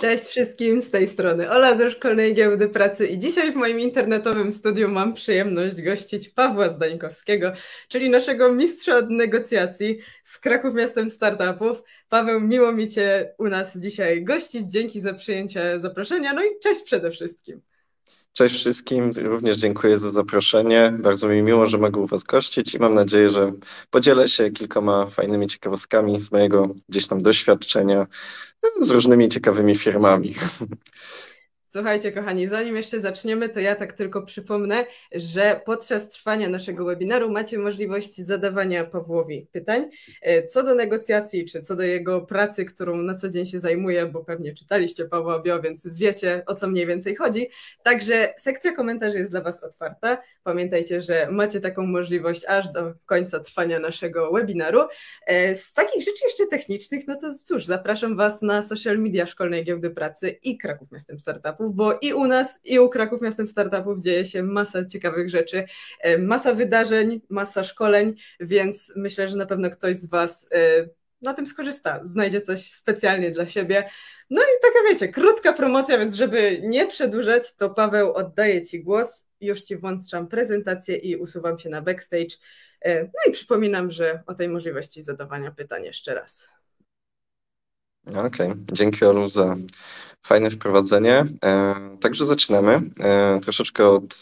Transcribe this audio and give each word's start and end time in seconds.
Cześć 0.00 0.24
wszystkim 0.24 0.82
z 0.82 0.90
tej 0.90 1.06
strony 1.06 1.50
Ola 1.50 1.76
ze 1.76 1.90
Szkolnej 1.90 2.34
Giełdy 2.34 2.68
Pracy 2.68 3.06
i 3.06 3.18
dzisiaj 3.18 3.52
w 3.52 3.56
moim 3.56 3.80
internetowym 3.80 4.52
studiu 4.52 4.88
mam 4.88 5.14
przyjemność 5.14 5.82
gościć 5.82 6.28
Pawła 6.28 6.68
Zdańkowskiego, 6.68 7.52
czyli 7.88 8.10
naszego 8.10 8.52
mistrza 8.52 8.96
od 8.96 9.10
negocjacji 9.10 9.98
z 10.22 10.38
Kraków 10.38 10.74
Miastem 10.74 11.10
Startupów. 11.10 11.82
Paweł, 12.08 12.40
miło 12.40 12.72
mi 12.72 12.88
Cię 12.88 13.34
u 13.38 13.48
nas 13.48 13.78
dzisiaj 13.78 14.24
gościć, 14.24 14.72
dzięki 14.72 15.00
za 15.00 15.14
przyjęcie 15.14 15.80
zaproszenia, 15.80 16.32
no 16.32 16.44
i 16.44 16.58
cześć 16.62 16.82
przede 16.82 17.10
wszystkim. 17.10 17.60
Cześć 18.36 18.54
wszystkim, 18.56 19.10
również 19.16 19.56
dziękuję 19.56 19.98
za 19.98 20.10
zaproszenie. 20.10 20.92
Bardzo 20.98 21.28
mi 21.28 21.42
miło, 21.42 21.66
że 21.66 21.78
mogę 21.78 22.00
u 22.00 22.06
Was 22.06 22.24
gościć 22.24 22.74
i 22.74 22.78
mam 22.78 22.94
nadzieję, 22.94 23.30
że 23.30 23.52
podzielę 23.90 24.28
się 24.28 24.50
kilkoma 24.50 25.06
fajnymi 25.06 25.46
ciekawostkami 25.46 26.20
z 26.20 26.32
mojego 26.32 26.74
gdzieś 26.88 27.06
tam 27.08 27.22
doświadczenia 27.22 28.06
z 28.80 28.90
różnymi 28.90 29.28
ciekawymi 29.28 29.76
firmami. 29.76 30.34
Słuchajcie, 31.74 32.12
kochani, 32.12 32.48
zanim 32.48 32.76
jeszcze 32.76 33.00
zaczniemy, 33.00 33.48
to 33.48 33.60
ja 33.60 33.74
tak 33.76 33.92
tylko 33.92 34.22
przypomnę, 34.22 34.86
że 35.12 35.60
podczas 35.64 36.08
trwania 36.08 36.48
naszego 36.48 36.84
webinaru 36.84 37.30
macie 37.30 37.58
możliwość 37.58 38.16
zadawania 38.16 38.84
Pawłowi 38.84 39.46
pytań 39.52 39.90
e, 40.22 40.46
co 40.46 40.62
do 40.62 40.74
negocjacji, 40.74 41.44
czy 41.44 41.60
co 41.60 41.76
do 41.76 41.82
jego 41.82 42.20
pracy, 42.20 42.64
którą 42.64 42.96
na 42.96 43.14
co 43.14 43.28
dzień 43.28 43.46
się 43.46 43.60
zajmuje, 43.60 44.06
bo 44.06 44.24
pewnie 44.24 44.54
czytaliście 44.54 45.04
Pawła 45.04 45.42
Bio, 45.42 45.60
więc 45.62 45.88
wiecie 45.92 46.42
o 46.46 46.54
co 46.54 46.68
mniej 46.68 46.86
więcej 46.86 47.16
chodzi. 47.16 47.48
Także 47.82 48.34
sekcja 48.38 48.72
komentarzy 48.72 49.18
jest 49.18 49.30
dla 49.30 49.40
Was 49.40 49.64
otwarta. 49.64 50.22
Pamiętajcie, 50.42 51.02
że 51.02 51.28
macie 51.30 51.60
taką 51.60 51.86
możliwość 51.86 52.44
aż 52.44 52.72
do 52.72 52.92
końca 53.06 53.40
trwania 53.40 53.78
naszego 53.78 54.32
webinaru. 54.32 54.80
E, 55.26 55.54
z 55.54 55.72
takich 55.72 56.02
rzeczy 56.02 56.24
jeszcze 56.24 56.46
technicznych, 56.46 57.06
no 57.06 57.16
to 57.20 57.34
cóż, 57.44 57.64
zapraszam 57.64 58.16
Was 58.16 58.42
na 58.42 58.62
social 58.62 58.98
media 58.98 59.26
Szkolnej 59.26 59.64
Giełdy 59.64 59.90
Pracy 59.90 60.38
i 60.42 60.58
Kraków 60.58 60.92
Miastem 60.92 61.18
Startupu 61.18 61.63
bo 61.70 61.98
i 62.02 62.12
u 62.12 62.26
nas, 62.26 62.60
i 62.64 62.78
u 62.78 62.88
Kraków 62.88 63.20
Miastem 63.20 63.46
Startupów 63.46 63.98
dzieje 63.98 64.24
się 64.24 64.42
masa 64.42 64.86
ciekawych 64.86 65.30
rzeczy, 65.30 65.64
e, 66.00 66.18
masa 66.18 66.54
wydarzeń, 66.54 67.20
masa 67.28 67.64
szkoleń, 67.64 68.14
więc 68.40 68.92
myślę, 68.96 69.28
że 69.28 69.36
na 69.36 69.46
pewno 69.46 69.70
ktoś 69.70 69.96
z 69.96 70.06
Was 70.06 70.48
e, 70.52 70.88
na 71.22 71.34
tym 71.34 71.46
skorzysta, 71.46 72.00
znajdzie 72.04 72.40
coś 72.40 72.72
specjalnie 72.72 73.30
dla 73.30 73.46
siebie. 73.46 73.88
No 74.30 74.42
i 74.42 74.62
taka 74.62 74.78
wiecie, 74.88 75.08
krótka 75.08 75.52
promocja, 75.52 75.98
więc 75.98 76.14
żeby 76.14 76.60
nie 76.62 76.86
przedłużać, 76.86 77.54
to 77.54 77.70
Paweł 77.70 78.12
oddaję 78.12 78.62
Ci 78.62 78.82
głos, 78.82 79.26
już 79.40 79.62
Ci 79.62 79.76
włączam 79.76 80.28
prezentację 80.28 80.96
i 80.96 81.16
usuwam 81.16 81.58
się 81.58 81.68
na 81.68 81.82
backstage. 81.82 82.36
E, 82.80 83.02
no 83.02 83.20
i 83.28 83.32
przypominam, 83.32 83.90
że 83.90 84.22
o 84.26 84.34
tej 84.34 84.48
możliwości 84.48 85.02
zadawania 85.02 85.50
pytań 85.50 85.84
jeszcze 85.84 86.14
raz. 86.14 86.48
Okej, 88.06 88.26
okay. 88.26 88.56
dzięki 88.72 89.04
Olu 89.04 89.28
za 89.28 89.56
fajne 90.22 90.50
wprowadzenie. 90.50 91.26
E, 91.44 91.74
także 92.00 92.26
zaczynamy. 92.26 92.82
E, 93.00 93.40
troszeczkę 93.40 93.88
od 93.88 94.14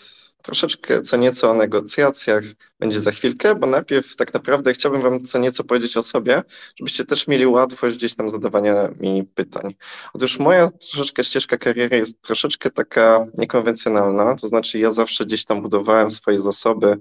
troszeczkę 0.43 1.03
co 1.03 1.17
nieco 1.17 1.51
o 1.51 1.55
negocjacjach 1.55 2.45
będzie 2.81 3.01
za 3.01 3.11
chwilkę, 3.11 3.55
bo 3.55 3.67
najpierw 3.67 4.17
tak 4.17 4.35
naprawdę 4.35 4.73
chciałbym 4.73 5.03
Wam 5.03 5.25
co 5.25 5.39
nieco 5.39 5.65
powiedzieć 5.65 5.97
o 5.97 6.03
sobie, 6.03 6.43
żebyście 6.77 7.05
też 7.05 7.29
mieli 7.29 7.47
łatwość 7.47 7.97
gdzieś 7.97 8.15
tam 8.15 8.29
zadawania 8.29 8.89
mi 9.01 9.25
pytań. 9.25 9.75
Otóż 10.13 10.39
moja 10.39 10.71
troszeczkę 10.71 11.25
ścieżka 11.25 11.59
kariery 11.59 11.97
jest 11.97 12.23
troszeczkę 12.23 12.71
taka 12.71 13.27
niekonwencjonalna, 13.39 14.37
to 14.37 14.49
znaczy 14.49 14.79
ja 14.79 14.93
zawsze 14.93 15.27
gdzieś 15.27 15.45
tam 15.45 15.63
budowałem 15.63 16.11
swoje 16.11 16.41
zasoby 16.41 16.99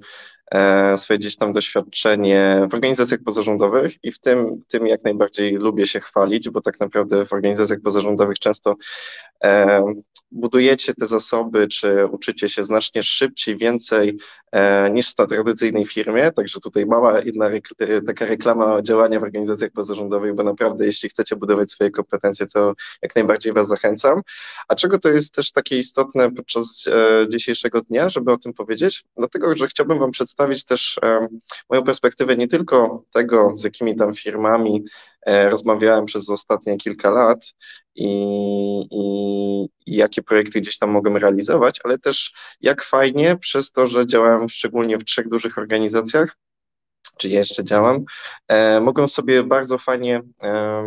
swoje 0.97 1.19
gdzieś 1.19 1.35
tam 1.35 1.53
doświadczenie 1.53 2.67
w 2.71 2.73
organizacjach 2.73 3.19
pozarządowych 3.25 4.03
i 4.03 4.11
w 4.11 4.19
tym, 4.19 4.63
tym 4.67 4.87
jak 4.87 5.03
najbardziej 5.03 5.55
lubię 5.55 5.87
się 5.87 5.99
chwalić, 5.99 6.49
bo 6.49 6.61
tak 6.61 6.79
naprawdę 6.79 7.25
w 7.25 7.33
organizacjach 7.33 7.79
pozarządowych 7.81 8.39
często 8.39 8.71
e, 8.71 8.75
budujecie 10.31 10.93
te 10.93 11.05
zasoby, 11.05 11.67
czy 11.67 12.05
uczycie 12.05 12.49
się 12.49 12.63
znacznie 12.63 13.03
szybciej, 13.03 13.57
więcej 13.57 14.17
e, 14.51 14.89
niż 14.89 15.11
w 15.11 15.15
tradycyjnej 15.15 15.85
firmie, 15.85 16.31
także 16.31 16.59
tutaj 16.59 16.85
mała 16.85 17.19
jedna 17.19 17.49
taka 18.07 18.25
reklama 18.25 18.81
działania 18.81 19.19
w 19.19 19.23
organizacjach 19.23 19.71
pozarządowych, 19.71 20.35
bo 20.35 20.43
naprawdę 20.43 20.85
jeśli 20.85 21.09
chcecie 21.09 21.35
budować 21.35 21.71
swoje 21.71 21.91
kompetencje, 21.91 22.47
to 22.47 22.73
jak 23.01 23.15
najbardziej 23.15 23.53
Was 23.53 23.67
zachęcam. 23.67 24.21
A 24.67 24.75
czego 24.75 24.99
to 24.99 25.09
jest 25.09 25.33
też 25.33 25.51
takie 25.51 25.77
istotne 25.77 26.31
podczas 26.31 26.85
e, 26.87 27.29
dzisiejszego 27.29 27.81
dnia, 27.81 28.09
żeby 28.09 28.31
o 28.31 28.37
tym 28.37 28.53
powiedzieć? 28.53 29.03
Dlatego, 29.17 29.55
że 29.55 29.67
chciałbym 29.67 29.99
Wam 29.99 30.11
przedstawić 30.11 30.65
też 30.65 30.99
e, 31.03 31.27
moją 31.69 31.83
perspektywę 31.83 32.37
nie 32.37 32.47
tylko 32.47 33.03
tego, 33.13 33.53
z 33.55 33.63
jakimi 33.63 33.95
tam 33.95 34.13
firmami 34.13 34.83
E, 34.83 35.10
rozmawiałem 35.27 36.05
przez 36.05 36.29
ostatnie 36.29 36.77
kilka 36.77 37.11
lat 37.11 37.45
i, 37.95 38.07
i, 38.91 39.65
i, 39.85 39.95
jakie 39.95 40.21
projekty 40.23 40.61
gdzieś 40.61 40.77
tam 40.77 40.91
mogłem 40.91 41.17
realizować, 41.17 41.79
ale 41.83 41.99
też 41.99 42.33
jak 42.61 42.83
fajnie 42.83 43.37
przez 43.37 43.71
to, 43.71 43.87
że 43.87 44.07
działałem 44.07 44.49
szczególnie 44.49 44.97
w 44.97 45.03
trzech 45.03 45.29
dużych 45.29 45.57
organizacjach, 45.57 46.37
czy 47.17 47.29
jeszcze 47.29 47.63
działam, 47.63 48.03
e, 48.47 48.79
mogłem 48.79 49.07
sobie 49.07 49.43
bardzo 49.43 49.77
fajnie 49.77 50.21
e, 50.43 50.83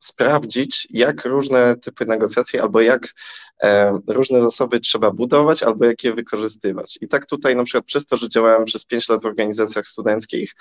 sprawdzić, 0.00 0.88
jak 0.90 1.24
różne 1.24 1.76
typy 1.76 2.06
negocjacji 2.06 2.58
albo 2.58 2.80
jak 2.80 3.14
e, 3.62 3.98
różne 4.06 4.40
zasoby 4.40 4.80
trzeba 4.80 5.10
budować 5.10 5.62
albo 5.62 5.84
jak 5.84 6.04
je 6.04 6.14
wykorzystywać. 6.14 6.98
I 7.00 7.08
tak 7.08 7.26
tutaj 7.26 7.56
na 7.56 7.64
przykład 7.64 7.84
przez 7.84 8.06
to, 8.06 8.16
że 8.16 8.28
działałem 8.28 8.64
przez 8.64 8.84
5 8.84 9.08
lat 9.08 9.22
w 9.22 9.26
organizacjach 9.26 9.86
studenckich, 9.86 10.54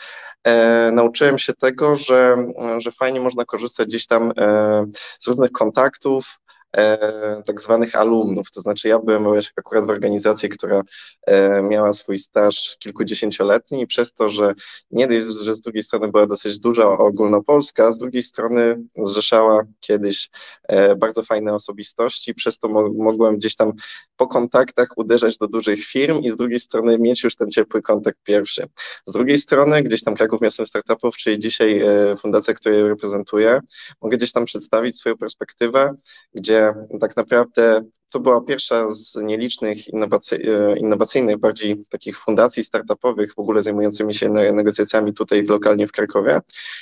e, 0.43 0.91
nauczyłem 0.91 1.39
się 1.39 1.53
tego, 1.53 1.95
że, 1.95 2.37
że 2.77 2.91
fajnie 2.91 3.21
można 3.21 3.45
korzystać 3.45 3.87
gdzieś 3.87 4.07
tam 4.07 4.31
e, 4.37 4.85
z 5.19 5.27
różnych 5.27 5.51
kontaktów, 5.51 6.39
E, 6.75 7.43
tak 7.45 7.61
zwanych 7.61 7.95
alumnów. 7.95 8.51
To 8.51 8.61
znaczy, 8.61 8.87
ja 8.87 8.99
byłem 8.99 9.25
akurat 9.55 9.85
w 9.85 9.89
organizacji, 9.89 10.49
która 10.49 10.81
e, 11.27 11.61
miała 11.61 11.93
swój 11.93 12.19
staż 12.19 12.77
kilkudziesięcioletni 12.79 13.81
i 13.81 13.87
przez 13.87 14.13
to, 14.13 14.29
że 14.29 14.53
nie 14.91 15.07
dość, 15.07 15.25
że 15.25 15.55
z 15.55 15.61
drugiej 15.61 15.83
strony 15.83 16.07
była 16.07 16.27
dosyć 16.27 16.59
duża 16.59 16.85
ogólnopolska, 16.85 17.91
z 17.91 17.97
drugiej 17.97 18.23
strony 18.23 18.83
zrzeszała 19.03 19.63
kiedyś 19.79 20.29
e, 20.63 20.95
bardzo 20.95 21.23
fajne 21.23 21.53
osobistości, 21.53 22.33
przez 22.33 22.59
to 22.59 22.67
mogłem 22.93 23.37
gdzieś 23.37 23.55
tam 23.55 23.73
po 24.17 24.27
kontaktach 24.27 24.97
uderzać 24.97 25.37
do 25.37 25.47
dużych 25.47 25.85
firm 25.85 26.19
i 26.21 26.29
z 26.29 26.35
drugiej 26.35 26.59
strony 26.59 26.97
mieć 26.99 27.23
już 27.23 27.35
ten 27.35 27.51
ciepły 27.51 27.81
kontakt 27.81 28.17
pierwszy. 28.23 28.67
Z 29.05 29.11
drugiej 29.11 29.37
strony, 29.37 29.83
gdzieś 29.83 30.03
tam 30.03 30.15
Kraków 30.15 30.41
Miastem 30.41 30.65
Startupów, 30.65 31.17
czyli 31.17 31.39
dzisiaj 31.39 31.81
fundacja, 32.21 32.53
której 32.53 32.87
reprezentuję, 32.87 33.59
mogę 34.01 34.17
gdzieś 34.17 34.31
tam 34.31 34.45
przedstawić 34.45 34.99
swoją 34.99 35.17
perspektywę, 35.17 35.95
gdzie 36.33 36.73
tak 36.99 37.17
naprawdę 37.17 37.81
to 38.09 38.19
była 38.19 38.41
pierwsza 38.41 38.91
z 38.91 39.15
nielicznych 39.15 39.77
e, 39.87 40.77
innowacyjnych, 40.77 41.37
bardziej 41.37 41.83
takich 41.89 42.19
fundacji 42.19 42.63
startupowych, 42.63 43.33
w 43.35 43.39
ogóle 43.39 43.61
zajmującymi 43.61 44.13
się 44.13 44.29
negocjacjami 44.29 45.13
tutaj 45.13 45.43
lokalnie 45.43 45.87
w 45.87 45.91
Krakowie. 45.91 46.39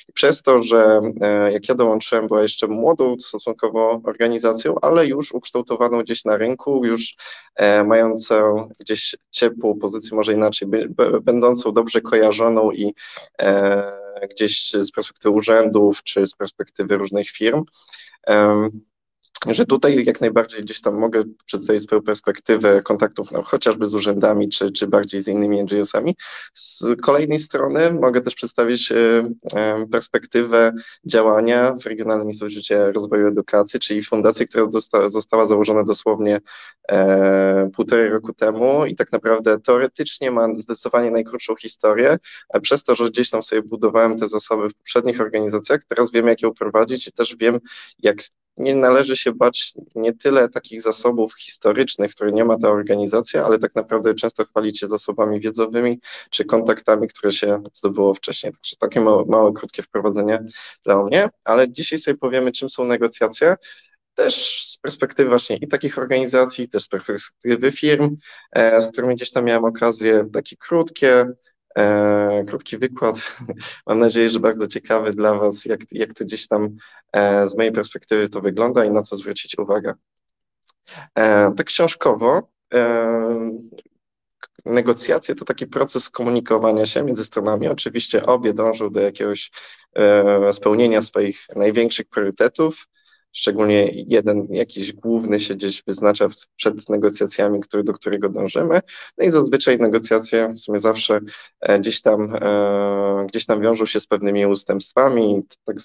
I 0.09 0.13
przez 0.13 0.41
to, 0.41 0.63
że 0.63 1.00
e, 1.22 1.52
jak 1.52 1.69
ja 1.69 1.75
dołączyłem, 1.75 2.28
była 2.28 2.44
jeszcze 2.44 2.68
młodą 2.68 3.16
stosunkowo 3.19 4.02
organizacją, 4.03 4.75
ale 4.81 5.08
już 5.08 5.31
ukształtowaną 5.31 6.02
gdzieś 6.02 6.25
na 6.25 6.38
rynku, 6.38 6.86
już 6.86 7.16
e, 7.56 7.84
mającą 7.84 8.69
gdzieś 8.80 9.16
ciepłą 9.31 9.80
pozycję, 9.80 10.16
może 10.16 10.34
inaczej, 10.34 10.68
będącą 11.22 11.72
dobrze 11.72 12.02
kojarzoną 12.02 12.72
i 12.72 12.94
gdzieś 14.30 14.72
z 14.72 14.92
perspektywy 14.92 15.36
urzędów, 15.36 16.03
czy 16.03 16.25
z 16.25 16.36
perspektywy 16.36 16.97
różnych 16.97 17.30
firm 17.30 17.63
że 19.47 19.66
tutaj 19.66 20.06
jak 20.06 20.22
najbardziej 20.22 20.61
gdzieś 20.61 20.81
tam 20.81 21.00
mogę 21.00 21.23
przedstawić 21.45 21.83
swoją 21.83 22.01
perspektywę 22.01 22.81
kontaktów 22.83 23.31
no, 23.31 23.44
chociażby 23.44 23.88
z 23.88 23.95
urzędami, 23.95 24.50
czy, 24.50 24.72
czy 24.72 24.88
bardziej 24.88 25.23
z 25.23 25.28
innymi 25.28 25.63
NGO-sami. 25.63 26.16
Z 26.53 26.83
kolejnej 27.01 27.39
strony 27.39 27.94
mogę 27.94 28.22
też 28.22 28.35
przedstawić 28.35 28.91
e, 28.91 28.95
e, 29.56 29.88
perspektywę 29.91 30.73
działania 31.06 31.75
w 31.81 31.85
Regionalnym 31.85 32.28
Instytucie 32.28 32.91
Rozwoju 32.91 33.28
Edukacji, 33.28 33.79
czyli 33.79 34.03
fundacji, 34.03 34.47
która 34.47 34.66
została, 35.07 35.45
założona 35.45 35.83
dosłownie 35.83 36.41
e, 36.89 37.69
półtorej 37.75 38.09
roku 38.09 38.33
temu 38.33 38.86
i 38.86 38.95
tak 38.95 39.12
naprawdę 39.12 39.59
teoretycznie 39.59 40.31
ma 40.31 40.48
zdecydowanie 40.57 41.12
najkrótszą 41.12 41.56
historię, 41.56 42.18
a 42.53 42.59
przez 42.59 42.83
to, 42.83 42.95
że 42.95 43.09
gdzieś 43.09 43.30
tam 43.30 43.44
sobie 43.44 43.62
budowałem 43.62 44.19
te 44.19 44.27
zasoby 44.27 44.69
w 44.69 44.74
poprzednich 44.74 45.21
organizacjach, 45.21 45.83
teraz 45.83 46.12
wiem, 46.12 46.27
jak 46.27 46.41
ją 46.41 46.53
prowadzić 46.53 47.07
i 47.07 47.12
też 47.12 47.36
wiem, 47.39 47.59
jak 48.00 48.18
nie 48.57 48.75
należy 48.75 49.18
się 49.18 49.31
bać 49.36 49.74
nie 49.96 50.14
tyle 50.14 50.50
takich 50.50 50.82
zasobów 50.82 51.34
historycznych, 51.34 52.12
które 52.12 52.32
nie 52.32 52.46
ma 52.46 52.58
ta 52.58 52.70
organizacja, 52.70 53.46
ale 53.46 53.60
tak 53.60 53.76
naprawdę 53.76 54.16
często 54.16 54.46
chwalić 54.46 54.80
się 54.80 54.88
zasobami 54.88 55.40
wiedzowymi 55.40 56.00
czy 56.30 56.46
kontaktami, 56.46 57.08
które 57.08 57.32
się 57.32 57.64
zdobyło 57.74 58.14
wcześniej. 58.14 58.54
Także 58.54 58.76
takie 58.80 59.02
małe, 59.02 59.26
małe 59.26 59.54
krótkie 59.54 59.84
wprowadzenie 59.84 60.40
dla 60.84 61.04
mnie, 61.04 61.30
ale 61.44 61.72
dzisiaj 61.72 62.00
sobie 62.00 62.18
powiemy, 62.18 62.52
czym 62.52 62.70
są 62.70 62.86
negocjacje 62.86 63.56
też 64.16 64.66
z 64.66 64.78
perspektywy 64.78 65.30
właśnie 65.30 65.58
i 65.58 65.68
takich 65.68 65.98
organizacji, 65.98 66.70
też 66.70 66.84
z 66.84 66.88
perspektywy 66.88 67.72
firm, 67.72 68.18
e, 68.52 68.82
z 68.82 68.92
którymi 68.92 69.16
gdzieś 69.16 69.32
tam 69.32 69.46
miałem 69.46 69.66
okazję 69.66 70.30
takie 70.34 70.56
krótkie 70.58 71.26
krótki 72.48 72.77
wykład. 72.77 73.16
Mam 73.88 74.00
nadzieję, 74.00 74.30
że 74.30 74.39
bardzo 74.39 74.68
ciekawy 74.68 75.12
dla 75.12 75.36
Was, 75.36 75.66
jak, 75.66 75.80
jak 75.92 76.13
to 76.13 76.25
gdzieś 76.25 76.48
tam 76.48 76.69
e, 77.13 77.50
z 77.50 77.57
mojej 77.57 77.72
perspektywy 77.72 78.30
to 78.30 78.42
wygląda 78.42 78.86
i 78.86 78.92
na 78.92 79.01
co 79.01 79.16
zwrócić 79.16 79.57
uwagę. 79.57 79.94
E, 81.16 81.51
tak 81.57 81.68
książkowo, 81.68 82.50
e, 82.74 83.57
negocjacje 84.66 85.36
to 85.36 85.45
taki 85.45 85.68
proces 85.68 86.10
komunikowania 86.10 86.86
się 86.86 87.04
między 87.04 87.25
stronami. 87.25 87.68
Oczywiście 87.68 88.25
obie 88.25 88.54
dążą 88.54 88.89
do 88.89 89.00
jakiegoś 89.00 89.51
e, 89.95 90.54
spełnienia 90.54 91.01
swoich 91.01 91.48
największych 91.56 92.10
priorytetów, 92.10 92.88
szczególnie 93.36 93.92
jeden 93.94 94.48
jakiś 94.50 94.94
główny 94.94 95.40
się 95.40 95.56
gdzieś 95.56 95.84
wyznacza 95.84 96.28
przed 96.56 96.90
negocjacjami, 96.90 97.60
który, 97.60 97.84
do 97.84 97.94
którego 97.94 98.30
dążymy. 98.30 98.80
No 99.18 99.26
i 99.26 99.30
zazwyczaj 99.30 99.78
negocjacje 99.78 100.54
w 100.54 100.60
sumie 100.60 100.80
zawsze 100.80 101.20
e, 101.62 101.80
gdzieś 101.80 102.02
tam, 102.02 102.36
e, 102.42 103.26
gdzieś 103.30 103.46
tam 103.46 103.62
wiążą 103.62 103.86
się 103.86 104.00
z 104.00 104.08
pewnymi 104.08 104.46
ustępstwami. 104.46 105.44
Tak 105.64 105.78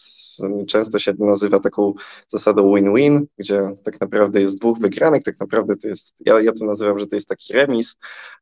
często 0.67 0.99
się 0.99 1.13
nazywa 1.19 1.61
taką 1.61 1.95
zasadą 2.29 2.75
win-win, 2.75 3.27
gdzie 3.39 3.69
tak 3.85 4.01
naprawdę 4.01 4.41
jest 4.41 4.59
dwóch 4.59 4.79
wygranych, 4.79 5.23
tak 5.23 5.41
naprawdę 5.41 5.77
to 5.77 5.89
jest, 5.89 6.15
ja, 6.27 6.41
ja 6.41 6.53
to 6.53 6.65
nazywam, 6.65 6.99
że 6.99 7.07
to 7.07 7.17
jest 7.17 7.29
taki 7.29 7.53
remis, 7.53 7.97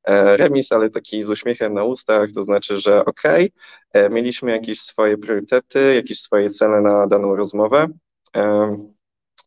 e, 0.04 0.36
remis, 0.36 0.72
ale 0.72 0.90
taki 0.90 1.22
z 1.22 1.30
uśmiechem 1.30 1.74
na 1.74 1.84
ustach, 1.84 2.32
to 2.32 2.42
znaczy, 2.42 2.76
że 2.76 3.04
okej, 3.04 3.52
okay, 3.94 4.10
mieliśmy 4.10 4.50
jakieś 4.50 4.80
swoje 4.80 5.18
priorytety, 5.18 5.94
jakieś 5.94 6.20
swoje 6.20 6.50
cele 6.50 6.80
na 6.80 7.06
daną 7.06 7.36
rozmowę, 7.36 7.88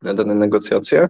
na 0.02 0.14
dane 0.14 0.36
negocjacje. 0.36 1.08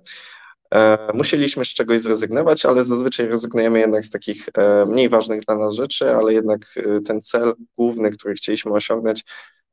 E, 0.76 0.98
musieliśmy 1.14 1.66
z 1.66 1.68
czegoś 1.68 2.02
zrezygnować, 2.02 2.66
ale 2.66 2.86
zazwyczaj 2.86 3.28
rezygnujemy 3.28 3.80
jednak 3.80 4.06
z 4.06 4.10
takich 4.10 4.50
e, 4.58 4.86
mniej 4.86 5.10
ważnych 5.10 5.42
dla 5.42 5.56
nas 5.56 5.74
rzeczy, 5.74 6.12
ale 6.16 6.34
jednak 6.34 6.62
e, 6.78 7.02
ten 7.02 7.22
cel 7.22 7.54
główny, 7.78 8.12
który 8.12 8.34
chcieliśmy 8.34 8.72
osiągnąć, 8.72 9.24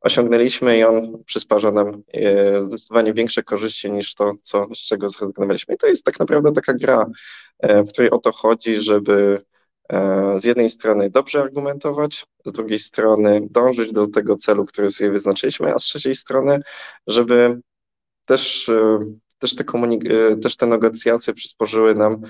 osiągnęliśmy 0.00 0.78
i 0.78 0.84
on 0.84 1.24
przysparza 1.24 1.72
nam 1.72 2.02
zdecydowanie 2.58 3.12
większe 3.12 3.42
korzyści 3.42 3.92
niż 3.92 4.14
to, 4.14 4.32
co, 4.42 4.66
z 4.74 4.86
czego 4.86 5.08
zrezygnowaliśmy. 5.08 5.74
I 5.74 5.78
to 5.78 5.86
jest 5.86 6.04
tak 6.04 6.18
naprawdę 6.18 6.52
taka 6.52 6.74
gra, 6.74 7.06
w 7.62 7.88
której 7.88 8.10
o 8.10 8.18
to 8.18 8.32
chodzi, 8.32 8.76
żeby 8.76 9.44
z 10.36 10.44
jednej 10.44 10.70
strony 10.70 11.10
dobrze 11.10 11.40
argumentować, 11.40 12.26
z 12.44 12.52
drugiej 12.52 12.78
strony 12.78 13.40
dążyć 13.50 13.92
do 13.92 14.06
tego 14.06 14.36
celu, 14.36 14.66
który 14.66 14.90
sobie 14.90 15.10
wyznaczyliśmy, 15.10 15.74
a 15.74 15.78
z 15.78 15.82
trzeciej 15.82 16.14
strony, 16.14 16.60
żeby 17.06 17.60
też, 18.28 18.68
e, 18.68 18.98
też, 19.38 19.54
te, 19.54 19.64
e, 19.64 20.36
też 20.36 20.56
te 20.56 20.66
negocjacje 20.66 21.34
przysporzyły 21.34 21.94
nam 21.94 22.22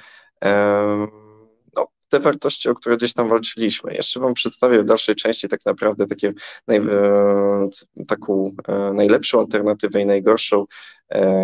no, 1.76 1.86
te 2.08 2.20
wartości, 2.20 2.68
o 2.68 2.74
które 2.74 2.96
gdzieś 2.96 3.14
tam 3.14 3.28
walczyliśmy. 3.28 3.94
Jeszcze 3.94 4.20
Wam 4.20 4.34
przedstawię 4.34 4.78
w 4.78 4.84
dalszej 4.84 5.16
części 5.16 5.48
tak 5.48 5.60
naprawdę 5.66 6.06
takie 6.06 6.32
naj, 6.66 6.76
e, 6.78 7.68
taką 8.08 8.52
najlepszą 8.94 9.40
alternatywę 9.40 10.00
i 10.00 10.06
najgorszą, 10.06 10.64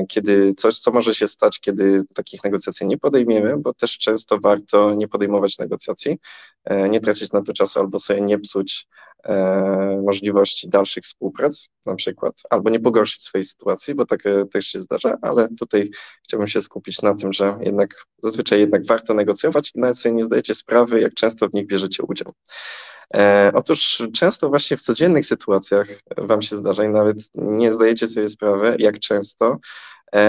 kiedy 0.08 0.54
coś, 0.54 0.78
co 0.78 0.90
może 0.90 1.14
się 1.14 1.28
stać, 1.28 1.60
kiedy 1.60 2.02
takich 2.14 2.44
negocjacji 2.44 2.86
nie 2.86 2.98
podejmiemy, 2.98 3.56
bo 3.56 3.74
też 3.74 3.98
często 3.98 4.38
warto 4.38 4.94
nie 4.94 5.08
podejmować 5.08 5.58
negocjacji, 5.58 6.18
nie 6.90 7.00
tracić 7.00 7.32
na 7.32 7.42
to 7.42 7.52
czasu 7.52 7.80
albo 7.80 8.00
sobie 8.00 8.20
nie 8.20 8.38
psuć 8.38 8.86
E, 9.24 10.02
możliwości 10.04 10.68
dalszych 10.68 11.04
współprac, 11.04 11.68
na 11.86 11.94
przykład, 11.94 12.34
albo 12.50 12.70
nie 12.70 12.80
pogorszyć 12.80 13.22
swojej 13.22 13.44
sytuacji, 13.44 13.94
bo 13.94 14.06
tak 14.06 14.22
też 14.52 14.66
się 14.66 14.80
zdarza, 14.80 15.18
ale 15.22 15.48
tutaj 15.60 15.90
chciałbym 16.24 16.48
się 16.48 16.62
skupić 16.62 17.02
na 17.02 17.14
tym, 17.14 17.32
że 17.32 17.58
jednak 17.60 18.04
zazwyczaj 18.22 18.60
jednak 18.60 18.86
warto 18.86 19.14
negocjować 19.14 19.72
i 19.74 19.80
nawet 19.80 19.98
sobie 19.98 20.14
nie 20.14 20.24
zdajecie 20.24 20.54
sprawy, 20.54 21.00
jak 21.00 21.14
często 21.14 21.48
w 21.48 21.54
nich 21.54 21.66
bierzecie 21.66 22.02
udział. 22.02 22.32
E, 23.14 23.50
otóż 23.54 24.02
często 24.14 24.48
właśnie 24.48 24.76
w 24.76 24.82
codziennych 24.82 25.26
sytuacjach 25.26 25.88
Wam 26.16 26.42
się 26.42 26.56
zdarza 26.56 26.84
i 26.84 26.88
nawet 26.88 27.16
nie 27.34 27.72
zdajecie 27.72 28.08
sobie 28.08 28.28
sprawy, 28.28 28.76
jak 28.78 28.98
często 28.98 29.58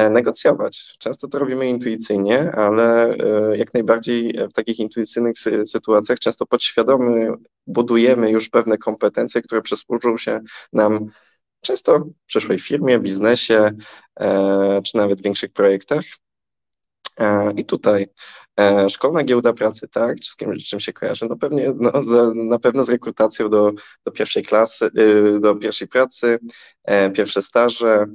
negocjować. 0.10 0.96
Często 1.00 1.28
to 1.28 1.40
robimy 1.40 1.68
intuicyjnie, 1.68 2.52
ale 2.52 3.14
e, 3.14 3.58
jak 3.58 3.74
najbardziej 3.74 4.40
w 4.50 4.54
takich 4.54 4.80
intuicyjnych 4.80 5.36
sytuacjach 5.66 6.20
często 6.20 6.46
podświadomie 6.46 7.34
budujemy 7.68 8.32
już 8.32 8.50
pewne 8.50 8.78
kompetencje, 8.78 9.42
które 9.42 9.62
przysłużą 9.62 10.18
się 10.18 10.42
nam 10.74 11.10
często 11.62 12.00
w 12.00 12.26
przyszłej 12.26 12.60
firmie, 12.60 13.00
biznesie, 13.00 13.72
e, 14.20 14.82
czy 14.86 14.98
nawet 14.98 15.22
większych 15.22 15.54
projektach. 15.54 16.04
I 17.58 17.66
tutaj 17.66 18.08
szkolna 18.90 19.24
giełda 19.24 19.54
pracy, 19.54 19.88
tak? 19.88 20.18
Z 20.24 20.36
kim, 20.36 20.58
czym 20.58 20.80
się 20.80 20.94
kojarzy? 20.94 21.26
No 21.30 21.36
pewnie, 21.36 21.74
no, 21.80 21.92
na 22.36 22.60
pewno 22.60 22.84
z 22.84 22.90
rekrutacją 22.90 23.50
do, 23.50 23.72
do 24.06 24.12
pierwszej 24.12 24.44
klasy, 24.44 24.90
y, 25.00 25.40
do 25.40 25.56
pierwszej 25.56 25.88
pracy, 25.88 26.40
pierwsze 27.14 27.42
staże, 27.42 28.06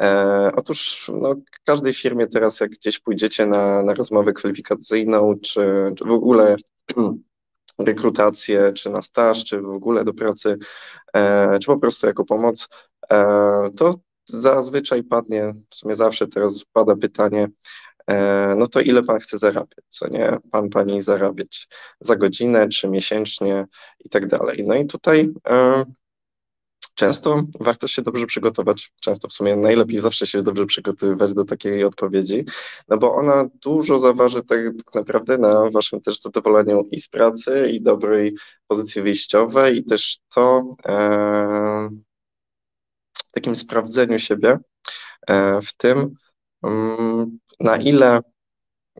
E, 0.00 0.50
otóż 0.56 1.10
no, 1.14 1.34
każdej 1.64 1.94
firmie 1.94 2.26
teraz, 2.26 2.60
jak 2.60 2.70
gdzieś 2.70 2.98
pójdziecie 2.98 3.46
na, 3.46 3.82
na 3.82 3.94
rozmowę 3.94 4.32
kwalifikacyjną, 4.32 5.34
czy, 5.42 5.92
czy 5.96 6.04
w 6.04 6.10
ogóle 6.10 6.56
rekrutację, 7.78 8.72
czy 8.72 8.90
na 8.90 9.02
staż, 9.02 9.44
czy 9.44 9.60
w 9.60 9.68
ogóle 9.70 10.04
do 10.04 10.14
pracy, 10.14 10.58
e, 11.14 11.58
czy 11.58 11.66
po 11.66 11.78
prostu 11.78 12.06
jako 12.06 12.24
pomoc, 12.24 12.68
e, 13.10 13.70
to 13.76 13.94
zazwyczaj 14.26 15.02
padnie, 15.02 15.54
w 15.70 15.74
sumie 15.74 15.96
zawsze 15.96 16.28
teraz 16.28 16.64
pada 16.72 16.96
pytanie, 16.96 17.48
no 18.56 18.66
to 18.66 18.80
ile 18.80 19.02
pan 19.02 19.18
chce 19.18 19.38
zarabiać, 19.38 19.84
co 19.88 20.08
nie, 20.08 20.38
pan, 20.50 20.70
pani 20.70 21.02
zarabiać 21.02 21.68
za 22.00 22.16
godzinę, 22.16 22.68
czy 22.68 22.88
miesięcznie 22.88 23.66
i 24.04 24.08
tak 24.08 24.26
dalej. 24.26 24.64
No 24.66 24.74
i 24.74 24.86
tutaj 24.86 25.32
Często 27.00 27.42
warto 27.60 27.88
się 27.88 28.02
dobrze 28.02 28.26
przygotować, 28.26 28.92
często 29.00 29.28
w 29.28 29.32
sumie 29.32 29.56
najlepiej 29.56 29.98
zawsze 29.98 30.26
się 30.26 30.42
dobrze 30.42 30.66
przygotowywać 30.66 31.34
do 31.34 31.44
takiej 31.44 31.84
odpowiedzi, 31.84 32.44
no 32.88 32.98
bo 32.98 33.14
ona 33.14 33.46
dużo 33.62 33.98
zaważy 33.98 34.42
tak, 34.42 34.58
naprawdę 34.94 35.38
na 35.38 35.70
waszym 35.70 36.00
też 36.00 36.20
zadowoleniu 36.20 36.88
i 36.90 37.00
z 37.00 37.08
pracy, 37.08 37.70
i 37.72 37.82
dobrej 37.82 38.36
pozycji 38.66 39.02
wyjściowej, 39.02 39.78
i 39.78 39.84
też 39.84 40.18
to 40.34 40.74
e, 40.86 41.88
takim 43.32 43.56
sprawdzeniu 43.56 44.18
siebie 44.18 44.58
e, 45.28 45.60
w 45.60 45.76
tym, 45.76 46.14
mm, 46.62 47.38
na 47.60 47.76
ile 47.76 48.20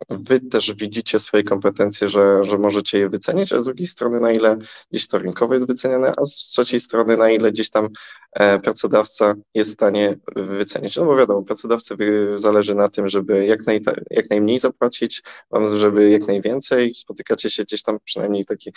wy 0.08 0.40
też 0.40 0.74
widzicie 0.74 1.18
swoje 1.18 1.42
kompetencje, 1.42 2.08
że, 2.08 2.44
że 2.44 2.58
możecie 2.58 2.98
je 2.98 3.08
wycenić, 3.08 3.52
a 3.52 3.60
z 3.60 3.64
drugiej 3.64 3.86
strony 3.86 4.20
na 4.20 4.32
ile 4.32 4.58
gdzieś 4.90 5.08
to 5.08 5.18
rynkowo 5.18 5.54
jest 5.54 5.66
wyceniane, 5.66 6.12
a 6.16 6.24
z 6.24 6.34
trzeciej 6.34 6.80
strony 6.80 7.16
na 7.16 7.30
ile 7.30 7.52
gdzieś 7.52 7.70
tam 7.70 7.88
e, 8.32 8.60
pracodawca 8.60 9.34
jest 9.54 9.70
w 9.70 9.72
stanie 9.72 10.16
wycenić. 10.36 10.96
No 10.96 11.04
bo 11.04 11.16
wiadomo, 11.16 11.42
pracodawcy 11.42 11.96
zależy 12.36 12.74
na 12.74 12.88
tym, 12.88 13.08
żeby 13.08 13.46
jak, 13.46 13.66
naj, 13.66 13.80
jak 14.10 14.30
najmniej 14.30 14.58
zapłacić, 14.58 15.22
wam, 15.50 15.78
żeby 15.78 16.10
jak 16.10 16.26
najwięcej, 16.26 16.94
spotykacie 16.94 17.50
się 17.50 17.64
gdzieś 17.64 17.82
tam 17.82 17.98
przynajmniej 18.04 18.44
taki 18.44 18.72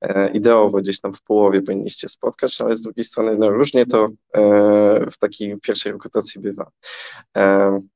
e, 0.00 0.30
ideowo 0.30 0.78
gdzieś 0.78 1.00
tam 1.00 1.14
w 1.14 1.22
połowie 1.22 1.62
powinniście 1.62 2.08
spotkać, 2.08 2.60
ale 2.60 2.76
z 2.76 2.82
drugiej 2.82 3.04
strony 3.04 3.36
no 3.38 3.50
różnie 3.50 3.86
to 3.86 4.08
e, 4.34 5.10
w 5.10 5.18
takiej 5.18 5.60
pierwszej 5.60 5.92
rekrutacji 5.92 6.40
bywa. 6.40 6.70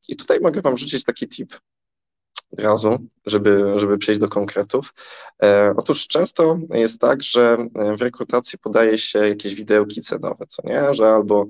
I 0.08 0.16
tutaj 0.16 0.40
mogę 0.40 0.60
wam 0.60 0.78
rzucić 0.78 1.04
taki 1.04 1.28
tip, 1.28 1.54
od 2.52 2.60
razu, 2.60 2.98
żeby, 3.26 3.72
żeby 3.76 3.98
przejść 3.98 4.20
do 4.20 4.28
konkretów. 4.28 4.94
E, 5.42 5.74
otóż 5.76 6.06
często 6.06 6.58
jest 6.70 7.00
tak, 7.00 7.22
że 7.22 7.56
w 7.98 8.02
rekrutacji 8.02 8.58
podaje 8.58 8.98
się 8.98 9.18
jakieś 9.18 9.54
widełki 9.54 10.00
cenowe, 10.00 10.46
co 10.48 10.62
nie, 10.64 10.94
że 10.94 11.08
albo 11.08 11.46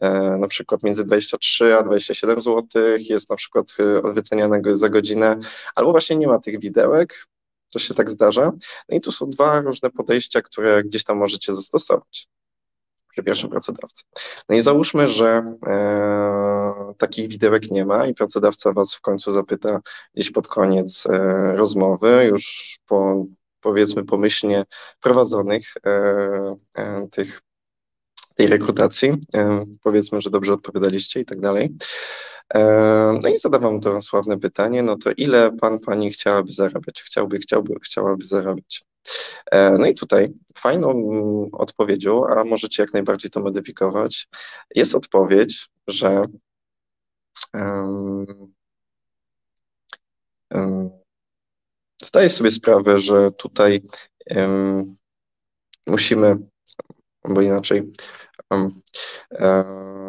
e, 0.00 0.36
na 0.40 0.48
przykład 0.48 0.82
między 0.82 1.04
23 1.04 1.76
a 1.76 1.82
27 1.82 2.42
zł 2.42 2.66
jest 2.98 3.30
na 3.30 3.36
przykład 3.36 3.76
e, 3.78 4.12
wyceniane 4.12 4.62
za 4.74 4.88
godzinę, 4.88 5.38
albo 5.74 5.90
właśnie 5.90 6.16
nie 6.16 6.26
ma 6.26 6.38
tych 6.38 6.60
widełek, 6.60 7.26
to 7.70 7.78
się 7.78 7.94
tak 7.94 8.10
zdarza. 8.10 8.52
No 8.88 8.96
i 8.96 9.00
tu 9.00 9.12
są 9.12 9.30
dwa 9.30 9.60
różne 9.60 9.90
podejścia, 9.90 10.42
które 10.42 10.84
gdzieś 10.84 11.04
tam 11.04 11.18
możecie 11.18 11.54
zastosować 11.54 12.28
przy 13.12 13.22
pierwszym 13.22 13.50
pracodawcy. 13.50 14.04
No 14.48 14.56
i 14.56 14.62
załóżmy, 14.62 15.08
że 15.08 15.56
e, 15.66 16.94
takich 16.98 17.28
widełek 17.28 17.70
nie 17.70 17.84
ma 17.84 18.06
i 18.06 18.14
pracodawca 18.14 18.72
Was 18.72 18.94
w 18.94 19.00
końcu 19.00 19.32
zapyta 19.32 19.80
gdzieś 20.14 20.30
pod 20.30 20.48
koniec 20.48 21.06
e, 21.06 21.56
rozmowy, 21.56 22.26
już 22.30 22.78
po 22.86 23.26
powiedzmy 23.60 24.04
pomyślnie 24.04 24.64
prowadzonych 25.00 25.74
e, 25.86 25.90
e 26.74 27.08
tych 27.10 27.42
tej 28.34 28.46
rekrutacji, 28.46 29.12
e, 29.34 29.64
powiedzmy, 29.82 30.22
że 30.22 30.30
dobrze 30.30 30.52
odpowiadaliście 30.52 31.20
i 31.20 31.24
tak 31.24 31.40
dalej. 31.40 31.76
E, 32.54 32.60
no 33.22 33.28
i 33.28 33.38
zadawam 33.38 33.80
to 33.80 34.02
sławne 34.02 34.38
pytanie, 34.38 34.82
no 34.82 34.96
to 34.96 35.10
ile 35.16 35.52
pan, 35.52 35.80
pani 35.80 36.10
chciałaby 36.10 36.52
zarabiać? 36.52 37.02
Chciałby, 37.02 37.38
chciałby, 37.38 37.74
chciałaby 37.84 38.24
zarabiać. 38.24 38.84
E, 39.50 39.70
no 39.70 39.86
i 39.86 39.94
tutaj 39.94 40.32
fajną 40.58 40.90
odpowiedzią, 41.52 42.26
a 42.26 42.44
możecie 42.44 42.82
jak 42.82 42.92
najbardziej 42.92 43.30
to 43.30 43.40
modyfikować, 43.40 44.28
jest 44.74 44.94
odpowiedź, 44.94 45.70
że 45.88 46.22
um, 47.54 48.26
um, 50.50 50.90
zdaję 52.02 52.30
sobie 52.30 52.50
sprawę, 52.50 52.98
że 52.98 53.30
tutaj 53.32 53.82
um, 54.30 54.96
musimy, 55.86 56.36
bo 57.24 57.40
inaczej 57.40 57.92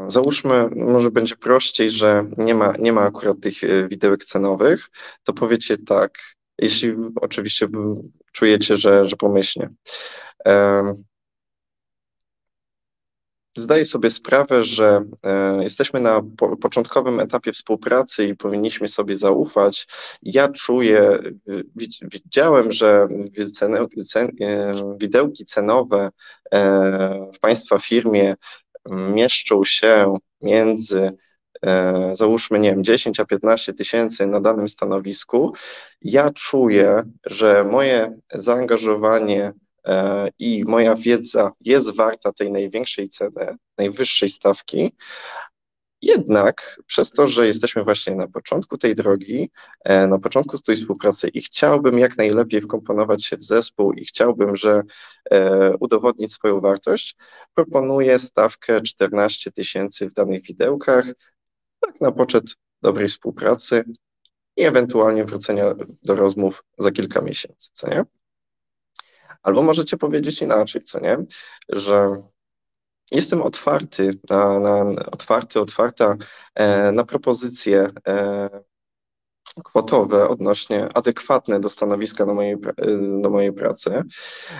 Załóżmy, 0.08 0.70
może 0.76 1.12
będzie 1.12 1.36
prościej, 1.36 1.90
że 1.90 2.26
nie 2.38 2.56
ma, 2.56 2.74
nie 2.80 2.94
ma 2.94 3.02
akurat 3.02 3.40
tych 3.42 3.56
widełek 3.90 4.26
cenowych, 4.26 4.90
to 5.24 5.34
powiecie 5.34 5.78
tak, 5.78 6.20
jeśli 6.60 6.96
oczywiście 7.22 7.68
czujecie, 8.32 8.78
że, 8.78 9.10
że 9.10 9.16
pomyślnie. 9.16 9.70
Zdaję 13.58 13.86
sobie 13.86 14.12
sprawę, 14.12 14.64
że 14.64 15.04
e, 15.24 15.64
jesteśmy 15.64 16.00
na 16.00 16.22
początkowym 16.62 17.20
etapie 17.20 17.52
współpracy 17.52 18.28
i 18.28 18.36
powinniśmy 18.36 18.88
sobie 18.88 19.16
zaufać. 19.16 19.88
Ja 20.22 20.50
czuję, 20.50 21.20
widziałem, 22.02 22.74
że 22.74 23.08
e, 24.42 24.74
widełki 24.98 25.46
cenowe 25.46 26.10
e, 26.52 27.32
w 27.36 27.40
Państwa 27.40 27.80
firmie 27.80 28.36
mieszczą 28.90 29.64
się 29.66 30.18
między 30.42 31.12
załóżmy, 32.14 32.60
nie 32.60 32.70
wiem, 32.70 32.84
10 32.84 33.20
a 33.20 33.26
15 33.26 33.74
tysięcy 33.74 34.28
na 34.28 34.42
danym 34.42 34.70
stanowisku, 34.70 35.54
ja 36.02 36.32
czuję, 36.32 37.04
że 37.26 37.64
moje 37.64 38.20
zaangażowanie 38.34 39.54
E, 39.54 39.63
i 40.40 40.64
moja 40.68 40.96
wiedza 40.96 41.52
jest 41.62 41.96
warta 41.96 42.34
tej 42.34 42.52
największej 42.52 43.10
ceny, 43.10 43.56
najwyższej 43.78 44.30
stawki. 44.30 44.92
Jednak 46.04 46.82
przez 46.86 47.12
to, 47.12 47.28
że 47.28 47.48
jesteśmy 47.48 47.84
właśnie 47.84 48.16
na 48.16 48.28
początku 48.28 48.78
tej 48.78 48.96
drogi, 48.96 49.52
e, 49.86 50.08
na 50.08 50.20
początku 50.20 50.60
tej 50.60 50.76
współpracy 50.76 51.28
i 51.28 51.42
chciałbym 51.42 52.00
jak 52.00 52.18
najlepiej 52.18 52.62
wkomponować 52.62 53.26
się 53.26 53.38
w 53.38 53.44
zespół 53.44 53.94
i 53.94 54.06
chciałbym, 54.06 54.56
że 54.56 54.82
e, 55.32 55.74
udowodnić 55.80 56.34
swoją 56.34 56.62
wartość, 56.62 57.16
proponuję 57.54 58.20
stawkę 58.20 58.82
14 58.82 59.52
tysięcy 59.52 60.10
w 60.10 60.14
danych 60.14 60.44
widełkach, 60.44 61.06
tak 61.80 62.02
na 62.02 62.12
poczet 62.12 62.44
dobrej 62.82 63.08
współpracy 63.10 63.84
i 64.58 64.64
ewentualnie 64.64 65.26
wrócenia 65.26 65.66
do 66.04 66.16
rozmów 66.16 66.64
za 66.78 66.92
kilka 66.92 67.22
miesięcy, 67.22 67.70
co 67.74 67.90
nie? 67.90 68.04
Albo 69.44 69.62
możecie 69.62 69.98
powiedzieć 69.98 70.42
inaczej, 70.42 70.82
co 70.84 71.00
nie? 71.00 71.18
Że 71.70 72.16
jestem 73.12 73.42
otwarty 73.42 74.20
na, 74.30 74.60
na 74.60 74.84
otwarty, 75.12 75.60
otwarta 75.60 76.16
e, 76.56 76.92
na 76.92 77.04
propozycje 77.04 77.90
e, 78.08 78.50
kwotowe 79.64 80.28
odnośnie 80.28 80.88
adekwatne 80.94 81.60
do 81.60 81.70
stanowiska 81.70 82.26
do 82.26 82.34
mojej, 82.34 82.58
do 83.22 83.30
mojej 83.30 83.54
pracy. 83.54 84.04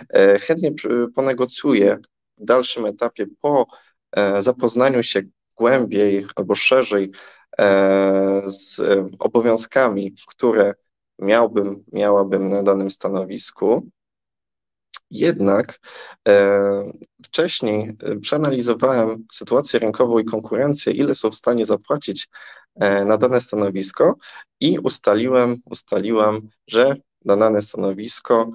E, 0.10 0.40
chętnie 0.40 0.72
ponegocjuję 1.16 1.98
w 2.38 2.46
dalszym 2.46 2.86
etapie 2.86 3.26
po 3.42 3.68
e, 4.12 4.42
zapoznaniu 4.42 5.04
się 5.04 5.22
głębiej 5.58 6.26
albo 6.36 6.56
szerzej 6.56 7.12
e, 7.60 8.42
z 8.46 8.82
obowiązkami, 9.20 10.16
które 10.28 10.74
miałbym, 11.20 11.84
miałabym 11.94 12.50
na 12.50 12.64
danym 12.64 12.92
stanowisku. 12.92 13.90
Jednak 15.14 15.80
e, 16.28 16.92
wcześniej 17.26 17.98
e, 18.04 18.16
przeanalizowałem 18.16 19.26
sytuację 19.32 19.80
rynkową 19.80 20.20
i 20.20 20.26
konkurencję, 20.26 20.94
ile 20.94 21.16
są 21.16 21.32
w 21.32 21.36
stanie 21.36 21.66
zapłacić 21.66 22.30
e, 22.76 23.06
na 23.06 23.18
dane 23.18 23.42
stanowisko 23.42 24.16
i 24.60 24.80
ustaliłem, 24.80 25.58
ustaliłem, 25.66 26.50
że 26.68 26.96
na 27.26 27.38
dane 27.38 27.62
stanowisko 27.62 28.52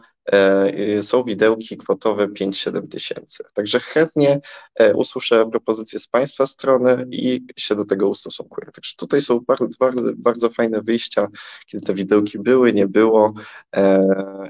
są 1.03 1.25
widełki 1.25 1.77
kwotowe 1.77 2.29
5-7 2.29 2.89
tysięcy. 2.89 3.45
Także 3.55 3.81
chętnie 3.81 4.41
e, 4.75 4.95
usłyszę 4.95 5.51
propozycje 5.51 5.99
z 5.99 6.07
Państwa 6.07 6.47
strony 6.47 7.07
i 7.11 7.47
się 7.57 7.75
do 7.75 7.85
tego 7.85 8.09
ustosunkuję. 8.09 8.71
Także 8.75 8.95
tutaj 8.97 9.23
są 9.23 9.41
bardzo, 9.47 9.67
bardzo, 9.81 10.03
bardzo 10.17 10.51
fajne 10.51 10.83
wyjścia, 10.83 11.29
kiedy 11.67 11.87
te 11.87 11.95
widełki 11.95 12.39
były, 12.39 12.73
nie 12.73 12.87
było 12.87 13.35
e, 13.77 14.05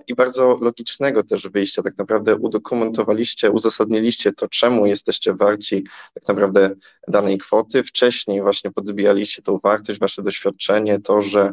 i 0.07 0.15
bardzo 0.15 0.59
logicznego 0.61 1.23
też 1.23 1.49
wyjścia. 1.49 1.83
Tak 1.83 1.99
naprawdę 1.99 2.37
udokumentowaliście, 2.37 3.51
uzasadniliście 3.51 4.33
to, 4.33 4.49
czemu 4.49 4.87
jesteście 4.87 5.35
warci 5.35 5.85
tak 6.15 6.29
naprawdę 6.29 6.71
danej 7.09 7.39
kwoty. 7.39 7.83
Wcześniej 7.83 8.43
właśnie 8.43 8.71
podbijaliście 8.71 9.43
tą 9.43 9.59
wartość, 9.59 10.01
Wasze 10.01 10.23
doświadczenie, 10.23 11.01
to, 11.01 11.23
że 11.23 11.53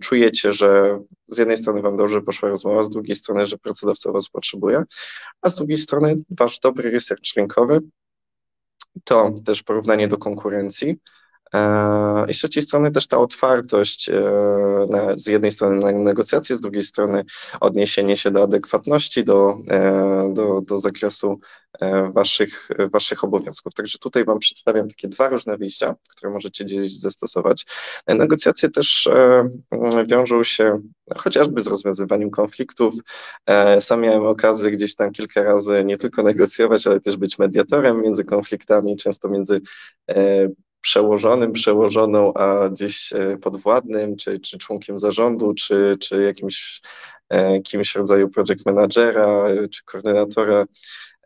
czujecie, 0.00 0.52
że 0.52 0.98
z 1.28 1.38
jednej 1.38 1.56
strony 1.56 1.82
Wam 1.82 1.96
dobrze 1.96 2.22
poszła 2.22 2.48
rozmowa, 2.48 2.82
z 2.82 2.90
drugiej 2.90 3.16
strony, 3.22 3.46
że 3.46 3.58
pracodawca 3.58 4.12
Was 4.12 4.28
potrzebuje, 4.28 4.82
a 5.42 5.48
z 5.48 5.54
drugiej 5.54 5.78
strony 5.78 6.16
Wasz 6.30 6.60
dobry 6.60 6.90
research 6.90 7.36
rynkowy 7.36 7.80
to 9.04 9.34
też 9.44 9.62
porównanie 9.62 10.08
do 10.08 10.18
konkurencji, 10.18 10.96
I 12.28 12.34
z 12.34 12.36
trzeciej 12.36 12.62
strony 12.62 12.90
też 12.90 13.06
ta 13.06 13.18
otwartość 13.18 14.08
e, 14.08 14.22
na, 14.90 15.18
z 15.18 15.26
jednej 15.26 15.50
strony 15.50 15.80
na 15.80 15.92
negocjacje, 15.92 16.56
z 16.56 16.60
drugiej 16.60 16.82
strony 16.82 17.24
odniesienie 17.60 18.16
się 18.16 18.30
do 18.30 18.42
adekwatności, 18.42 19.24
do, 19.24 19.58
e, 19.68 20.32
do, 20.34 20.60
do 20.60 20.78
zakresu 20.78 21.40
waszych, 22.12 22.68
waszych 22.92 23.24
obowiązków. 23.24 23.74
Także 23.74 23.98
tutaj 23.98 24.24
Wam 24.24 24.38
przedstawiam 24.38 24.88
takie 24.88 25.08
dwa 25.08 25.28
różne 25.28 25.56
wyjścia, 25.56 25.94
które 26.08 26.32
możecie 26.32 26.64
gdzieś 26.64 26.98
zastosować. 26.98 27.66
Negocjacje 28.08 28.70
też 28.70 29.08
wiążą 30.06 30.44
się 30.44 30.80
chociażby 31.18 31.60
z 31.60 31.66
rozwiązywaniem 31.66 32.30
konfliktów. 32.30 32.94
Sam 33.80 34.00
miałem 34.00 34.26
okazję 34.26 34.70
gdzieś 34.70 34.94
tam 34.94 35.12
kilka 35.12 35.42
razy 35.42 35.84
nie 35.84 35.98
tylko 35.98 36.22
negocjować, 36.22 36.86
ale 36.86 37.00
też 37.00 37.16
być 37.16 37.38
mediatorem 37.38 38.02
między 38.02 38.24
konfliktami, 38.24 38.96
często 38.96 39.28
między 39.28 39.60
przełożonym, 40.82 41.52
przełożoną, 41.52 42.34
a 42.34 42.68
gdzieś 42.68 43.12
e, 43.12 43.38
podwładnym, 43.38 44.16
czy, 44.16 44.40
czy 44.40 44.58
członkiem 44.58 44.98
zarządu, 44.98 45.54
czy, 45.54 45.96
czy 46.00 46.22
jakimś 46.22 46.80
e, 47.28 47.60
kimś 47.60 47.94
rodzaju 47.94 48.28
project 48.28 48.66
managera, 48.66 49.44
czy 49.70 49.84
koordynatora 49.84 50.64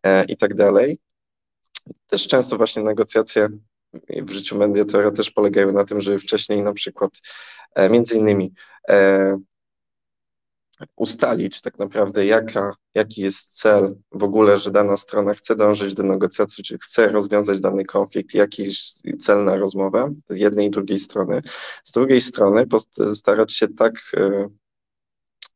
e, 0.03 0.25
i 0.25 0.37
tak 0.37 0.55
dalej. 0.55 0.99
Też 2.07 2.29
często 2.29 2.57
właśnie 2.57 2.83
negocjacje 2.83 3.49
w 4.09 4.31
życiu 4.31 4.57
mediatora 4.57 5.11
też 5.11 5.31
polegają 5.31 5.73
na 5.73 5.85
tym, 5.85 6.01
że 6.01 6.19
wcześniej 6.19 6.63
na 6.63 6.73
przykład 6.73 7.11
między 7.91 8.19
innymi 8.19 8.53
ustalić 10.97 11.61
tak 11.61 11.79
naprawdę, 11.79 12.27
jaka, 12.27 12.73
jaki 12.95 13.21
jest 13.21 13.61
cel 13.61 13.97
w 14.13 14.23
ogóle, 14.23 14.59
że 14.59 14.71
dana 14.71 14.97
strona 14.97 15.35
chce 15.35 15.57
dążyć 15.57 15.95
do 15.95 16.03
negocjacji, 16.03 16.65
czy 16.65 16.79
chce 16.79 17.09
rozwiązać 17.09 17.61
dany 17.61 17.85
konflikt, 17.85 18.35
jaki 18.35 18.71
cel 19.21 19.45
na 19.45 19.57
rozmowę 19.57 20.15
z 20.29 20.37
jednej 20.37 20.67
i 20.67 20.71
drugiej 20.71 20.99
strony. 20.99 21.43
Z 21.85 21.93
drugiej 21.93 22.21
strony 22.21 22.67
starać 23.15 23.53
się 23.53 23.69
tak 23.69 23.95
e, 24.17 24.49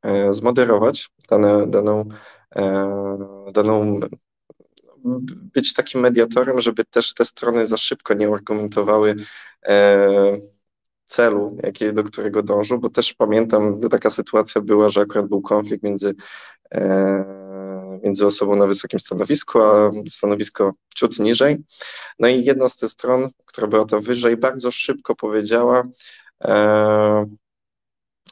e, 0.03 0.33
zmoderować 0.33 1.11
dane, 1.31 1.67
daną, 1.67 2.05
e, 2.57 3.07
daną 3.53 4.01
być 5.55 5.75
takim 5.75 6.01
mediatorem, 6.01 6.61
żeby 6.61 6.85
też 6.85 7.15
te 7.15 7.25
strony 7.25 7.67
za 7.67 7.77
szybko 7.77 8.15
nie 8.15 8.29
argumentowały 8.29 9.17
celu, 11.11 11.57
jakie, 11.63 11.93
do 11.93 12.05
którego 12.05 12.43
dążył, 12.43 12.79
bo 12.79 12.91
też 12.91 13.15
pamiętam, 13.15 13.81
taka 13.91 14.11
sytuacja 14.11 14.61
była, 14.61 14.91
że 14.91 15.01
akurat 15.01 15.29
był 15.29 15.43
konflikt 15.43 15.85
między, 15.85 16.15
e, 16.75 18.01
między 18.05 18.27
osobą 18.27 18.57
na 18.57 18.67
wysokim 18.67 19.01
stanowisku, 19.01 19.61
a 19.61 19.91
stanowisko 20.09 20.73
ciut 20.95 21.19
niżej. 21.19 21.59
No 22.19 22.29
i 22.29 22.45
jedna 22.45 22.69
z 22.69 22.77
tych 22.77 22.91
stron, 22.91 23.31
która 23.45 23.67
była 23.67 23.85
to 23.85 24.01
wyżej, 24.01 24.37
bardzo 24.37 24.71
szybko 24.71 25.15
powiedziała, 25.15 25.85
e, 26.45 27.27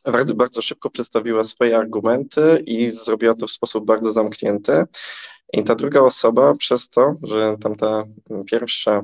bardzo, 0.05 0.35
bardzo 0.35 0.63
szybko 0.63 0.91
przedstawiła 0.91 1.45
swoje 1.45 1.79
argumenty 1.79 2.63
i 2.67 2.91
zrobiła 2.91 3.35
to 3.35 3.47
w 3.47 3.51
sposób 3.51 3.87
bardzo 3.87 4.13
zamknięty. 4.13 4.85
I 5.53 5.65
ta 5.65 5.75
druga 5.75 6.01
osoba, 6.01 6.55
przez 6.55 6.89
to, 6.89 7.15
że 7.23 7.57
tamta 7.61 8.05
pierwsza 8.51 9.03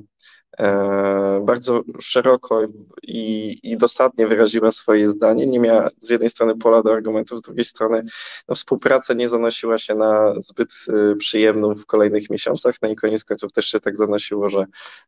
bardzo 1.47 1.83
szeroko 2.01 2.63
i, 3.03 3.59
i 3.63 3.77
dosadnie 3.77 4.27
wyraziła 4.27 4.73
swoje 4.73 5.09
zdanie. 5.09 5.47
Nie 5.47 5.61
miała 5.61 5.91
z 5.99 6.11
jednej 6.11 6.31
strony 6.31 6.59
pola 6.59 6.83
do 6.83 6.93
argumentów, 6.93 7.39
z 7.39 7.43
drugiej 7.43 7.65
strony 7.65 8.05
no, 8.49 8.55
współpraca 8.55 9.15
nie 9.15 9.29
zanosiła 9.29 9.79
się 9.79 9.95
na 9.95 10.35
zbyt 10.35 10.69
y, 10.89 11.17
przyjemną 11.17 11.75
w 11.75 11.87
kolejnych 11.87 12.31
miesiącach. 12.31 12.75
No 12.83 12.89
i 12.89 12.97
koniec 12.97 13.25
końców 13.25 13.53
też 13.53 13.67
się 13.67 13.81
tak 13.81 13.97
zanosiło, 13.97 14.51
że 14.51 14.65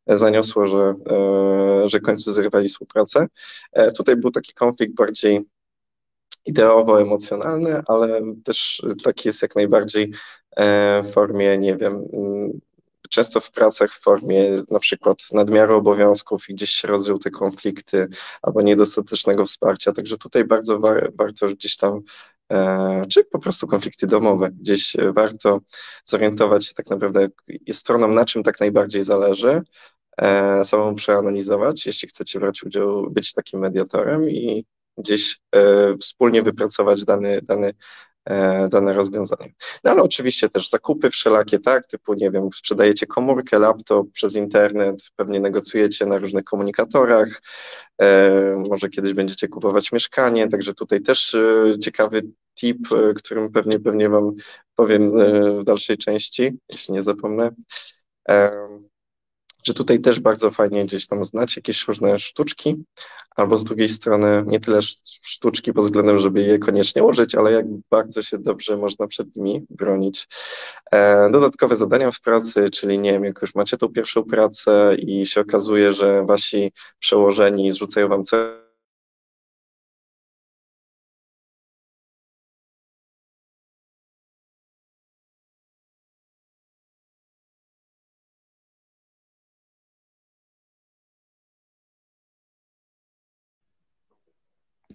zaniosło, 0.07 0.67
że, 0.67 0.95
e, 1.11 1.89
że 1.89 2.01
końcu 2.01 2.33
zrywali 2.33 2.69
współpracę. 2.69 3.27
E, 3.73 3.93
tutaj 3.93 4.17
był 4.17 4.31
taki 4.31 4.53
konflikt 4.53 4.95
bardziej 4.95 5.45
ideowo-emocjonalny, 6.47 7.83
ale 7.87 8.21
też 8.45 8.83
taki 9.05 9.29
jest 9.29 9.43
jak 9.43 9.57
najbardziej 9.57 10.13
w 11.05 11.13
formie, 11.13 11.59
nie 11.59 11.77
wiem, 11.77 12.05
często 13.11 13.41
w 13.41 13.51
pracach 13.51 13.93
w 13.93 14.01
formie 14.01 14.63
na 14.71 14.79
przykład 14.79 15.19
nadmiaru 15.33 15.77
obowiązków 15.77 16.49
i 16.49 16.55
gdzieś 16.55 16.71
się 16.71 16.89
rozwiją 16.89 17.19
te 17.19 17.31
konflikty 17.31 18.09
albo 18.43 18.63
niedostatecznego 18.63 19.45
wsparcia. 19.47 19.93
Także 19.93 20.19
tutaj 20.19 20.45
bardzo 20.45 20.79
wa 20.79 20.95
warto 21.15 21.47
gdzieś 21.47 21.77
tam 21.77 22.01
czy 23.11 23.25
po 23.25 23.39
prostu 23.39 23.67
konflikty 23.67 24.07
domowe. 24.07 24.51
Gdzieś 24.51 24.97
warto 25.13 25.61
zorientować 26.05 26.67
się 26.67 26.75
tak 26.75 26.91
naprawdę 26.91 27.29
stroną, 27.73 28.09
na 28.09 28.25
czym 28.25 28.43
tak 28.43 28.61
najbardziej 28.61 29.03
zależy, 29.03 29.63
samą 30.65 30.95
przeanalizować, 30.95 31.87
jeśli 31.87 32.09
chcecie 32.09 32.41
brać 32.41 32.63
udział, 32.63 33.11
być 33.11 33.33
takim 33.33 33.61
mediatorem 33.61 34.31
i 34.31 34.65
gdzieś 34.99 35.41
wspólnie 36.01 36.43
wypracować 36.43 37.05
dany, 37.05 37.43
dany 37.43 37.73
E, 37.73 37.75
dane 38.69 38.93
rozwiązanie. 38.93 39.53
No 39.85 39.91
ale 39.91 40.03
oczywiście 40.03 40.49
też 40.49 40.71
zakupy 40.71 41.11
wszelakie, 41.11 41.59
tak, 41.59 41.87
typu, 41.87 42.15
nie 42.15 42.31
wiem, 42.31 42.49
sprzedajecie 42.55 43.07
komórkę, 43.07 43.59
laptop 43.59 44.07
przez 44.13 44.35
internet, 44.35 45.11
pewnie 45.17 45.41
negocjujecie 45.41 46.07
na 46.07 46.19
różnych 46.19 46.45
komunikatorach, 46.45 47.43
e, 48.03 48.65
może 48.69 48.89
kiedyś 48.89 49.13
będziecie 49.13 49.49
kupować 49.49 49.93
mieszkanie, 49.93 50.49
także 50.49 50.75
tutaj 50.75 51.01
też 51.01 51.35
e, 51.35 51.79
ciekawy 51.79 52.23
tip, 52.55 52.89
którym 53.17 53.53
pewnie, 53.53 53.81
pewnie 53.81 54.09
Wam 54.09 54.33
powiem 54.75 55.13
w 55.61 55.65
dalszej 55.65 55.99
części, 55.99 56.59
jeśli 56.69 56.95
nie 56.95 57.03
zapomnę 57.03 57.51
że 59.67 59.75
tutaj 59.75 60.01
też 60.01 60.21
bardzo 60.21 60.51
fajnie 60.51 60.87
gdzieś 60.87 61.07
tam 61.07 61.25
znać 61.25 61.57
jakieś 61.57 61.89
różne 61.89 62.19
sztuczki, 62.19 62.85
albo 63.37 63.59
z 63.59 63.65
drugiej 63.65 63.89
strony 63.89 64.43
nie 64.47 64.61
tyle 64.61 64.83
sztuczki 65.23 65.73
pod 65.73 65.85
względem, 65.85 66.19
żeby 66.19 66.43
je 66.43 66.59
koniecznie 66.59 67.03
użyć, 67.05 67.35
ale 67.35 67.53
jak 67.53 67.67
bardzo 67.91 68.23
się 68.23 68.39
dobrze 68.39 68.77
można 68.77 69.07
przed 69.07 69.37
nimi 69.37 69.67
bronić. 69.71 70.29
E, 70.93 71.31
dodatkowe 71.31 71.77
zadania 71.77 72.11
w 72.11 72.21
pracy, 72.21 72.71
czyli 72.71 72.99
nie 72.99 73.13
wiem, 73.13 73.25
jak 73.25 73.43
już 73.43 73.55
macie 73.55 73.77
tą 73.77 73.89
pierwszą 73.89 74.25
pracę 74.25 74.97
i 74.99 75.27
się 75.27 75.41
okazuje, 75.41 75.93
że 75.93 76.25
wasi 76.27 76.73
przełożeni 76.99 77.73
zrzucają 77.73 78.09
wam 78.09 78.25
cel 78.25 78.66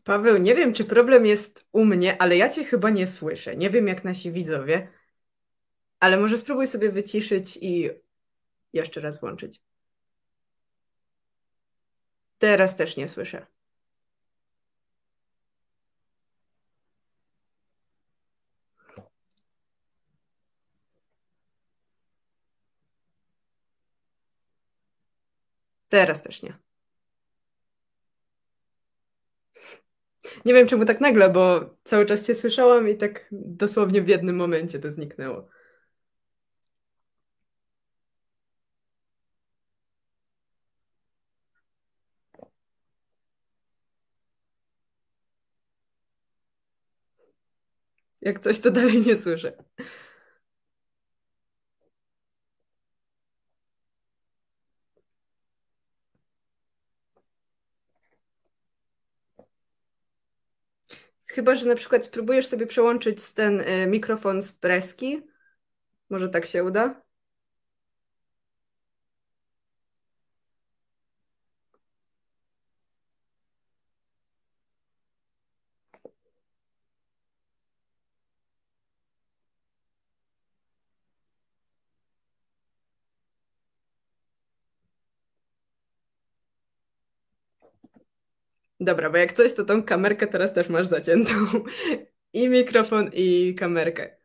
Paweł, 0.04 0.38
nie 0.38 0.56
wiem, 0.56 0.74
czy 0.74 0.86
problem 0.86 1.26
jest 1.26 1.66
u 1.72 1.86
mnie, 1.86 2.22
ale 2.22 2.38
ja 2.38 2.50
cię 2.50 2.64
chyba 2.66 2.90
nie 2.90 3.08
słyszę. 3.08 3.56
Nie 3.56 3.70
wiem, 3.70 3.88
jak 3.88 4.04
nasi 4.04 4.32
widzowie, 4.32 4.88
ale 6.00 6.18
może 6.18 6.38
spróbuj 6.38 6.68
sobie 6.68 6.92
wyciszyć 6.92 7.58
i 7.62 7.90
jeszcze 8.74 9.02
raz 9.02 9.20
włączyć. 9.20 9.62
Teraz 12.38 12.76
też 12.76 12.98
nie 12.98 13.08
słyszę. 13.08 13.46
Teraz 25.90 26.22
też 26.22 26.44
nie. 26.44 26.71
Nie 30.46 30.54
wiem 30.54 30.68
czemu 30.68 30.86
tak 30.86 31.02
nagle, 31.02 31.30
bo 31.30 31.76
cały 31.84 32.06
czas 32.06 32.26
cię 32.28 32.36
słyszałam 32.36 32.90
i 32.90 32.98
tak 32.98 33.28
dosłownie 33.32 34.02
w 34.02 34.08
jednym 34.08 34.36
momencie 34.36 34.80
to 34.80 34.92
zniknęło. 34.92 35.48
Jak 48.22 48.40
coś, 48.40 48.60
to 48.60 48.72
dalej 48.72 49.02
nie 49.02 49.16
słyszę. 49.16 49.54
Chyba, 61.32 61.56
że 61.56 61.68
na 61.68 61.76
przykład 61.76 62.06
spróbujesz 62.06 62.48
sobie 62.48 62.68
przełączyć 62.68 63.34
ten 63.34 63.62
y, 63.62 63.88
mikrofon 63.88 64.42
z 64.42 64.52
preski. 64.52 65.22
Może 66.10 66.30
tak 66.30 66.46
się 66.46 66.64
uda? 66.64 67.02
Dobra, 88.82 89.10
bo 89.10 89.18
jak 89.18 89.34
coś, 89.34 89.54
to 89.54 89.66
tą 89.66 89.84
kamerkę 89.84 90.28
teraz 90.28 90.54
też 90.54 90.70
masz 90.70 90.88
zaciętą. 90.88 91.32
I 92.34 92.50
mikrofon, 92.50 93.10
i 93.14 93.56
kamerkę. 93.56 94.18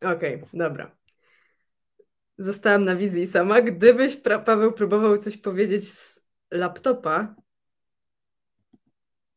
Okej, 0.00 0.34
okay, 0.36 0.48
dobra. 0.54 0.96
Zostałam 2.38 2.84
na 2.84 2.96
wizji 2.96 3.26
sama. 3.26 3.60
Gdybyś, 3.62 4.16
Paweł, 4.46 4.72
próbował 4.72 5.18
coś 5.18 5.36
powiedzieć 5.36 5.92
z 5.92 6.24
laptopa, 6.50 7.34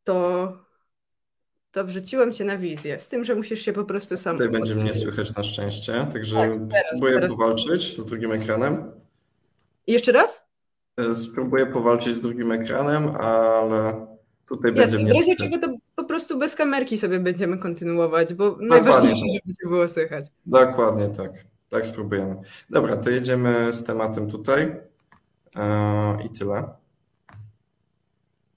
to 0.03 0.66
to 1.77 1.85
wrzuciłam 1.85 2.33
cię 2.33 2.45
na 2.45 2.57
wizję, 2.57 2.99
z 2.99 3.07
tym, 3.07 3.25
że 3.25 3.35
musisz 3.35 3.61
się 3.61 3.73
po 3.73 3.83
prostu 3.83 4.17
sam... 4.17 4.37
Tutaj 4.37 4.51
będzie 4.51 4.75
mnie 4.75 4.93
słychać 4.93 5.35
na 5.35 5.43
szczęście, 5.43 5.93
także 6.13 6.35
tak, 6.35 6.49
teraz, 6.49 6.85
spróbuję 6.87 7.13
teraz. 7.13 7.31
powalczyć 7.31 7.97
z 7.97 8.05
drugim 8.05 8.31
ekranem. 8.31 8.91
Jeszcze 9.87 10.11
raz? 10.11 10.43
E, 10.97 11.17
spróbuję 11.17 11.65
powalczyć 11.65 12.15
z 12.15 12.21
drugim 12.21 12.51
ekranem, 12.51 13.15
ale 13.15 14.07
tutaj 14.45 14.73
Jasne, 14.75 14.97
będzie 14.97 14.97
mnie 14.97 15.19
razie 15.19 15.35
czego 15.35 15.59
to 15.59 15.77
po 15.95 16.03
prostu 16.03 16.37
bez 16.37 16.55
kamerki 16.55 16.97
sobie 16.97 17.19
będziemy 17.19 17.57
kontynuować, 17.57 18.33
bo 18.33 18.43
Dokładnie 18.49 18.67
najważniejsze, 18.67 19.21
tak. 19.21 19.41
żeby 19.45 19.55
cię 19.55 19.67
było 19.69 19.87
słychać. 19.87 20.25
Dokładnie 20.45 21.07
tak. 21.07 21.31
Tak 21.69 21.85
spróbujemy. 21.85 22.35
Dobra, 22.69 22.97
to 22.97 23.09
jedziemy 23.09 23.71
z 23.71 23.83
tematem 23.83 24.29
tutaj 24.29 24.75
eee, 25.55 26.25
i 26.25 26.29
tyle. 26.29 26.63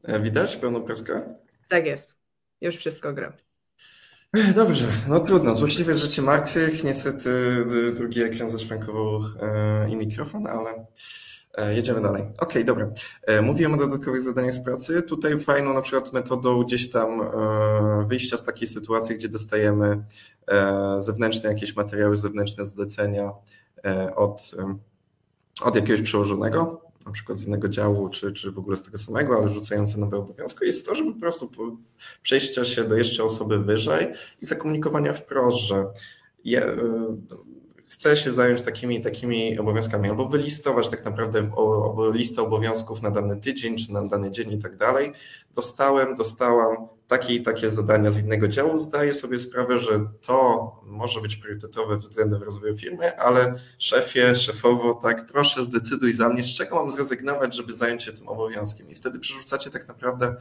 E, 0.02 0.20
widać 0.20 0.56
pełną 0.56 0.82
kreskę? 0.82 1.34
Tak 1.68 1.86
jest. 1.86 2.19
Już 2.60 2.76
wszystko 2.76 3.12
gra. 3.12 3.32
Dobrze, 4.54 4.86
no 5.08 5.20
trudno. 5.20 5.56
Złośliwe 5.56 5.98
rzeczy 5.98 6.22
martwych. 6.22 6.84
Niestety 6.84 7.30
drugi 7.94 8.22
ekran 8.22 8.50
zaszwankował 8.50 9.20
e, 9.40 9.90
i 9.90 9.96
mikrofon, 9.96 10.46
ale 10.46 10.86
e, 11.54 11.74
jedziemy 11.74 12.02
dalej. 12.02 12.22
Okej, 12.22 12.36
okay, 12.38 12.64
dobra. 12.64 12.90
E, 13.26 13.42
mówiłem 13.42 13.74
o 13.74 13.76
dodatkowych 13.76 14.22
zadaniach 14.22 14.52
z 14.52 14.64
pracy. 14.64 15.02
Tutaj 15.02 15.38
fajną 15.38 15.74
na 15.74 15.82
przykład 15.82 16.12
metodą 16.12 16.62
gdzieś 16.62 16.90
tam 16.90 17.30
wyjścia 18.08 18.36
z 18.36 18.44
takiej 18.44 18.68
sytuacji, 18.68 19.16
gdzie 19.16 19.28
dostajemy 19.28 20.04
zewnętrzne 20.98 21.48
jakieś 21.48 21.76
materiały, 21.76 22.16
zewnętrzne 22.16 22.66
zlecenia 22.66 23.32
od, 24.16 24.50
od 25.62 25.76
jakiegoś 25.76 26.02
przełożonego, 26.02 26.89
na 27.06 27.12
przykład 27.12 27.38
z 27.38 27.46
innego 27.46 27.68
działu, 27.68 28.08
czy, 28.08 28.32
czy 28.32 28.52
w 28.52 28.58
ogóle 28.58 28.76
z 28.76 28.82
tego 28.82 28.98
samego, 28.98 29.36
ale 29.36 29.48
rzucające 29.48 30.00
nowe 30.00 30.16
obowiązki, 30.16 30.66
jest 30.66 30.86
to, 30.86 30.94
żeby 30.94 31.14
po 31.14 31.20
prostu 31.20 31.50
przejścia 32.22 32.64
się 32.64 32.84
do 32.84 32.96
jeszcze 32.96 33.24
osoby 33.24 33.58
wyżej 33.58 34.06
i 34.42 34.46
zakomunikowania 34.46 35.12
wprost, 35.12 35.58
że 35.58 35.86
je, 36.44 36.76
chcę 37.88 38.16
się 38.16 38.30
zająć 38.30 38.62
takimi 38.62 39.00
takimi 39.00 39.58
obowiązkami, 39.58 40.08
albo 40.08 40.28
wylistować 40.28 40.88
tak 40.88 41.04
naprawdę 41.04 41.50
listę 42.12 42.42
obowiązków 42.42 43.02
na 43.02 43.10
dany 43.10 43.36
tydzień, 43.36 43.76
czy 43.76 43.92
na 43.92 44.06
dany 44.06 44.30
dzień 44.30 44.52
i 44.52 44.58
tak 44.58 44.76
dalej. 44.76 45.12
Dostałem, 45.54 46.14
dostałam 46.14 46.99
takie 47.10 47.34
i 47.34 47.42
takie 47.42 47.70
zadania 47.70 48.10
z 48.10 48.18
innego 48.18 48.48
działu, 48.48 48.80
zdaję 48.80 49.14
sobie 49.14 49.38
sprawę, 49.38 49.78
że 49.78 50.00
to 50.26 50.70
może 50.82 51.20
być 51.20 51.36
priorytetowe 51.36 51.96
względem 51.96 52.42
rozwoju 52.42 52.76
firmy, 52.76 53.18
ale 53.18 53.54
szefie, 53.78 54.36
szefowo, 54.36 54.94
tak, 54.94 55.26
proszę 55.26 55.64
zdecyduj 55.64 56.14
za 56.14 56.28
mnie, 56.28 56.42
z 56.42 56.46
czego 56.46 56.76
mam 56.76 56.90
zrezygnować, 56.90 57.56
żeby 57.56 57.72
zająć 57.72 58.02
się 58.04 58.12
tym 58.12 58.28
obowiązkiem. 58.28 58.90
I 58.90 58.94
wtedy 58.94 59.18
przerzucacie 59.18 59.70
tak 59.70 59.88
naprawdę 59.88 60.36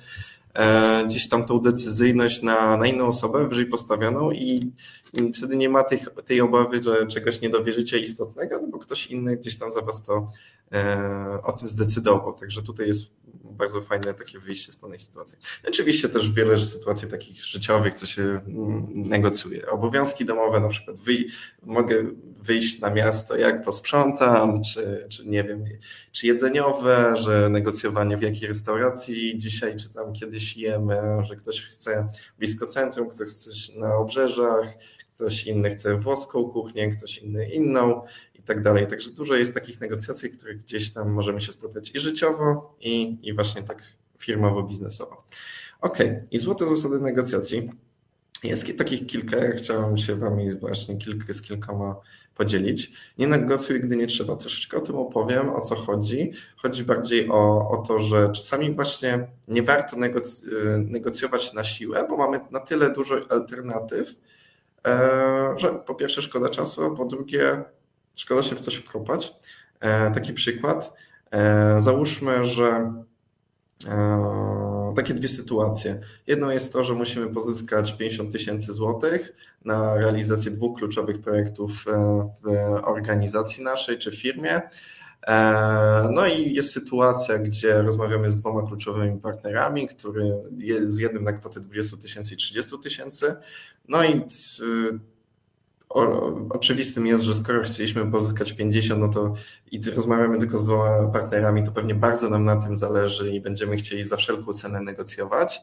e, 0.54 1.06
gdzieś 1.08 1.30
tam 1.30 1.46
tą 1.46 1.60
decyzyjność 1.60 2.42
na, 2.42 2.78
na 2.78 2.88
inną 2.88 3.08
osobę, 3.08 3.48
wyżej 3.48 3.66
postawioną 3.66 4.32
i, 4.32 4.72
i 5.14 5.34
wtedy 5.34 5.58
nie 5.58 5.70
ma 5.70 5.84
tych, 5.84 6.10
tej 6.26 6.42
obawy, 6.42 6.84
że 6.84 7.08
czegoś 7.08 7.42
nie 7.42 7.50
dowierzycie 7.50 8.00
istotnego, 8.00 8.60
no 8.62 8.68
bo 8.68 8.80
ktoś 8.80 9.08
inny 9.08 9.38
gdzieś 9.38 9.58
tam 9.58 9.72
za 9.72 9.82
was 9.82 10.04
to 10.04 10.28
o 11.44 11.52
tym 11.52 11.70
zdecydował. 11.70 12.34
Także 12.34 12.62
tutaj 12.62 12.88
jest 12.88 13.12
bardzo 13.44 13.82
fajne 13.82 14.14
takie 14.14 14.40
wyjście 14.40 14.72
z 14.72 14.78
danej 14.78 15.00
sytuacji. 15.00 15.38
Oczywiście 15.68 16.10
też 16.10 16.32
wiele 16.32 16.60
sytuacji 16.60 17.08
takich 17.08 17.46
życiowych, 17.46 17.96
co 17.96 18.06
się 18.06 18.22
mm, 18.22 18.88
negocjuje. 18.96 19.70
Obowiązki 19.70 20.26
domowe, 20.26 20.60
na 20.60 20.68
przykład 20.68 20.98
mogę 21.64 22.04
wyjść 22.40 22.80
na 22.80 22.90
miasto, 22.90 23.38
jak 23.38 23.64
posprzątam, 23.64 24.64
czy, 24.64 25.08
czy 25.10 25.26
nie 25.26 25.44
wiem, 25.44 25.64
czy 26.12 26.28
jedzeniowe, 26.28 27.14
że 27.22 27.50
negocjowanie 27.50 28.18
w 28.18 28.22
jakiej 28.22 28.48
restauracji 28.48 29.38
dzisiaj, 29.38 29.76
czy 29.78 29.90
tam 29.90 30.14
kiedyś 30.14 30.58
jemy, 30.58 30.98
że 31.24 31.36
ktoś 31.36 31.62
chce 31.62 32.08
blisko 32.40 32.66
centrum, 32.66 33.10
ktoś 33.10 33.28
chce 33.28 33.80
na 33.80 33.96
obrzeżach, 33.96 34.78
ktoś 35.16 35.44
inny 35.44 35.70
chce 35.70 35.98
włoską 35.98 36.44
kuchnię, 36.44 36.90
ktoś 36.90 37.18
inny 37.18 37.50
inną 37.50 38.02
tak 38.50 38.62
dalej. 38.62 38.88
Także 38.88 39.12
dużo 39.12 39.36
jest 39.36 39.54
takich 39.54 39.82
negocjacji, 39.82 40.30
których 40.30 40.58
gdzieś 40.58 40.94
tam 40.94 41.12
możemy 41.12 41.42
się 41.42 41.52
spotkać 41.52 41.92
i 41.96 42.00
życiowo, 42.00 42.76
i, 42.80 43.18
i 43.24 43.34
właśnie 43.34 43.64
tak 43.64 43.84
firmowo-biznesowo. 44.20 45.16
Ok, 45.82 45.98
i 46.32 46.38
złote 46.38 46.68
zasady 46.68 47.00
negocjacji. 47.00 47.72
Jest 48.44 48.78
takich 48.78 49.08
kilka, 49.08 49.38
ja 49.38 49.52
chciałem 49.52 49.98
się 49.98 50.16
Wami 50.16 50.56
właśnie 50.56 50.98
kilka, 50.98 51.34
z 51.34 51.42
kilkoma 51.42 51.96
podzielić. 52.36 52.92
Nie 53.18 53.28
negocjuj, 53.28 53.80
gdy 53.80 53.96
nie 53.96 54.08
trzeba. 54.08 54.36
Troszeczkę 54.36 54.78
o 54.78 54.82
tym 54.82 54.96
opowiem, 54.96 55.50
o 55.50 55.62
co 55.62 55.76
chodzi. 55.76 56.32
Chodzi 56.58 56.84
bardziej 56.84 57.30
o, 57.30 57.70
o 57.70 57.78
to, 57.88 58.00
że 58.00 58.32
czasami 58.36 58.76
właśnie 58.76 59.28
nie 59.48 59.64
warto 59.64 59.98
negoc 59.98 60.46
negocjować 60.78 61.54
na 61.54 61.64
siłę, 61.64 62.06
bo 62.10 62.18
mamy 62.18 62.40
na 62.52 62.60
tyle 62.60 62.90
dużo 62.90 63.16
alternatyw, 63.30 64.16
e, 64.88 65.00
że 65.58 65.70
po 65.88 65.96
pierwsze 65.96 66.22
szkoda 66.22 66.50
czasu, 66.50 66.84
a 66.84 66.96
po 66.96 67.06
drugie 67.06 67.64
szkoda 68.18 68.44
się 68.44 68.56
w 68.56 68.62
coś 68.62 68.76
wkopać. 68.76 69.34
E, 69.80 70.12
taki 70.12 70.34
przykład. 70.34 70.94
E, 71.32 71.82
załóżmy, 71.82 72.46
że 72.46 72.94
takie 74.96 75.14
dwie 75.14 75.28
sytuacje. 75.28 76.00
Jedno 76.28 76.52
jest 76.52 76.74
to, 76.74 76.84
że 76.84 76.94
musimy 76.94 77.34
pozyskać 77.34 77.98
50 77.98 78.32
tysięcy 78.32 78.74
złotych 78.74 79.36
na 79.66 79.96
realizację 79.96 80.52
dwóch 80.52 80.78
kluczowych 80.78 81.22
projektów 81.22 81.86
w 82.44 82.48
organizacji 82.84 83.64
naszej 83.64 83.98
czy 83.98 84.12
firmie. 84.12 84.62
No 86.12 86.28
i 86.28 86.54
jest 86.54 86.74
sytuacja, 86.74 87.38
gdzie 87.38 87.82
rozmawiamy 87.82 88.32
z 88.32 88.36
dwoma 88.36 88.68
kluczowymi 88.68 89.20
partnerami, 89.20 89.88
który 89.88 90.34
z 90.84 90.98
jednym 90.98 91.24
na 91.24 91.34
kwotę 91.34 91.60
20 91.60 91.98
tysięcy 91.98 92.34
i 92.34 92.38
30 92.38 92.80
tysięcy. 92.84 93.36
No 93.88 94.04
i 94.04 94.22
oczywistym 96.50 97.08
jest, 97.08 97.24
że 97.24 97.36
skoro 97.36 97.64
chcieliśmy 97.64 98.12
pozyskać 98.12 98.54
50, 98.54 99.02
no 99.02 99.08
to 99.08 99.34
i 99.72 99.82
rozmawiamy 99.96 100.40
tylko 100.40 100.60
z 100.60 100.66
dwoma 100.66 101.08
partnerami, 101.08 101.64
to 101.64 101.72
pewnie 101.72 101.96
bardzo 101.96 102.30
nam 102.30 102.46
na 102.46 102.56
tym 102.56 102.76
zależy 102.76 103.32
i 103.32 103.42
będziemy 103.42 103.78
chcieli 103.78 104.04
za 104.04 104.18
wszelką 104.18 104.54
cenę 104.54 104.82
negocjować, 104.82 105.62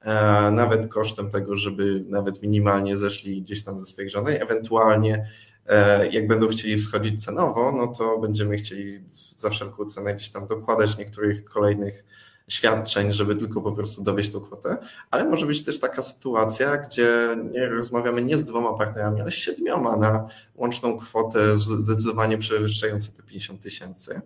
e, 0.00 0.50
nawet 0.50 0.86
kosztem 0.86 1.30
tego, 1.30 1.56
żeby 1.56 2.04
nawet 2.08 2.42
minimalnie 2.42 2.96
zeszli 2.96 3.42
gdzieś 3.42 3.64
tam 3.64 3.78
ze 3.78 3.86
swoich 3.86 4.10
żądań, 4.10 4.34
ewentualnie 4.40 5.28
e, 5.66 6.06
jak 6.08 6.26
będą 6.26 6.48
chcieli 6.48 6.78
wschodzić 6.78 7.24
cenowo, 7.24 7.72
no 7.72 7.86
to 7.86 8.18
będziemy 8.18 8.56
chcieli 8.56 8.98
za 9.36 9.50
wszelką 9.50 9.84
cenę 9.84 10.14
gdzieś 10.14 10.30
tam 10.30 10.46
dokładać 10.46 10.98
niektórych 10.98 11.44
kolejnych 11.44 12.04
świadczeń, 12.48 13.12
żeby 13.12 13.36
tylko 13.36 13.60
po 13.60 13.72
prostu 13.72 14.02
dowieść 14.02 14.30
tą 14.30 14.40
kwotę, 14.40 14.76
ale 15.10 15.24
może 15.24 15.46
być 15.46 15.64
też 15.64 15.80
taka 15.80 16.02
sytuacja, 16.02 16.76
gdzie 16.76 17.36
nie 17.52 17.66
rozmawiamy 17.66 18.22
nie 18.22 18.36
z 18.36 18.44
dwoma 18.44 18.74
partnerami, 18.74 19.20
ale 19.20 19.30
z 19.30 19.34
siedmioma 19.34 19.96
na 19.96 20.26
łączną 20.54 20.98
kwotę 20.98 21.56
zdecydowanie 21.56 22.38
przewyższającą 22.38 23.12
te 23.12 23.22
50 23.22 23.60
tysięcy. 23.60 24.20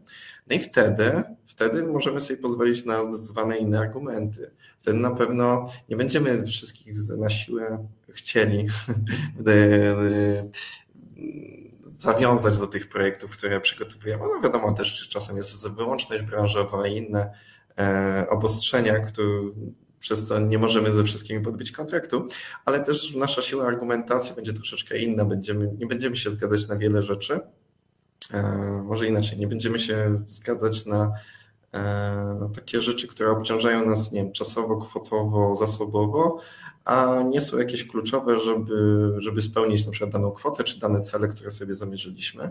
No 0.50 0.57
i 0.57 0.59
wtedy, 0.59 1.22
wtedy 1.46 1.83
możemy 1.83 2.20
sobie 2.20 2.42
pozwolić 2.42 2.85
na 2.85 3.04
zdecydowane 3.04 3.59
inne 3.59 3.78
argumenty. 3.78 4.50
Wtedy 4.78 4.98
na 4.98 5.11
pewno 5.11 5.68
nie 5.88 5.96
będziemy 5.96 6.46
wszystkich 6.46 6.94
na 7.18 7.31
siłę 7.31 7.88
chcieli 8.09 8.66
zawiązać 11.85 12.59
do 12.59 12.66
tych 12.66 12.88
projektów, 12.88 13.31
które 13.31 13.61
przygotowujemy. 13.61 14.22
No 14.35 14.40
wiadomo, 14.40 14.72
też 14.72 15.09
czasem 15.09 15.37
jest 15.37 15.68
wyłączność 15.68 16.22
branżowa 16.22 16.88
i 16.88 16.96
inne 16.96 17.31
E, 17.31 17.58
obostrzenia, 18.29 18.99
które, 18.99 19.29
przez 20.01 20.27
co 20.27 20.38
nie 20.38 20.59
możemy 20.59 20.93
ze 20.93 21.05
wszystkimi 21.05 21.45
podbić 21.45 21.73
kontraktu, 21.73 22.27
ale 22.64 22.81
też 22.81 23.14
nasza 23.14 23.43
siła 23.43 23.67
argumentacji 23.67 24.35
będzie 24.35 24.53
troszeczkę 24.53 24.99
inna. 24.99 25.25
Będziemy, 25.25 25.71
nie 25.79 25.87
będziemy 25.87 26.17
się 26.17 26.31
zgadzać 26.31 26.69
na 26.69 26.77
wiele 26.77 27.03
rzeczy. 27.03 27.41
E, 28.33 28.43
może 28.85 29.09
inaczej, 29.09 29.38
nie 29.38 29.47
będziemy 29.47 29.79
się 29.79 30.23
zgadzać 30.27 30.87
na, 30.87 31.12
e, 31.73 31.81
na 32.41 32.49
takie 32.55 32.81
rzeczy, 32.81 33.09
które 33.09 33.31
obciążają 33.31 33.87
nas 33.87 34.12
nie 34.12 34.23
wiem, 34.23 34.33
czasowo, 34.33 34.77
kwotowo, 34.77 35.57
zasobowo, 35.57 36.41
a 36.85 37.23
nie 37.23 37.41
są 37.41 37.59
jakieś 37.59 37.87
kluczowe, 37.88 38.38
żeby, 38.38 39.11
żeby 39.19 39.43
spełnić 39.43 39.87
na 39.87 39.93
przykład 39.93 40.12
daną 40.12 40.31
kwotę 40.31 40.64
czy 40.64 40.79
dane 40.79 41.01
cele, 41.01 41.29
które 41.29 41.51
sobie 41.51 41.75
zamierzyliśmy. 41.75 42.51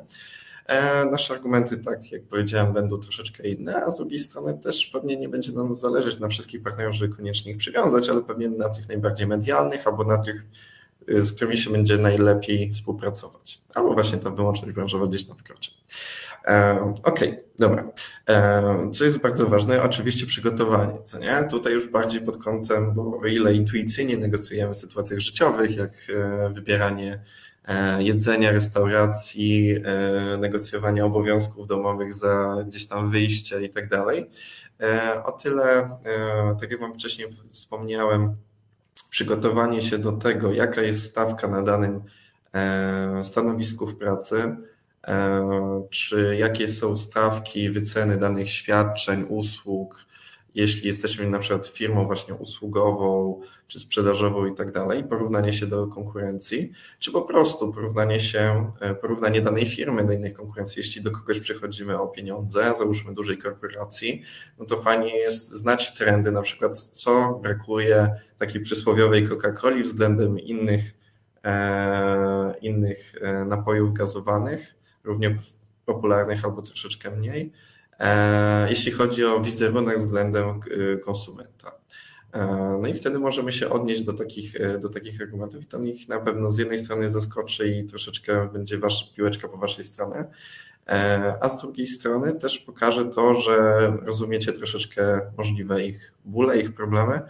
E, 0.68 1.06
nasze 1.06 1.34
argumenty, 1.34 1.78
tak 1.78 2.12
jak 2.12 2.24
powiedziałem, 2.24 2.74
będą 2.74 2.98
troszeczkę 2.98 3.48
inne, 3.48 3.86
a 3.86 3.90
z 3.90 3.98
drugiej 3.98 4.20
strony 4.20 4.54
też 4.54 4.88
pewnie 4.88 5.18
nie 5.18 5.30
będzie 5.30 5.52
nam 5.52 5.76
zależeć 5.76 6.20
na 6.20 6.28
wszystkich 6.28 6.62
partnerach, 6.62 6.94
żeby 6.94 7.16
koniecznie 7.16 7.52
ich 7.52 7.58
przywiązać, 7.58 8.10
ale 8.10 8.22
pewnie 8.22 8.50
na 8.50 8.70
tych 8.70 8.88
najbardziej 8.88 9.28
medialnych 9.28 9.88
albo 9.88 10.04
na 10.04 10.18
tych, 10.18 10.46
y, 11.10 11.24
z 11.24 11.34
którymi 11.34 11.58
się 11.58 11.72
będzie 11.72 11.98
najlepiej 11.98 12.72
współpracować. 12.74 13.62
Albo 13.76 13.94
właśnie 13.94 14.18
ta 14.18 14.30
wyłączność 14.30 14.76
branżowa 14.76 15.08
gdzieś 15.08 15.26
tam 15.26 15.38
wkroczy. 15.38 15.72
E, 16.46 16.94
okej, 17.04 17.30
okay, 17.30 17.44
dobra. 17.60 17.92
E, 18.30 18.92
co 18.92 19.04
jest 19.04 19.18
bardzo 19.18 19.46
ważne, 19.46 19.84
oczywiście 19.84 20.26
przygotowanie, 20.26 20.98
co 21.04 21.20
nie? 21.20 21.48
Tutaj 21.50 21.74
już 21.74 21.88
bardziej 21.88 22.22
pod 22.22 22.44
kątem, 22.44 22.94
bo 22.94 23.18
o 23.18 23.26
ile 23.26 23.54
intuicyjnie 23.54 24.18
negocjujemy 24.18 24.74
w 24.74 24.78
sytuacjach 24.78 25.20
życiowych, 25.20 25.76
jak 25.76 25.92
wybieranie 26.52 27.20
jedzenia, 28.00 28.52
restauracji, 28.52 29.76
e, 29.84 30.38
negocjowania 30.38 31.06
obowiązków 31.06 31.68
domowych 31.68 32.14
za 32.14 32.64
gdzieś 32.68 32.88
tam 32.88 33.12
wyjście 33.12 33.62
i 33.62 33.70
tak 33.70 33.90
dalej. 33.90 34.30
E, 34.82 35.24
o 35.24 35.32
tyle, 35.32 35.90
tak 36.60 36.72
jak 36.72 36.80
Wam 36.80 36.94
wcześniej 36.94 37.28
wspomniałem, 37.52 38.36
przygotowanie 39.10 39.82
się 39.82 39.98
do 39.98 40.12
tego, 40.12 40.54
jaka 40.54 40.82
jest 40.82 41.04
stawka 41.04 41.48
na 41.48 41.64
danym 41.64 42.02
stanowisku 43.24 43.88
w 43.88 43.98
pracy, 43.98 44.56
czy 45.90 46.36
jakie 46.40 46.68
są 46.68 46.98
stawki, 46.98 47.70
wyceny 47.70 48.18
danych 48.18 48.50
świadczeń, 48.50 49.26
usług, 49.30 50.06
jeśli 50.58 50.88
jesteśmy 50.88 51.30
na 51.30 51.40
przykład 51.40 51.68
firmą 51.68 52.06
właśnie 52.06 52.34
usługową 52.34 53.42
czy 53.68 53.80
sprzedażową 53.80 54.46
i 54.46 54.56
tak 54.56 54.72
dalej, 54.72 55.04
porównanie 55.04 55.54
się 55.54 55.68
do 55.68 55.88
konkurencji, 55.88 56.72
czy 57.00 57.12
po 57.12 57.22
prostu 57.22 57.74
porównanie 57.74 58.20
się, 58.20 58.72
e, 58.80 58.96
porównanie 58.96 59.42
danej 59.42 59.66
firmy 59.66 60.06
do 60.06 60.14
innych 60.14 60.34
konkurencji. 60.34 60.80
Jeśli 60.80 61.02
do 61.02 61.12
kogoś 61.12 61.40
przychodzimy 61.40 62.02
o 62.02 62.08
pieniądze, 62.08 62.74
załóżmy 62.78 63.14
dużej 63.14 63.38
korporacji, 63.38 64.24
no 64.60 64.66
to 64.66 64.82
fajnie 64.82 65.18
jest 65.18 65.50
znać 65.50 65.94
trendy, 65.94 66.32
na 66.32 66.42
przykład 66.42 66.80
co 66.80 67.40
brakuje 67.44 68.10
takiej 68.38 68.62
przysłowiowej 68.62 69.28
Coca-Coli 69.28 69.84
względem 69.84 70.40
innych, 70.40 70.94
e, 71.44 72.54
innych 72.62 73.16
e, 73.22 73.46
napojów 73.46 73.94
gazowanych, 73.94 74.76
równie 75.04 75.38
popularnych 75.86 76.46
albo 76.46 76.62
troszeczkę 76.62 77.12
mniej 77.12 77.52
jeśli 78.70 78.92
chodzi 78.92 79.26
o 79.26 79.42
wizerunek 79.42 79.98
względem 79.98 80.48
e, 80.48 80.98
konsumenta. 80.98 81.72
E, 82.34 82.46
no 82.82 82.88
i 82.88 82.94
wtedy 82.94 83.20
możemy 83.20 83.52
się 83.52 83.70
odnieść 83.70 84.04
do 84.04 84.14
takich, 84.14 84.54
do 84.82 84.90
takich 84.90 85.22
argumentów 85.22 85.64
i 85.64 85.66
to 85.66 85.84
ich 85.84 86.08
na 86.08 86.20
pewno 86.20 86.52
z 86.52 86.58
jednej 86.58 86.80
strony 86.80 87.10
zaskoczy 87.10 87.68
i 87.68 87.84
troszeczkę 87.84 88.50
będzie 88.54 88.78
wasza 88.78 89.06
piłeczka 89.16 89.48
po 89.48 89.58
waszej 89.58 89.84
stronie, 89.84 90.26
a 91.42 91.50
z 91.50 91.58
drugiej 91.58 91.88
strony 91.88 92.34
też 92.34 92.60
pokaże 92.60 93.06
to, 93.06 93.34
że 93.34 93.88
rozumiecie 94.06 94.52
troszeczkę 94.52 95.22
możliwe 95.38 95.86
ich 95.86 96.14
bóle, 96.26 96.58
ich 96.60 96.74
problemy 96.74 97.22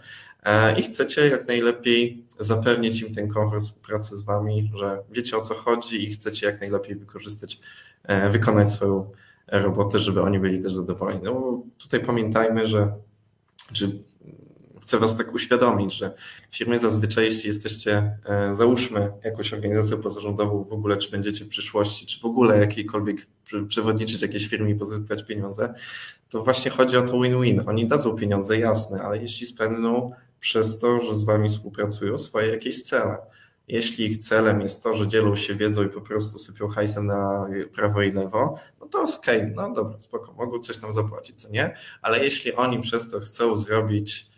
i 0.78 0.82
chcecie 0.82 1.28
jak 1.28 1.48
najlepiej 1.48 2.24
zapewnić 2.38 3.02
im 3.02 3.14
ten 3.14 3.28
komfort 3.28 3.62
współpracy 3.62 4.16
z 4.16 4.22
wami, 4.22 4.70
że 4.74 5.02
wiecie 5.10 5.36
o 5.36 5.40
co 5.40 5.54
chodzi 5.54 6.08
i 6.08 6.10
chcecie 6.10 6.46
jak 6.46 6.60
najlepiej 6.60 6.96
wykorzystać, 6.96 7.60
wykonać 8.30 8.72
swoją 8.72 9.10
robotę, 9.52 10.00
żeby 10.00 10.22
oni 10.22 10.38
byli 10.38 10.62
też 10.62 10.72
zadowoleni. 10.72 11.20
No 11.24 11.62
tutaj 11.78 12.00
pamiętajmy, 12.00 12.68
że 12.68 12.92
chcę 14.88 14.98
Was 14.98 15.16
tak 15.16 15.34
uświadomić, 15.34 15.94
że 15.94 16.14
w 16.50 16.56
firmie 16.56 16.78
zazwyczaj, 16.78 17.24
jeśli 17.24 17.48
jesteście, 17.48 18.18
e, 18.24 18.54
załóżmy, 18.54 19.12
jakąś 19.24 19.52
organizacją 19.52 19.98
pozarządową 19.98 20.64
w 20.64 20.72
ogóle, 20.72 20.96
czy 20.96 21.10
będziecie 21.10 21.44
w 21.44 21.48
przyszłości, 21.48 22.06
czy 22.06 22.20
w 22.20 22.24
ogóle 22.24 22.58
jakiejkolwiek 22.58 23.26
przewodniczyć 23.68 24.22
jakiejś 24.22 24.48
firmie 24.48 24.70
i 24.70 24.74
pozyskać 24.74 25.24
pieniądze, 25.24 25.74
to 26.28 26.44
właśnie 26.44 26.70
chodzi 26.70 26.96
o 26.96 27.02
to 27.02 27.20
win-win. 27.20 27.62
Oni 27.66 27.88
dadzą 27.88 28.16
pieniądze, 28.16 28.58
jasne, 28.58 29.02
ale 29.02 29.18
jeśli 29.18 29.46
spędzą 29.46 30.10
przez 30.40 30.78
to, 30.78 31.00
że 31.00 31.14
z 31.14 31.24
Wami 31.24 31.48
współpracują, 31.48 32.18
swoje 32.18 32.48
jakieś 32.48 32.82
cele. 32.82 33.16
Jeśli 33.68 34.06
ich 34.06 34.18
celem 34.18 34.60
jest 34.60 34.82
to, 34.82 34.94
że 34.94 35.08
dzielą 35.08 35.36
się 35.36 35.54
wiedzą 35.54 35.84
i 35.84 35.88
po 35.88 36.00
prostu 36.00 36.38
sypią 36.38 36.68
hajsem 36.68 37.06
na 37.06 37.48
prawo 37.74 38.02
i 38.02 38.12
lewo, 38.12 38.58
no 38.80 38.86
to 38.86 39.02
okej, 39.02 39.40
okay, 39.40 39.52
no 39.56 39.72
dobra, 39.72 40.00
spoko, 40.00 40.32
mogą 40.32 40.58
coś 40.58 40.76
tam 40.76 40.92
zapłacić, 40.92 41.42
co 41.42 41.48
nie? 41.50 41.76
Ale 42.02 42.24
jeśli 42.24 42.54
oni 42.54 42.80
przez 42.80 43.10
to 43.10 43.20
chcą 43.20 43.56
zrobić 43.56 44.28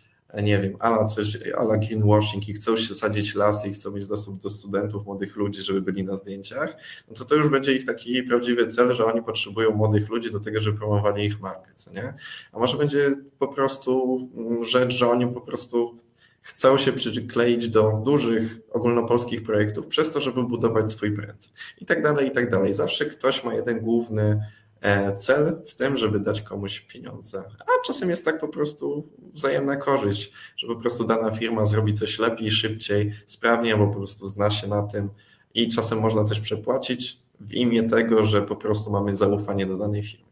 nie 0.43 0.59
wiem, 0.59 0.75
ala 0.79 1.05
coś, 1.05 1.37
ala 1.57 1.77
greenwashing 1.77 2.49
i 2.49 2.53
chcą 2.53 2.77
się 2.77 2.95
sadzić 2.95 3.35
lasy 3.35 3.67
i 3.67 3.71
chcą 3.71 3.91
mieć 3.91 4.07
dostęp 4.07 4.41
do 4.41 4.49
studentów, 4.49 5.05
młodych 5.05 5.35
ludzi, 5.35 5.61
żeby 5.61 5.81
byli 5.81 6.03
na 6.03 6.15
zdjęciach, 6.15 6.77
no 7.07 7.15
to 7.15 7.25
to 7.25 7.35
już 7.35 7.49
będzie 7.49 7.73
ich 7.73 7.85
taki 7.85 8.23
prawdziwy 8.23 8.67
cel, 8.67 8.93
że 8.93 9.05
oni 9.05 9.23
potrzebują 9.23 9.71
młodych 9.71 10.09
ludzi 10.09 10.31
do 10.31 10.39
tego, 10.39 10.61
żeby 10.61 10.77
promowali 10.77 11.25
ich 11.25 11.41
markę, 11.41 11.71
co 11.75 11.91
nie? 11.91 12.13
A 12.51 12.59
może 12.59 12.77
będzie 12.77 13.15
po 13.39 13.47
prostu 13.47 14.19
rzecz, 14.65 14.93
że 14.93 15.09
oni 15.09 15.27
po 15.27 15.41
prostu 15.41 15.97
chcą 16.41 16.77
się 16.77 16.93
przykleić 16.93 17.69
do 17.69 18.01
dużych 18.05 18.59
ogólnopolskich 18.71 19.43
projektów 19.43 19.87
przez 19.87 20.11
to, 20.11 20.19
żeby 20.19 20.43
budować 20.43 20.91
swój 20.91 21.11
brand 21.11 21.49
i 21.77 21.85
tak 21.85 22.03
dalej, 22.03 22.27
i 22.27 22.31
tak 22.31 22.49
dalej. 22.49 22.73
Zawsze 22.73 23.05
ktoś 23.05 23.43
ma 23.43 23.53
jeden 23.53 23.79
główny 23.79 24.41
E, 24.81 25.15
cel 25.15 25.61
w 25.67 25.75
tym, 25.75 25.97
żeby 25.97 26.19
dać 26.19 26.41
komuś 26.41 26.79
pieniądze. 26.79 27.43
A 27.59 27.85
czasem 27.85 28.09
jest 28.09 28.25
tak 28.25 28.39
po 28.39 28.47
prostu 28.47 29.07
wzajemna 29.33 29.75
korzyść, 29.75 30.31
że 30.57 30.67
po 30.67 30.75
prostu 30.75 31.03
dana 31.03 31.31
firma 31.31 31.65
zrobi 31.65 31.93
coś 31.93 32.19
lepiej, 32.19 32.51
szybciej, 32.51 33.13
sprawniej, 33.27 33.77
bo 33.77 33.87
po 33.87 33.93
prostu 33.93 34.27
zna 34.27 34.49
się 34.49 34.67
na 34.67 34.83
tym 34.83 35.09
i 35.53 35.69
czasem 35.69 35.99
można 35.99 36.23
coś 36.23 36.39
przepłacić 36.39 37.17
w 37.39 37.53
imię 37.53 37.83
tego, 37.83 38.25
że 38.25 38.41
po 38.41 38.55
prostu 38.55 38.91
mamy 38.91 39.15
zaufanie 39.15 39.65
do 39.65 39.77
danej 39.77 40.03
firmy. 40.03 40.30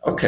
OK, 0.00 0.22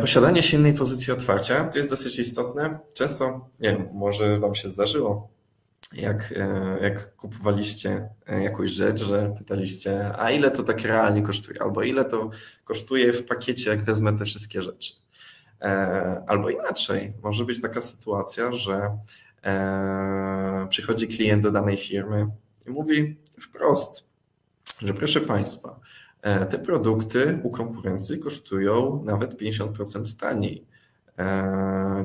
posiadanie 0.00 0.42
silnej 0.42 0.74
pozycji 0.74 1.12
otwarcia 1.12 1.64
to 1.64 1.78
jest 1.78 1.90
dosyć 1.90 2.18
istotne. 2.18 2.78
Często, 2.94 3.48
nie 3.60 3.70
wiem, 3.70 3.88
może 3.92 4.40
Wam 4.40 4.54
się 4.54 4.68
zdarzyło, 4.68 5.32
jak, 5.92 6.34
e, 6.36 6.78
jak 6.82 7.16
kupowaliście 7.16 8.08
e, 8.26 8.42
jakąś 8.42 8.70
rzecz, 8.70 9.04
że 9.04 9.34
pytaliście, 9.38 10.18
a 10.18 10.30
ile 10.30 10.50
to 10.50 10.62
tak 10.62 10.80
realnie 10.80 11.22
kosztuje, 11.22 11.62
albo 11.62 11.82
ile 11.82 12.04
to 12.04 12.30
kosztuje 12.64 13.12
w 13.12 13.24
pakiecie, 13.24 13.70
jak 13.70 13.84
wezmę 13.84 14.18
te 14.18 14.24
wszystkie 14.24 14.62
rzeczy. 14.62 14.94
E, 15.60 16.24
albo 16.26 16.50
inaczej, 16.50 17.12
może 17.22 17.44
być 17.44 17.60
taka 17.62 17.82
sytuacja, 17.82 18.52
że 18.52 18.98
przychodzi 20.68 21.08
klient 21.08 21.42
do 21.42 21.52
danej 21.52 21.76
firmy 21.76 22.26
i 22.66 22.70
mówi 22.70 23.16
wprost, 23.40 24.04
że 24.82 24.94
proszę 24.94 25.20
Państwa, 25.20 25.80
te 26.50 26.58
produkty 26.58 27.40
u 27.42 27.50
konkurencji 27.50 28.18
kosztują 28.18 29.02
nawet 29.04 29.40
50% 29.40 30.20
taniej. 30.20 30.64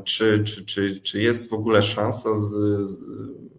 Czy, 0.04 0.44
czy, 0.44 0.66
czy, 0.66 1.00
czy 1.00 1.22
jest 1.22 1.50
w 1.50 1.54
ogóle 1.54 1.84
szansa 1.84 2.36
z, 2.36 2.50
z 2.90 3.00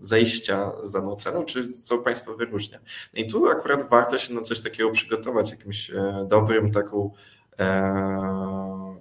zejścia 0.00 0.72
z 0.82 0.90
daną 0.90 1.16
ceną, 1.16 1.44
czy 1.44 1.72
co 1.72 1.98
Państwo 1.98 2.36
wyróżnia. 2.36 2.80
No 3.14 3.20
i 3.22 3.28
tu 3.28 3.46
akurat 3.46 3.90
warto 3.90 4.18
się 4.18 4.34
na 4.34 4.42
coś 4.42 4.60
takiego 4.60 4.90
przygotować, 4.90 5.50
jakimś 5.50 5.90
e, 5.90 6.26
dobrym 6.28 6.72
taką 6.72 7.10
e, 7.58 8.96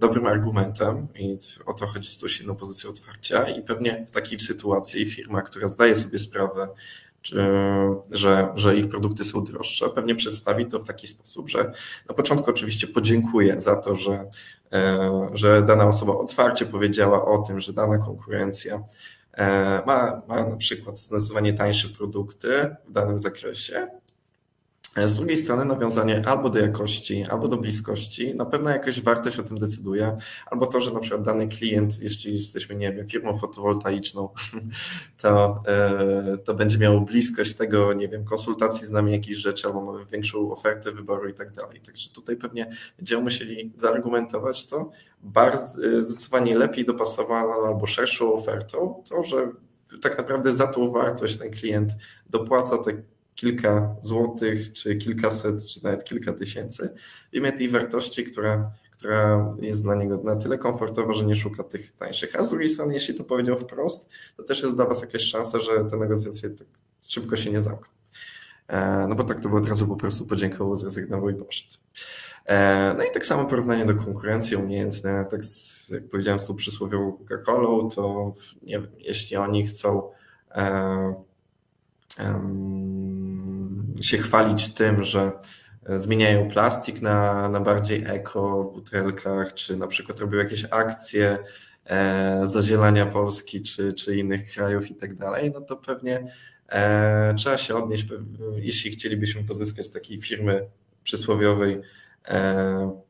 dobrym 0.00 0.26
argumentem 0.26 1.08
i 1.18 1.38
o 1.66 1.72
to 1.72 1.86
chodzi 1.86 2.10
z 2.10 2.18
tą 2.18 2.28
silną 2.28 2.54
pozycją 2.54 2.90
otwarcia 2.90 3.48
i 3.48 3.62
pewnie 3.62 4.04
w 4.08 4.10
takiej 4.10 4.40
sytuacji 4.40 5.06
firma, 5.06 5.42
która 5.42 5.68
zdaje 5.68 5.96
sobie 5.96 6.18
sprawę, 6.18 6.68
że, 8.10 8.48
że 8.54 8.76
ich 8.76 8.88
produkty 8.88 9.24
są 9.24 9.44
droższe, 9.44 9.88
pewnie 9.88 10.14
przedstawi 10.14 10.66
to 10.66 10.80
w 10.80 10.84
taki 10.84 11.06
sposób, 11.06 11.48
że 11.48 11.72
na 12.08 12.14
początku 12.14 12.50
oczywiście 12.50 12.86
podziękuję 12.86 13.60
za 13.60 13.76
to, 13.76 13.96
że, 13.96 14.30
e, 14.72 15.10
że 15.32 15.62
dana 15.62 15.88
osoba 15.88 16.12
otwarcie 16.12 16.66
powiedziała 16.66 17.24
o 17.24 17.38
tym, 17.38 17.60
że 17.60 17.72
dana 17.72 17.98
konkurencja 17.98 18.84
E, 19.32 19.82
ma, 19.86 20.22
ma 20.28 20.46
na 20.46 20.56
przykład 20.56 20.98
zdecydowanie 20.98 21.52
tańsze 21.52 21.88
produkty 21.88 22.76
w 22.88 22.92
danym 22.92 23.18
zakresie. 23.18 23.88
E, 24.96 25.08
z 25.08 25.16
drugiej 25.16 25.36
strony 25.36 25.64
nawiązanie 25.64 26.22
albo 26.26 26.50
do 26.50 26.58
jakości, 26.58 27.24
albo 27.24 27.48
do 27.48 27.56
bliskości, 27.56 28.34
na 28.34 28.44
pewno 28.44 28.70
jakaś 28.70 29.02
wartość 29.02 29.38
o 29.38 29.42
tym 29.42 29.58
decyduje, 29.58 30.16
albo 30.46 30.66
to, 30.66 30.80
że 30.80 30.90
na 30.90 31.00
przykład 31.00 31.22
dany 31.22 31.48
klient, 31.48 32.02
jeśli 32.02 32.32
jesteśmy, 32.32 32.74
nie 32.74 32.92
wiem, 32.92 33.08
firmą 33.08 33.38
fotowoltaiczną, 33.38 34.28
to, 35.22 35.62
e, 35.66 36.38
to 36.44 36.54
będzie 36.54 36.78
miał 36.78 37.00
bliskość 37.00 37.54
tego, 37.54 37.92
nie 37.92 38.08
wiem, 38.08 38.24
konsultacji 38.24 38.86
z 38.86 38.90
nami 38.90 39.12
jakichś 39.12 39.38
rzeczy, 39.38 39.66
albo 39.66 39.80
mamy 39.80 40.06
większą 40.06 40.52
ofertę 40.52 40.92
wyboru 40.92 41.28
i 41.28 41.34
tak 41.34 41.52
dalej. 41.52 41.80
Także 41.80 42.10
tutaj 42.10 42.36
pewnie 42.36 42.70
będziemy 42.96 43.22
musieli 43.22 43.72
zaargumentować 43.76 44.66
to, 44.66 44.90
bardzo, 45.22 45.84
y, 45.84 46.02
zdecydowanie 46.02 46.58
lepiej 46.58 46.84
dopasowaną 46.84 47.66
albo 47.66 47.86
szerszą 47.86 48.32
ofertą, 48.32 49.02
to 49.08 49.22
że 49.22 49.50
tak 50.02 50.18
naprawdę 50.18 50.54
za 50.54 50.66
tą 50.66 50.92
wartość 50.92 51.36
ten 51.36 51.50
klient 51.50 51.96
dopłaca 52.30 52.78
te 52.78 53.02
kilka 53.40 53.96
złotych, 54.00 54.72
czy 54.72 54.96
kilkaset, 54.96 55.66
czy 55.66 55.84
nawet 55.84 56.04
kilka 56.04 56.32
tysięcy 56.32 56.94
imię 57.32 57.52
tej 57.52 57.68
wartości, 57.68 58.24
która, 58.24 58.72
która 58.90 59.54
jest 59.60 59.82
dla 59.82 59.94
niego 59.94 60.20
na 60.24 60.36
tyle 60.36 60.58
komfortowa, 60.58 61.12
że 61.12 61.24
nie 61.24 61.36
szuka 61.36 61.64
tych 61.64 61.96
tańszych. 61.96 62.40
A 62.40 62.44
z 62.44 62.50
drugiej 62.50 62.68
strony, 62.68 62.94
jeśli 62.94 63.14
to 63.14 63.24
powiedział 63.24 63.58
wprost, 63.58 64.08
to 64.36 64.42
też 64.42 64.62
jest 64.62 64.74
dla 64.74 64.86
Was 64.86 65.00
jakaś 65.00 65.22
szansa, 65.22 65.60
że 65.60 65.84
te 65.90 65.96
negocjacje 65.96 66.50
tak 66.50 66.66
szybko 67.08 67.36
się 67.36 67.50
nie 67.50 67.62
zamkną. 67.62 67.94
E, 68.68 69.06
no 69.08 69.14
bo 69.14 69.24
tak 69.24 69.40
to 69.40 69.48
by 69.48 69.56
od 69.56 69.68
razu 69.68 69.86
po 69.86 69.96
prostu 69.96 70.26
podziękował, 70.26 70.76
zrezygnował 70.76 71.28
i 71.30 71.34
poszedł. 71.34 71.74
E, 72.46 72.94
no 72.98 73.04
i 73.04 73.10
tak 73.10 73.26
samo 73.26 73.44
porównanie 73.44 73.84
do 73.84 73.94
konkurencji 73.94 74.56
umiejętne, 74.56 75.26
tak 75.30 75.40
jak 75.90 76.08
powiedziałem 76.08 76.40
z 76.40 76.46
tą 76.46 76.54
przysłowiową 76.54 77.12
Coca-Colą, 77.12 77.94
to 77.94 78.32
nie 78.62 78.80
wiem, 78.80 78.88
jeśli 78.98 79.36
oni 79.36 79.66
chcą 79.66 80.10
e, 80.50 81.30
się 84.00 84.18
chwalić 84.18 84.74
tym, 84.74 85.02
że 85.02 85.32
zmieniają 85.96 86.48
plastik 86.48 87.02
na, 87.02 87.48
na 87.48 87.60
bardziej 87.60 88.04
eko 88.06 88.64
w 88.64 88.74
butelkach, 88.74 89.54
czy 89.54 89.76
na 89.76 89.86
przykład 89.86 90.20
robią 90.20 90.38
jakieś 90.38 90.64
akcje 90.70 91.38
zazielania 92.44 93.06
Polski, 93.06 93.62
czy, 93.62 93.92
czy 93.92 94.16
innych 94.16 94.52
krajów 94.52 94.90
i 94.90 94.94
tak 94.94 95.14
dalej, 95.14 95.50
no 95.54 95.60
to 95.60 95.76
pewnie 95.76 96.32
trzeba 97.36 97.58
się 97.58 97.74
odnieść, 97.74 98.06
jeśli 98.56 98.90
chcielibyśmy 98.90 99.44
pozyskać 99.44 99.90
takiej 99.90 100.20
firmy 100.20 100.66
przysłowiowej 101.02 101.82
E, 102.28 103.00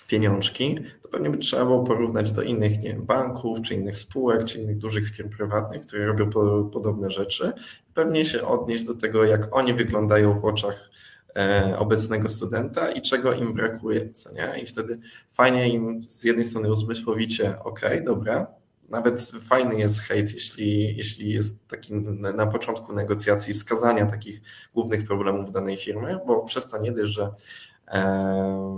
pieniążki, 0.00 0.78
to 1.02 1.08
pewnie 1.08 1.30
by 1.30 1.38
trzeba 1.38 1.64
było 1.64 1.82
porównać 1.82 2.32
do 2.32 2.42
innych 2.42 2.78
nie 2.82 2.88
wiem, 2.88 3.02
banków, 3.06 3.62
czy 3.62 3.74
innych 3.74 3.96
spółek, 3.96 4.44
czy 4.44 4.60
innych 4.60 4.78
dużych 4.78 5.10
firm 5.10 5.30
prywatnych, 5.30 5.82
które 5.82 6.06
robią 6.06 6.30
po, 6.30 6.64
podobne 6.64 7.10
rzeczy. 7.10 7.52
Pewnie 7.94 8.24
się 8.24 8.42
odnieść 8.42 8.84
do 8.84 8.94
tego, 8.94 9.24
jak 9.24 9.56
oni 9.56 9.74
wyglądają 9.74 10.40
w 10.40 10.44
oczach 10.44 10.90
e, 11.36 11.74
obecnego 11.78 12.28
studenta 12.28 12.90
i 12.90 13.02
czego 13.02 13.32
im 13.32 13.54
brakuje, 13.54 14.10
co 14.10 14.32
nie? 14.32 14.62
I 14.62 14.66
wtedy 14.66 14.98
fajnie 15.30 15.68
im 15.68 16.02
z 16.02 16.24
jednej 16.24 16.44
strony 16.44 16.72
uzmysłowicie, 16.72 17.58
ok, 17.64 17.80
dobra, 18.04 18.46
nawet 18.88 19.30
fajny 19.40 19.78
jest 19.78 20.00
hejt, 20.00 20.32
jeśli, 20.32 20.96
jeśli 20.96 21.32
jest 21.32 21.68
taki 21.68 21.94
na 22.34 22.46
początku 22.46 22.92
negocjacji 22.92 23.54
wskazania 23.54 24.06
takich 24.06 24.42
głównych 24.74 25.06
problemów 25.06 25.52
danej 25.52 25.76
firmy, 25.76 26.18
bo 26.26 26.44
przez 26.44 26.68
to 26.68 26.78
nie 26.78 26.92
dość, 26.92 27.12
że 27.12 27.30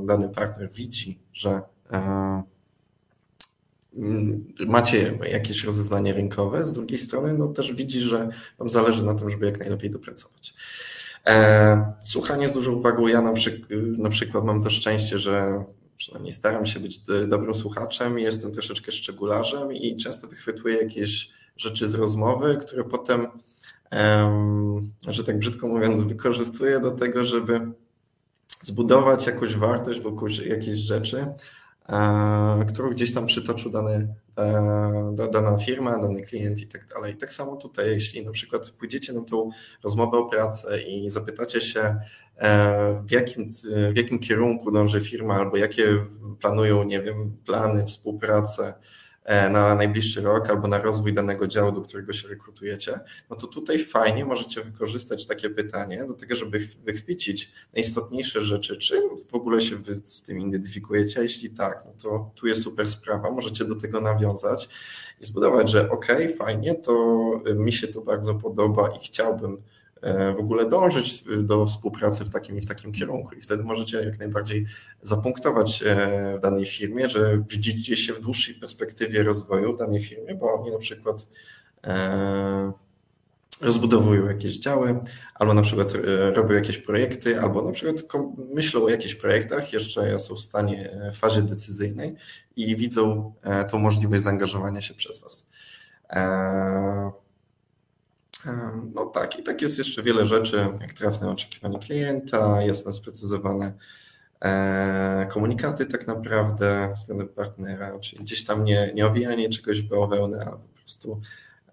dany 0.05 0.29
partner 0.29 0.71
widzi, 0.73 1.19
że 1.33 1.62
e, 1.92 2.42
macie 4.66 5.19
jakieś 5.31 5.64
rozeznanie 5.64 6.12
rynkowe, 6.12 6.64
z 6.64 6.73
drugiej 6.73 6.99
strony 6.99 7.33
no 7.33 7.49
też 7.49 7.75
widzi, 7.75 8.01
że 8.01 8.29
Wam 8.59 8.71
zależy 8.71 9.05
na 9.05 9.14
tym, 9.14 9.31
żeby 9.31 9.47
jak 9.47 9.59
najlepiej 9.59 9.90
dopracować. 9.90 10.55
E, 11.27 11.92
słuchanie 12.03 12.49
z 12.49 12.53
dużą 12.53 12.73
uwagą. 12.73 13.07
Ja 13.07 13.23
na, 13.23 13.33
na 13.99 14.11
przykład 14.11 14.45
mam 14.45 14.62
to 14.62 14.71
szczęście, 14.71 15.19
że 15.19 15.64
przynajmniej 15.97 16.33
staram 16.33 16.66
się 16.66 16.81
być 16.81 17.01
dobrym 17.29 17.55
słuchaczem, 17.55 18.19
jestem 18.19 18.53
troszeczkę 18.53 18.92
szczegularzem 18.92 19.73
i 19.73 19.97
często 19.97 20.29
wychwytuję 20.29 20.77
jakieś 20.77 21.31
rzeczy 21.57 21.88
z 21.88 21.95
rozmowy, 21.95 22.57
które 22.57 22.85
potem, 22.85 23.27
że 25.09 25.25
tak 25.25 25.38
brzydko 25.38 25.66
mówiąc, 25.66 26.05
wykorzystuję 26.05 26.81
do 26.81 26.90
tego, 26.90 27.25
żeby 27.25 27.61
zbudować 28.62 29.27
jakąś 29.27 29.57
wartość 29.57 30.01
wokół 30.01 30.29
jakiejś 30.29 30.79
rzeczy, 30.79 31.27
e, 31.88 32.64
którą 32.69 32.90
gdzieś 32.90 33.14
tam 33.14 33.27
przytoczył 33.27 33.71
dany, 33.71 34.14
e, 34.38 35.14
dana 35.33 35.59
firma, 35.59 35.99
dany 35.99 36.23
klient 36.23 36.61
i 36.61 36.66
tak 36.66 36.87
dalej. 36.87 37.14
I 37.14 37.16
tak 37.16 37.33
samo 37.33 37.57
tutaj, 37.57 37.88
jeśli 37.88 38.25
na 38.25 38.33
przykład 38.33 38.71
pójdziecie 38.71 39.12
na 39.12 39.25
tą 39.25 39.51
rozmowę 39.85 40.19
o 40.19 40.25
pracę 40.25 40.83
i 40.83 41.11
zapytacie 41.11 41.61
się, 41.61 41.97
e, 42.37 43.03
w 43.07 43.11
jakim, 43.11 43.47
w 43.92 43.97
jakim 43.97 44.19
kierunku 44.19 44.73
dąży 44.73 45.01
firma, 45.01 45.35
albo 45.35 45.57
jakie 45.57 45.99
planują, 46.40 46.85
nie 46.85 47.03
wiem, 47.03 47.37
plany, 47.45 47.87
współpracę, 47.87 48.75
na 49.51 49.75
najbliższy 49.75 50.21
rok 50.21 50.51
albo 50.51 50.69
na 50.69 50.79
rozwój 50.79 51.12
danego 51.12 51.47
działu, 51.47 51.73
do 51.73 51.81
którego 51.81 52.12
się 52.12 52.29
rekrutujecie, 52.29 53.01
no 53.31 53.37
to 53.37 53.47
tutaj 53.47 53.79
fajnie 53.79 54.25
możecie 54.25 54.62
wykorzystać 54.62 55.27
takie 55.27 55.51
pytanie 55.51 56.05
do 56.09 56.15
tego, 56.15 56.37
żeby 56.37 56.59
wychwycić 56.85 57.53
najistotniejsze 57.75 58.43
rzeczy, 58.43 58.77
czy 58.77 59.01
w 59.31 59.35
ogóle 59.35 59.61
się 59.61 59.77
wy 59.77 59.95
z 60.05 60.23
tym 60.23 60.41
identyfikujecie, 60.41 61.23
jeśli 61.23 61.51
tak, 61.51 61.83
no 61.87 61.93
to 62.03 62.31
tu 62.35 62.47
jest 62.47 62.62
super 62.62 62.89
sprawa, 62.89 63.31
możecie 63.31 63.65
do 63.65 63.77
tego 63.77 64.01
nawiązać 64.01 64.69
i 65.21 65.25
zbudować, 65.25 65.71
że 65.71 65.91
ok, 65.91 66.07
fajnie, 66.39 66.75
to 66.75 67.17
mi 67.55 67.73
się 67.73 67.89
to 67.89 68.01
bardzo 68.01 68.35
podoba 68.35 68.89
i 68.89 68.99
chciałbym 68.99 69.57
E, 69.57 69.76
w 70.37 70.38
ogóle 70.38 70.68
dążyć 70.68 71.24
do 71.38 71.66
współpracy 71.66 72.24
w 72.24 72.30
takim 72.30 72.59
i 72.59 72.61
w 72.61 72.66
takim 72.66 72.92
kierunku. 72.92 73.35
I 73.35 73.40
wtedy 73.40 73.64
możecie 73.64 74.04
jak 74.04 74.18
najbardziej 74.18 74.66
zapunktować 75.02 75.82
e, 75.87 76.38
w 76.38 76.40
danej 76.40 76.66
firmie, 76.66 77.09
że 77.09 77.42
widzicie 77.48 77.96
się 77.96 78.12
w 78.12 78.20
dłuższej 78.20 78.54
perspektywie 78.54 79.22
rozwoju 79.22 79.74
w 79.74 79.78
danej 79.78 80.00
firmie, 80.00 80.35
bo 80.35 80.54
oni 80.54 80.72
na 80.72 80.78
przykład 80.78 81.26
e, 81.85 82.72
rozbudowują 83.61 84.26
jakieś 84.26 84.59
działy, 84.59 85.00
albo 85.35 85.54
na 85.54 85.62
przykład 85.62 85.92
robią 86.35 86.54
jakieś 86.54 86.78
projekty, 86.78 87.40
albo 87.40 87.62
na 87.62 87.72
przykład 87.72 88.02
myślą 88.54 88.85
o 88.85 88.88
jakichś 88.88 89.14
projektach, 89.14 89.72
jeszcze 89.72 90.18
są 90.18 90.35
w 90.35 90.40
stanie 90.40 90.90
w 91.12 91.16
fazie 91.18 91.42
decyzyjnej 91.42 92.14
i 92.56 92.76
widzą 92.76 93.35
tą 93.70 93.78
możliwość 93.78 94.22
zaangażowania 94.22 94.80
się 94.80 94.94
przez 94.94 95.20
Was. 95.20 95.46
No 98.94 99.06
tak, 99.06 99.38
i 99.38 99.42
tak 99.42 99.62
jest 99.62 99.78
jeszcze 99.78 100.02
wiele 100.02 100.26
rzeczy, 100.26 100.68
jak 100.80 100.92
trafne 100.92 101.30
oczekiwanie 101.30 101.78
klienta, 101.78 102.62
jasno 102.62 102.92
sprecyzowane 102.92 103.72
e, 104.40 105.26
komunikaty 105.30 105.87
tak 105.87 106.06
naprawdę 106.06 106.94
strony 106.96 107.26
partnera, 107.26 107.98
czyli 107.98 108.24
gdzieś 108.24 108.44
tam 108.44 108.64
nie, 108.64 108.92
nie 108.94 109.06
owijanie 109.06 109.48
czegoś 109.48 109.82
w 109.82 109.88
bawełnę, 109.88 110.38
ale 110.46 110.56
po 110.56 110.78
prostu 110.78 111.20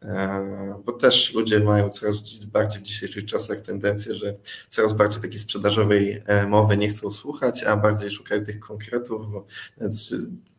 e, 0.01 0.81
bo 0.85 0.91
też 0.91 1.33
ludzie 1.33 1.59
mają 1.59 1.89
coraz 1.89 2.45
bardziej 2.45 2.79
w 2.81 2.83
dzisiejszych 2.83 3.25
czasach 3.25 3.61
tendencję, 3.61 4.15
że 4.15 4.33
coraz 4.69 4.93
bardziej 4.93 5.21
takiej 5.21 5.39
sprzedażowej 5.39 6.23
e, 6.25 6.47
mowy 6.47 6.77
nie 6.77 6.89
chcą 6.89 7.11
słuchać, 7.11 7.63
a 7.63 7.77
bardziej 7.77 8.11
szukają 8.11 8.43
tych 8.43 8.59
konkretów, 8.59 9.31
bo 9.31 9.45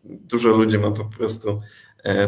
dużo 0.04 0.48
ludzi 0.48 0.78
ma 0.78 0.90
po 0.90 1.04
prostu 1.04 1.60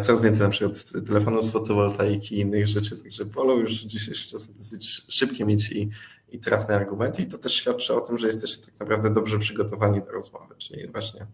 coraz 0.01 0.23
więcej 0.23 0.43
na 0.43 0.49
przykład 0.49 0.85
telefonów 1.07 1.45
z 1.45 1.51
fotowoltaiki 1.51 2.35
i 2.35 2.41
innych 2.41 2.67
rzeczy, 2.67 2.97
także 2.97 3.25
wolą 3.25 3.59
już 3.59 3.85
w 3.85 3.87
dzisiejszych 3.87 4.27
czasach 4.27 4.55
dosyć 4.55 5.03
szybkie 5.09 5.45
mieć 5.45 5.73
i, 5.73 5.91
i 6.29 6.39
trafne 6.39 6.75
argumenty 6.75 7.23
i 7.23 7.27
to 7.27 7.39
też 7.39 7.55
świadczy 7.55 7.95
o 7.95 8.01
tym, 8.01 8.19
że 8.19 8.27
jesteście 8.27 8.67
tak 8.67 8.81
naprawdę 8.81 9.11
dobrze 9.11 9.39
przygotowani 9.39 10.01
do 10.01 10.11
rozmowy, 10.11 10.55
czyli 10.59 10.89
właśnie 10.89 11.27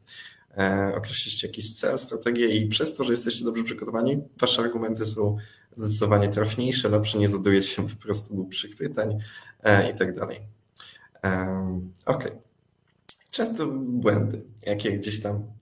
e, 0.59 0.93
określiście 0.97 1.47
jakiś 1.47 1.75
cel, 1.75 1.99
strategię 1.99 2.47
i 2.47 2.69
przez 2.69 2.95
to, 2.95 3.05
że 3.05 3.13
jesteście 3.13 3.45
dobrze 3.45 3.65
przygotowani, 3.65 4.23
wasze 4.41 4.63
argumenty 4.63 5.07
są 5.07 5.37
zdecydowanie 5.73 6.29
trafniejsze, 6.29 6.89
lepsze, 6.89 7.19
nie 7.19 7.29
zadujecie 7.29 7.83
po 7.83 8.03
prostu 8.03 8.35
głupszych 8.35 8.77
pytań 8.77 9.19
e, 9.63 9.91
i 9.91 9.95
tak 9.95 10.17
dalej. 10.17 10.41
E, 11.25 11.81
ok. 12.07 12.25
Często 13.31 13.67
błędy, 13.77 14.43
jakie 14.67 14.99
gdzieś 14.99 15.21
tam 15.21 15.43
E, 15.43 15.62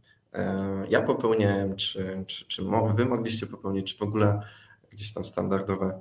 ja 0.88 1.02
popełniałem, 1.02 1.76
czy, 1.76 2.24
czy, 2.26 2.44
czy 2.44 2.62
wy 2.94 3.04
mogliście 3.04 3.46
popełnić, 3.46 3.92
czy 3.92 3.98
w 3.98 4.02
ogóle 4.08 4.40
gdzieś 4.90 5.12
tam 5.12 5.24
standardowe 5.24 6.00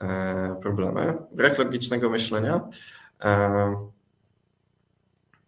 e, 0.00 0.56
problemy. 0.62 1.18
Brak 1.32 1.58
logicznego 1.58 2.10
myślenia. 2.10 2.68
E, 3.24 3.90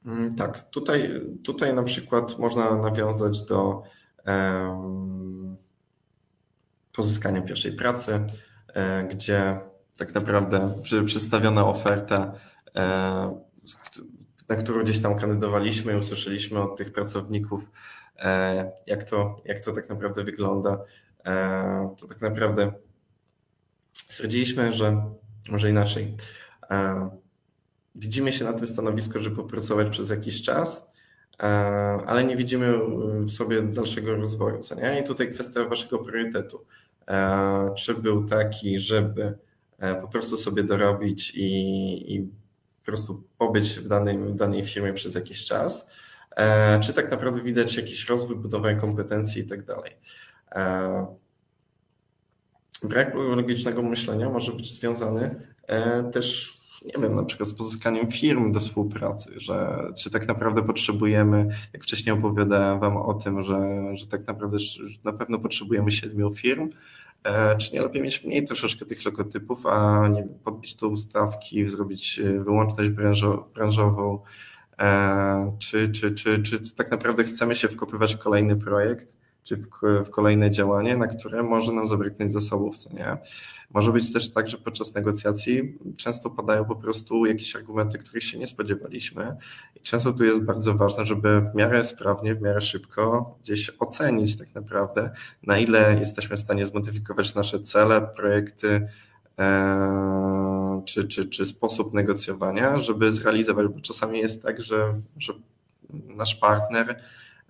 mm, 0.06 0.34
tak, 0.34 0.70
tutaj, 0.70 1.20
tutaj 1.44 1.74
na 1.74 1.82
przykład 1.82 2.38
można 2.38 2.76
nawiązać 2.76 3.42
do 3.42 3.82
pozyskania 6.92 7.42
pierwszej 7.42 7.72
pracy, 7.72 8.20
gdzie 9.10 9.60
tak 9.98 10.14
naprawdę 10.14 10.74
przedstawiona 11.06 11.66
oferta, 11.66 12.32
na 14.48 14.56
którą 14.56 14.82
gdzieś 14.82 15.02
tam 15.02 15.16
kandydowaliśmy, 15.16 15.98
usłyszeliśmy 15.98 16.60
od 16.60 16.78
tych 16.78 16.92
pracowników, 16.92 17.62
E, 17.64 18.01
jak 18.86 19.02
to, 19.02 19.36
jak 19.44 19.60
to 19.60 19.72
tak 19.72 19.88
naprawdę 19.88 20.24
wygląda, 20.24 20.84
e, 21.26 21.94
to 22.00 22.06
tak 22.06 22.20
naprawdę 22.20 22.72
stwierdziliśmy, 23.94 24.72
że 24.72 25.02
może 25.48 25.70
inaczej. 25.70 26.16
E, 26.70 27.10
widzimy 27.94 28.32
się 28.32 28.44
na 28.44 28.52
tym 28.52 28.66
stanowisku, 28.66 29.22
żeby 29.22 29.36
popracować 29.36 29.88
przez 29.90 30.10
jakiś 30.10 30.42
czas, 30.42 30.92
ale 32.06 32.24
nie 32.24 32.36
widzimy 32.36 32.72
w 33.24 33.30
sobie 33.30 33.62
dalszego 33.62 34.16
rozwoju. 34.16 34.58
Co 34.58 34.74
nie? 34.74 35.00
I 35.00 35.04
tutaj 35.04 35.32
kwestia 35.32 35.64
waszego 35.64 35.98
priorytetu. 35.98 36.64
Czy 37.76 37.94
był 37.94 38.24
taki, 38.24 38.78
żeby 38.78 39.38
po 40.00 40.08
prostu 40.08 40.36
sobie 40.36 40.64
dorobić 40.64 41.34
i, 41.34 42.14
i 42.14 42.22
po 42.78 42.84
prostu 42.84 43.22
pobyć 43.38 43.78
w 43.78 43.88
danej, 43.88 44.18
w 44.18 44.34
danej 44.34 44.62
firmie 44.62 44.92
przez 44.92 45.14
jakiś 45.14 45.44
czas, 45.44 45.86
E, 45.86 46.11
czy 46.80 46.92
tak 46.92 47.10
naprawdę 47.10 47.42
widać 47.42 47.76
jakiś 47.76 48.08
rozwój, 48.08 48.36
budowę 48.36 48.74
kompetencji 48.74 49.42
i 49.42 49.46
tak 49.46 49.64
dalej. 49.64 49.96
E, 50.54 51.06
brak 52.82 53.14
logicznego 53.14 53.82
myślenia 53.82 54.30
może 54.30 54.52
być 54.52 54.72
związany 54.72 55.46
e, 55.66 56.02
też, 56.10 56.58
nie 56.84 57.02
wiem, 57.02 57.16
na 57.16 57.24
przykład 57.24 57.48
z 57.48 57.54
pozyskaniem 57.54 58.12
firm 58.12 58.52
do 58.52 58.60
współpracy, 58.60 59.32
że 59.36 59.78
czy 59.98 60.10
tak 60.10 60.28
naprawdę 60.28 60.62
potrzebujemy, 60.62 61.48
jak 61.72 61.82
wcześniej 61.82 62.14
opowiadałem 62.14 62.80
Wam 62.80 62.96
o 62.96 63.14
tym, 63.14 63.42
że, 63.42 63.82
że 63.92 64.06
tak 64.06 64.26
naprawdę 64.26 64.58
na 65.04 65.12
pewno 65.12 65.38
potrzebujemy 65.38 65.90
siedmiu 65.90 66.30
firm, 66.30 66.70
czy 67.58 67.74
nie 67.74 67.82
lepiej 67.82 68.02
mieć 68.02 68.24
mniej 68.24 68.44
troszeczkę 68.44 68.86
tych 68.86 69.04
logotypów, 69.04 69.66
a 69.66 70.08
nie 70.08 70.28
podbić 70.44 70.76
to 70.76 70.88
ustawki, 70.88 71.68
zrobić 71.68 72.20
wyłączność 72.44 72.90
branżową, 73.54 74.18
E, 74.18 74.20
czy, 75.58 75.88
czy, 75.88 76.12
czy, 76.14 76.42
czy 76.42 76.74
tak 76.74 76.90
naprawdę 76.90 77.24
chcemy 77.24 77.56
się 77.56 77.68
wkopywać 77.68 78.14
w 78.14 78.18
kolejny 78.18 78.56
projekt, 78.56 79.16
czy 79.44 79.56
w, 79.56 79.68
w 80.04 80.10
kolejne 80.10 80.50
działanie, 80.50 80.96
na 80.96 81.06
które 81.06 81.42
może 81.42 81.72
nam 81.72 81.88
zabraknąć 81.88 82.32
zasobów, 82.32 82.76
co 82.76 82.94
nie? 82.94 83.16
Może 83.70 83.92
być 83.92 84.12
też 84.12 84.32
tak, 84.32 84.48
że 84.48 84.58
podczas 84.58 84.94
negocjacji 84.94 85.78
często 85.96 86.30
padają 86.30 86.64
po 86.64 86.76
prostu 86.76 87.26
jakieś 87.26 87.56
argumenty, 87.56 87.98
których 87.98 88.24
się 88.24 88.38
nie 88.38 88.46
spodziewaliśmy 88.46 89.36
i 89.76 89.80
często 89.80 90.12
tu 90.12 90.24
jest 90.24 90.40
bardzo 90.40 90.74
ważne, 90.74 91.06
żeby 91.06 91.40
w 91.40 91.54
miarę 91.54 91.84
sprawnie, 91.84 92.34
w 92.34 92.42
miarę 92.42 92.60
szybko 92.60 93.34
gdzieś 93.42 93.70
ocenić 93.78 94.38
tak 94.38 94.54
naprawdę, 94.54 95.10
na 95.42 95.58
ile 95.58 95.96
jesteśmy 95.98 96.36
w 96.36 96.40
stanie 96.40 96.66
zmodyfikować 96.66 97.34
nasze 97.34 97.60
cele, 97.60 98.00
projekty, 98.16 98.66
E, 98.76 99.11
czy, 100.84 101.08
czy, 101.08 101.28
czy 101.28 101.44
sposób 101.44 101.94
negocjowania, 101.94 102.78
żeby 102.78 103.12
zrealizować, 103.12 103.66
bo 103.68 103.80
czasami 103.80 104.18
jest 104.18 104.42
tak, 104.42 104.62
że, 104.62 105.00
że 105.18 105.32
nasz 105.90 106.34
partner, 106.34 107.02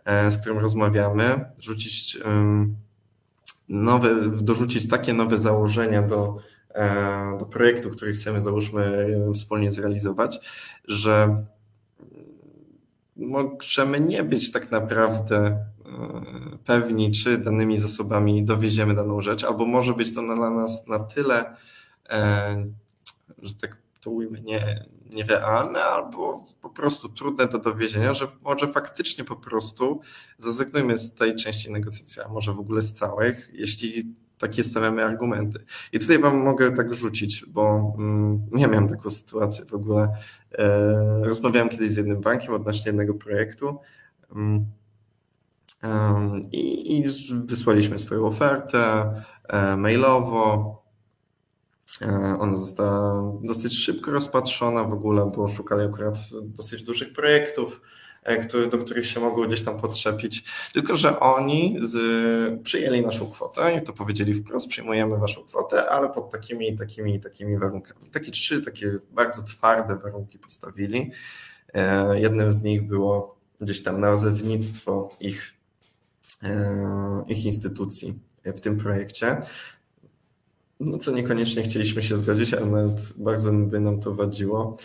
e, 0.05 0.31
z 0.31 0.39
którym 0.39 0.59
rozmawiamy, 0.59 1.45
rzucić 1.59 2.19
nowe, 3.69 4.15
dorzucić 4.43 4.89
takie 4.89 5.13
nowe 5.13 5.39
założenia 5.39 6.03
do, 6.03 6.37
e, 6.75 7.37
do 7.39 7.47
projektu, 7.47 7.91
który 7.91 8.13
chcemy, 8.13 8.41
załóżmy, 8.41 9.09
wspólnie 9.35 9.73
zrealizować, 9.73 10.41
że 10.85 11.45
możemy 13.17 14.01
nie 14.01 14.23
być 14.23 14.53
tak 14.53 14.71
naprawdę 14.71 15.65
pewni, 16.65 17.13
czy 17.13 17.39
danymi 17.39 17.79
zasobami 17.79 18.45
dowieziemy 18.45 18.95
daną 18.95 19.21
rzecz, 19.21 19.45
albo 19.45 19.67
może 19.67 19.95
być 19.95 20.15
to 20.15 20.23
dla 20.23 20.51
nas 20.51 20.87
na 20.87 20.99
tyle 20.99 21.57
E, 22.13 22.67
że 23.39 23.55
tak 23.55 23.77
to 24.01 24.11
ujmę, 24.11 24.41
nie, 24.41 24.87
nierealne 25.11 25.85
albo 25.85 26.47
po 26.61 26.71
prostu 26.71 27.09
trudne 27.09 27.47
do 27.47 27.59
dowiezienia, 27.59 28.15
że 28.15 28.29
może 28.43 28.69
faktycznie 28.69 29.25
po 29.25 29.37
prostu 29.37 30.01
zrezygnujmy 30.39 30.99
z 30.99 31.15
tej 31.15 31.37
części 31.37 31.71
negocjacji, 31.71 32.23
a 32.23 32.29
może 32.29 32.53
w 32.53 32.59
ogóle 32.59 32.83
z 32.83 32.95
całych, 32.95 33.51
jeśli 33.53 34.15
takie 34.39 34.65
stawiamy 34.65 35.05
argumenty. 35.05 35.65
I 35.93 35.99
tutaj 35.99 36.19
Wam 36.19 36.37
mogę 36.37 36.73
tak 36.73 36.95
rzucić, 36.95 37.45
bo 37.47 37.95
mm, 37.99 38.47
ja 38.57 38.69
miałem 38.69 38.89
taką 38.89 39.11
sytuację 39.11 39.65
w 39.65 39.75
ogóle. 39.75 40.09
E, 40.59 41.25
rozmawiałem 41.25 41.69
kiedyś 41.69 41.91
z 41.91 41.97
jednym 41.97 42.21
bankiem 42.21 42.55
odnośnie 42.55 42.87
jednego 42.87 43.15
projektu 43.15 43.79
mm, 44.33 44.67
i, 46.53 46.97
i 46.97 47.05
wysłaliśmy 47.47 47.99
swoją 47.99 48.25
ofertę 48.25 49.15
e, 49.49 49.77
mailowo. 49.77 50.83
E, 52.03 52.37
ona 52.41 52.57
została 52.57 53.33
dosyć 53.43 53.79
szybko 53.79 54.11
rozpatrzona 54.11 54.85
w 54.85 54.93
ogóle, 54.93 55.33
bo 55.37 55.49
szukali 55.49 55.85
akurat 55.85 56.15
dosyć 56.45 56.85
dużych 56.85 57.13
projektów, 57.13 57.81
e, 58.23 58.37
który, 58.37 58.67
do 58.67 58.79
których 58.79 59.07
się 59.07 59.21
mogło 59.21 59.47
gdzieś 59.47 59.63
tam 59.63 59.81
podczepić. 59.81 60.45
Tylko, 60.73 60.97
że 60.97 61.21
oni 61.21 61.79
z, 61.83 62.63
przyjęli 62.63 63.03
naszą 63.03 63.31
kwotę 63.31 63.79
i 63.79 63.83
to 63.83 63.93
powiedzieli 63.93 64.35
wprost, 64.35 64.69
przyjmujemy 64.69 65.19
waszą 65.19 65.45
kwotę, 65.45 65.91
ale 65.91 66.09
pod 66.09 66.31
takimi, 66.31 66.77
takimi, 66.79 67.21
takimi 67.21 67.59
warunkami. 67.59 68.11
Takie 68.11 68.31
trzy 68.31 68.63
takie 68.63 68.93
bardzo 69.11 69.43
twarde 69.43 69.97
warunki 69.97 70.39
postawili. 70.39 71.11
Jednym 72.15 72.53
z 72.53 72.63
nich 72.63 72.87
było 72.87 73.37
gdzieś 73.61 73.83
tam 73.83 74.01
nazewnictwo 74.01 75.09
ich 75.21 75.62
ich 77.29 77.45
instytucji 77.45 78.19
w 78.45 78.61
tym 78.61 78.77
projekcie. 78.77 79.37
No 80.81 80.99
co 80.99 81.13
niekoniecznie 81.13 81.63
chcieliśmy 81.63 82.03
się 82.03 82.19
zgodzić, 82.19 82.55
ale 82.55 82.67
nawet 82.67 83.13
bardzo 83.17 83.53
by 83.53 83.81
nam 83.81 84.01
to 84.01 84.15
wadziło. 84.15 84.77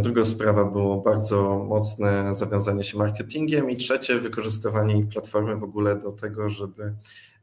Druga 0.00 0.24
sprawa 0.24 0.64
było 0.64 1.00
bardzo 1.00 1.64
mocne 1.68 2.34
zawiązanie 2.34 2.84
się 2.84 2.98
marketingiem 2.98 3.70
i 3.70 3.76
trzecie 3.76 4.20
wykorzystywanie 4.20 4.98
ich 4.98 5.08
platformy 5.08 5.56
w 5.56 5.62
ogóle 5.62 5.96
do 5.96 6.12
tego, 6.12 6.48
żeby, 6.48 6.94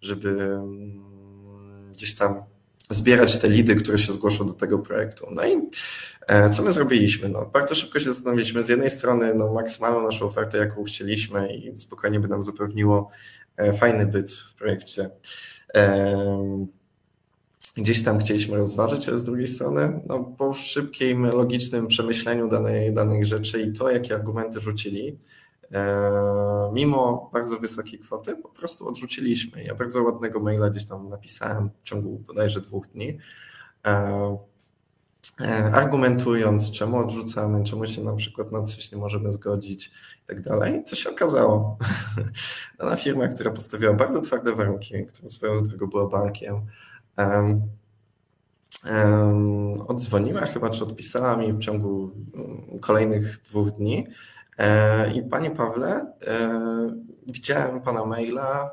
żeby 0.02 0.30
mm, 0.30 1.92
gdzieś 1.92 2.16
tam 2.16 2.44
zbierać 2.90 3.38
te 3.38 3.50
lidy, 3.50 3.76
które 3.76 4.00
się 4.00 4.14
zgłoszą 4.14 4.48
do 4.48 4.54
tego 4.54 4.80
projektu. 4.80 5.28
No 5.32 5.46
i 5.46 5.70
e, 6.28 6.50
co 6.50 6.64
my 6.64 6.72
zrobiliśmy? 6.72 7.30
No, 7.30 7.46
bardzo 7.46 7.76
szybko 7.76 8.00
się 8.00 8.06
zastanowiliśmy. 8.06 8.64
Z 8.64 8.70
jednej 8.70 8.90
strony 8.90 9.34
no, 9.34 9.54
maksymalną 9.54 10.04
naszą 10.04 10.26
ofertę, 10.26 10.58
jaką 10.58 10.84
chcieliśmy 10.84 11.56
i 11.56 11.78
spokojnie 11.78 12.20
by 12.20 12.28
nam 12.28 12.44
zapewniło 12.44 13.10
e, 13.10 13.43
fajny 13.74 14.06
byt 14.06 14.32
w 14.32 14.56
projekcie. 14.56 15.10
E, 15.76 16.66
gdzieś 17.78 18.04
tam 18.04 18.20
chcieliśmy 18.20 18.58
rozważyć, 18.58 19.10
ale 19.10 19.20
z 19.20 19.24
drugiej 19.24 19.48
strony 19.48 20.02
no, 20.06 20.24
po 20.24 20.54
szybkim, 20.54 21.26
logicznym 21.26 21.88
przemyśleniu 21.88 22.50
danej, 22.50 22.94
danej 22.94 23.26
rzeczy 23.26 23.62
i 23.62 23.74
to, 23.74 23.92
jakie 23.92 24.16
argumenty 24.16 24.62
rzucili, 24.62 25.18
mimo 26.74 27.30
bardzo 27.34 27.60
wysokiej 27.60 28.00
kwoty, 28.00 28.36
po 28.36 28.50
prostu 28.50 28.88
odrzuciliśmy. 28.88 29.64
Ja 29.64 29.76
bardzo 29.76 30.04
ładnego 30.04 30.40
maila 30.40 30.70
gdzieś 30.70 30.86
tam 30.86 31.10
napisałem 31.10 31.70
w 31.80 31.84
ciągu 31.84 32.20
bodajże 32.28 32.62
dwóch 32.62 32.88
dni, 32.88 33.18
argumentując, 35.74 36.72
czemu 36.72 36.98
odrzucamy, 36.98 37.64
czemu 37.64 37.88
się 37.88 38.04
na 38.04 38.14
przykład 38.14 38.52
na 38.52 38.64
coś 38.64 38.92
nie 38.92 38.98
możemy 38.98 39.34
zgodzić 39.34 39.88
i 40.24 40.28
tak 40.28 40.42
dalej. 40.42 40.84
Co 40.86 40.96
się 40.96 41.10
okazało? 41.10 41.78
Dana 42.80 42.96
firma, 42.96 43.28
która 43.28 43.52
postawiła 43.52 43.94
bardzo 43.94 44.22
twarde 44.22 44.56
warunki, 44.56 45.06
która 45.06 45.30
swoją 45.30 45.64
drogą 45.64 45.88
była 45.88 46.08
bankiem, 46.08 46.56
odzwoniła 49.88 50.42
chyba, 50.42 50.70
czy 50.70 50.84
odpisała 50.84 51.38
mi 51.38 51.54
w 51.54 51.60
ciągu 51.60 52.12
kolejnych 52.82 53.42
dwóch 53.50 53.72
dni 53.72 54.08
E, 54.58 55.14
I 55.14 55.24
panie 55.24 55.52
Pawle, 55.52 56.14
e, 56.28 56.54
widziałem 57.28 57.82
pana 57.82 58.06
maila 58.06 58.72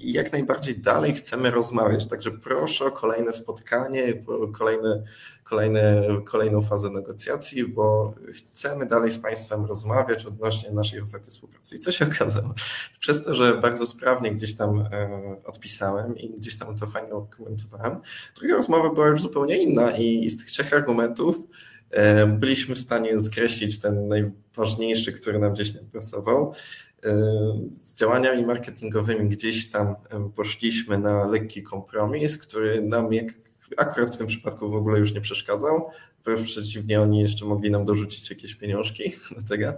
i 0.00 0.12
jak 0.12 0.32
najbardziej 0.32 0.78
dalej 0.78 1.14
chcemy 1.14 1.50
rozmawiać, 1.50 2.06
także 2.06 2.30
proszę 2.30 2.84
o 2.84 2.90
kolejne 2.90 3.32
spotkanie, 3.32 4.24
kolejne, 4.52 5.02
kolejne, 5.44 6.02
kolejną 6.24 6.62
fazę 6.62 6.90
negocjacji, 6.90 7.68
bo 7.68 8.14
chcemy 8.32 8.86
dalej 8.86 9.10
z 9.10 9.18
państwem 9.18 9.64
rozmawiać 9.64 10.26
odnośnie 10.26 10.70
naszej 10.70 11.00
oferty 11.00 11.30
współpracy. 11.30 11.74
I 11.74 11.78
co 11.78 11.92
się 11.92 12.06
okazało? 12.06 12.54
Przez 12.98 13.24
to, 13.24 13.34
że 13.34 13.54
bardzo 13.56 13.86
sprawnie 13.86 14.32
gdzieś 14.32 14.56
tam 14.56 14.88
odpisałem 15.44 16.18
i 16.18 16.30
gdzieś 16.30 16.58
tam 16.58 16.76
to 16.76 16.86
fajnie 16.86 17.10
komentowałem, 17.36 17.96
druga 18.38 18.54
rozmowa 18.54 18.90
była 18.90 19.06
już 19.06 19.22
zupełnie 19.22 19.62
inna 19.62 19.96
i 19.96 20.30
z 20.30 20.38
tych 20.38 20.46
trzech 20.46 20.74
argumentów 20.74 21.36
byliśmy 22.28 22.74
w 22.74 22.78
stanie 22.78 23.20
skreślić 23.20 23.80
ten 23.80 24.08
najważniejszy, 24.08 25.12
który 25.12 25.38
nam 25.38 25.52
gdzieś 25.52 25.74
nie 25.74 25.80
pasował. 25.80 26.54
Z 27.82 27.94
działaniami 27.94 28.46
marketingowymi 28.46 29.28
gdzieś 29.28 29.70
tam 29.70 29.94
poszliśmy 30.36 30.98
na 30.98 31.26
lekki 31.26 31.62
kompromis, 31.62 32.38
który 32.38 32.82
nam 32.82 33.12
jak 33.12 33.26
akurat 33.76 34.14
w 34.14 34.16
tym 34.16 34.26
przypadku 34.26 34.70
w 34.70 34.74
ogóle 34.74 34.98
już 34.98 35.14
nie 35.14 35.20
przeszkadzał. 35.20 35.90
Wręcz 36.24 36.42
przeciwnie, 36.42 37.00
oni 37.00 37.20
jeszcze 37.20 37.44
mogli 37.44 37.70
nam 37.70 37.84
dorzucić 37.84 38.30
jakieś 38.30 38.54
pieniążki 38.54 39.12
do 39.36 39.48
tego. 39.48 39.74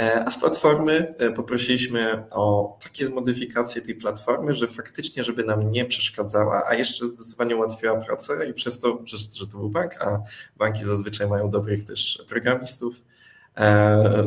E, 0.00 0.24
a 0.26 0.30
z 0.30 0.38
platformy 0.38 1.14
e, 1.18 1.30
poprosiliśmy 1.30 2.24
o 2.30 2.78
takie 2.82 3.06
zmodyfikacje 3.06 3.82
tej 3.82 3.94
platformy, 3.94 4.54
że 4.54 4.66
faktycznie, 4.66 5.24
żeby 5.24 5.44
nam 5.44 5.72
nie 5.72 5.84
przeszkadzała, 5.84 6.62
a 6.68 6.74
jeszcze 6.74 7.08
zdecydowanie 7.08 7.56
ułatwiła 7.56 7.96
pracę 7.96 8.48
i 8.50 8.54
przez 8.54 8.80
to, 8.80 9.02
że 9.36 9.46
to 9.46 9.58
był 9.58 9.68
bank, 9.68 10.02
a 10.02 10.18
banki 10.56 10.84
zazwyczaj 10.84 11.28
mają 11.28 11.50
dobrych 11.50 11.84
też 11.84 12.24
programistów, 12.28 13.02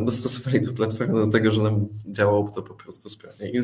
dostosowali 0.06 0.62
do 0.62 0.74
platformy 0.74 1.26
do 1.26 1.28
tego, 1.28 1.52
że 1.52 1.62
nam 1.62 1.88
działało 2.06 2.52
to 2.52 2.62
po 2.62 2.74
prostu 2.74 3.10
sprawnie. 3.10 3.50
I 3.50 3.62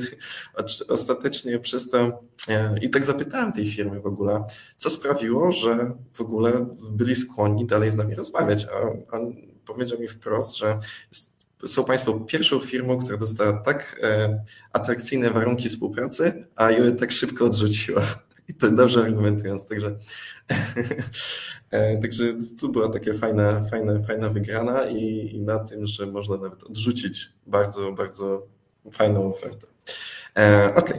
ostatecznie 0.87 1.59
przez 1.59 1.89
to 1.89 2.21
e, 2.49 2.75
i 2.81 2.89
tak 2.89 3.05
zapytałem 3.05 3.53
tej 3.53 3.69
firmy 3.69 3.99
w 3.99 4.05
ogóle, 4.05 4.43
co 4.77 4.89
sprawiło, 4.89 5.51
że 5.51 5.91
w 6.13 6.21
ogóle 6.21 6.75
byli 6.91 7.15
skłonni 7.15 7.65
dalej 7.65 7.91
z 7.91 7.95
nami 7.95 8.15
rozmawiać, 8.15 8.67
a 8.73 9.15
on 9.15 9.33
powiedział 9.65 9.99
mi 9.99 10.07
wprost, 10.07 10.57
że 10.57 10.79
są 11.65 11.83
Państwo 11.83 12.13
pierwszą 12.13 12.59
firmą, 12.59 12.97
która 12.97 13.17
dostała 13.17 13.53
tak 13.53 13.99
e, 14.03 14.43
atrakcyjne 14.73 15.29
warunki 15.29 15.69
współpracy, 15.69 16.45
a 16.55 16.71
ją 16.71 16.95
tak 16.95 17.11
szybko 17.11 17.45
odrzuciła. 17.45 18.28
To 18.59 18.71
dobrze 18.71 19.03
argumentując, 19.03 19.65
także, 19.65 19.97
e, 21.71 21.97
także 21.97 22.23
tu 22.59 22.71
była 22.71 22.89
taka 22.89 23.13
fajna, 23.13 23.65
fajna, 23.65 23.99
fajna 24.07 24.29
wygrana 24.29 24.89
i, 24.89 25.29
i 25.35 25.41
na 25.41 25.59
tym, 25.59 25.85
że 25.85 26.05
można 26.05 26.37
nawet 26.37 26.63
odrzucić 26.63 27.29
bardzo, 27.47 27.91
bardzo 27.91 28.47
fajną 28.91 29.29
ofertę. 29.29 29.67
E, 30.37 30.73
ok. 30.75 30.93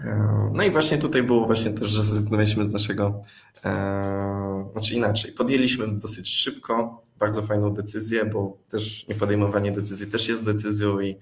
E, 0.00 0.50
no 0.54 0.62
i 0.62 0.70
właśnie 0.70 0.98
tutaj 0.98 1.22
było 1.22 1.46
właśnie 1.46 1.70
też, 1.70 1.90
że 1.90 2.02
zrezygnowaliśmy 2.02 2.64
z 2.64 2.72
naszego, 2.72 3.22
e, 3.64 4.68
znaczy 4.72 4.94
inaczej, 4.94 5.32
podjęliśmy 5.32 5.98
dosyć 5.98 6.28
szybko 6.36 7.02
bardzo 7.18 7.42
fajną 7.42 7.74
decyzję, 7.74 8.24
bo 8.24 8.58
też 8.68 9.08
niepodejmowanie 9.08 9.72
decyzji 9.72 10.06
też 10.06 10.28
jest 10.28 10.44
decyzją 10.44 11.00
i 11.00 11.16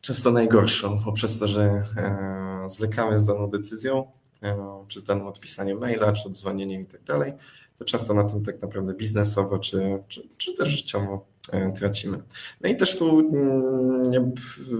często 0.00 0.30
najgorszą, 0.30 1.00
bo 1.04 1.12
przez 1.12 1.38
to, 1.38 1.48
że 1.48 1.62
e, 1.96 2.66
zwlekamy 2.68 3.18
z 3.18 3.24
daną 3.24 3.50
decyzją, 3.50 4.12
czy 4.88 5.00
z 5.00 5.04
danym 5.04 5.26
odpisaniem 5.26 5.78
maila, 5.78 6.12
czy 6.12 6.28
odzwonieniem 6.28 6.82
i 6.82 6.86
tak 6.86 7.02
dalej, 7.02 7.32
to 7.80 7.84
często 7.84 8.14
na 8.14 8.24
tym 8.24 8.44
tak 8.44 8.62
naprawdę 8.62 8.94
biznesowo, 8.94 9.58
czy, 9.58 10.02
czy, 10.08 10.28
czy 10.36 10.54
też 10.54 10.68
życiowo 10.68 11.26
e, 11.52 11.72
tracimy. 11.72 12.22
No 12.60 12.70
i 12.70 12.76
też 12.76 12.96
tu 12.96 13.20
mm, 13.20 14.32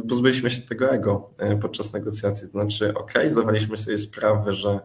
pozbyliśmy 0.09 0.51
się 0.51 0.63
tego 0.63 0.91
ego 0.91 1.31
e, 1.39 1.57
podczas 1.57 1.93
negocjacji. 1.93 2.49
To 2.49 2.53
znaczy, 2.53 2.95
ok, 2.95 3.13
zdawaliśmy 3.27 3.77
sobie 3.77 3.99
sprawę, 3.99 4.53
że, 4.53 4.81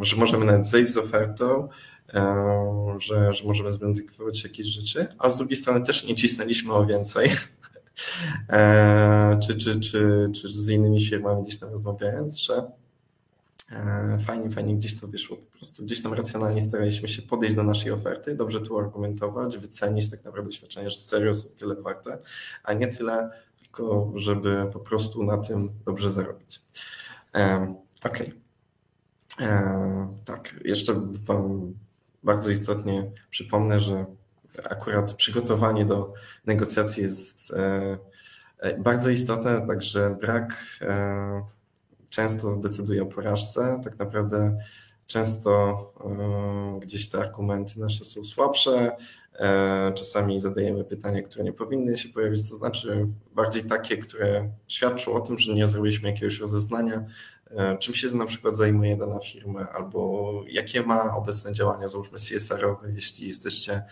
że 0.00 0.16
możemy 0.16 0.44
nawet 0.44 0.66
zejść 0.66 0.92
z 0.92 0.96
ofertą, 0.96 1.68
że, 2.98 3.34
że 3.34 3.44
możemy 3.44 3.72
zmodyfikować 3.72 4.44
jakieś 4.44 4.66
rzeczy, 4.66 5.06
a 5.18 5.30
z 5.30 5.36
drugiej 5.36 5.56
strony 5.56 5.86
też 5.86 6.04
nie 6.04 6.14
cisnęliśmy 6.14 6.72
o 6.72 6.86
więcej, 6.86 7.30
czy, 9.46 9.56
czy, 9.56 9.80
czy, 9.80 10.30
czy 10.34 10.48
z 10.48 10.70
innymi 10.70 11.06
firmami 11.06 11.42
gdzieś 11.42 11.58
tam 11.58 11.70
rozmawiając, 11.70 12.36
że 12.36 12.54
E, 12.54 12.79
fajnie, 14.26 14.50
fajnie 14.50 14.76
gdzieś 14.76 15.00
to 15.00 15.08
wyszło. 15.08 15.36
Po 15.36 15.58
prostu 15.58 15.84
gdzieś 15.84 16.02
tam 16.02 16.14
racjonalnie 16.14 16.62
staraliśmy 16.62 17.08
się 17.08 17.22
podejść 17.22 17.54
do 17.54 17.62
naszej 17.62 17.92
oferty, 17.92 18.34
dobrze 18.34 18.60
tu 18.60 18.78
argumentować, 18.78 19.58
wycenić 19.58 20.10
tak 20.10 20.24
naprawdę 20.24 20.50
doświadczenie, 20.50 20.90
że 20.90 21.00
serio 21.00 21.34
są 21.34 21.48
tyle 21.48 21.74
warte, 21.74 22.18
a 22.64 22.72
nie 22.72 22.88
tyle 22.88 23.30
tylko, 23.58 24.12
żeby 24.14 24.66
po 24.72 24.80
prostu 24.80 25.22
na 25.22 25.38
tym 25.38 25.70
dobrze 25.84 26.12
zarobić. 26.12 26.62
Um, 27.34 27.74
Okej. 28.04 28.32
Okay. 29.36 29.48
E, 29.48 30.08
tak, 30.24 30.54
jeszcze 30.64 30.94
Wam 31.24 31.74
bardzo 32.22 32.50
istotnie 32.50 33.10
przypomnę, 33.30 33.80
że 33.80 34.06
akurat 34.70 35.14
przygotowanie 35.14 35.84
do 35.84 36.14
negocjacji 36.46 37.02
jest 37.02 37.54
bardzo 38.78 39.10
istotne, 39.10 39.66
także 39.66 40.16
brak 40.20 40.78
często 42.10 42.56
decyduje 42.56 43.02
o 43.02 43.06
porażce. 43.06 43.80
Tak 43.84 43.98
naprawdę 43.98 44.58
często 45.06 45.76
e, 46.76 46.80
gdzieś 46.80 47.08
te 47.08 47.18
argumenty 47.18 47.80
nasze 47.80 48.04
są 48.04 48.24
słabsze. 48.24 48.96
E, 49.34 49.92
czasami 49.94 50.40
zadajemy 50.40 50.84
pytania, 50.84 51.22
które 51.22 51.44
nie 51.44 51.52
powinny 51.52 51.96
się 51.96 52.08
pojawić, 52.08 52.48
to 52.50 52.54
znaczy 52.54 53.06
bardziej 53.34 53.64
takie, 53.64 53.96
które 53.96 54.50
świadczą 54.68 55.12
o 55.12 55.20
tym, 55.20 55.38
że 55.38 55.54
nie 55.54 55.66
zrobiliśmy 55.66 56.08
jakiegoś 56.08 56.40
rozeznania, 56.40 57.04
e, 57.50 57.78
czym 57.78 57.94
się 57.94 58.08
na 58.08 58.26
przykład 58.26 58.56
zajmuje 58.56 58.96
dana 58.96 59.18
firma, 59.18 59.68
albo 59.68 60.32
jakie 60.48 60.82
ma 60.82 61.16
obecne 61.16 61.52
działania, 61.52 61.88
załóżmy 61.88 62.18
CSR-owe, 62.18 62.92
jeśli 62.92 63.28
jesteście 63.28 63.82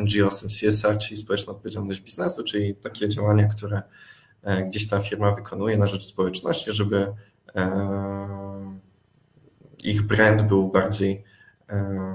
NGO-sem 0.00 0.48
CSR, 0.48 0.98
czyli 0.98 1.16
społeczna 1.16 1.52
odpowiedzialność 1.52 2.00
biznesu, 2.00 2.44
czyli 2.44 2.74
takie 2.74 3.08
działania, 3.08 3.48
które 3.48 3.82
gdzieś 4.66 4.88
ta 4.88 5.00
firma 5.00 5.34
wykonuje 5.34 5.78
na 5.78 5.86
rzecz 5.86 6.04
społeczności, 6.04 6.72
żeby 6.72 7.14
e, 7.54 8.78
ich 9.84 10.02
brand 10.02 10.42
był 10.42 10.68
bardziej, 10.68 11.24
e, 11.68 12.14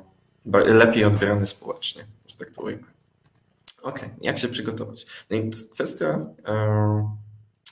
lepiej 0.66 1.06
odbierany 1.06 1.46
społecznie, 1.46 2.06
że 2.28 2.36
tak 2.36 2.52
to 2.52 2.62
ujmę. 2.62 2.88
Ok, 3.82 4.10
jak 4.22 4.38
się 4.38 4.48
przygotować? 4.48 5.06
No 5.30 5.38
i 5.38 5.52
kwestia, 5.74 6.26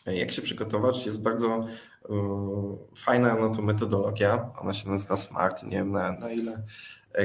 jak 0.05 0.31
się 0.31 0.41
przygotować, 0.41 1.05
jest 1.05 1.21
bardzo 1.21 1.65
fajna 2.95 3.35
no 3.35 3.55
to 3.55 3.61
metodologia. 3.61 4.51
Ona 4.61 4.73
się 4.73 4.89
nazywa 4.89 5.17
SMART. 5.17 5.63
Nie 5.63 5.77
wiem 5.77 5.91
na, 5.91 6.11
na 6.11 6.31
ile 6.31 6.63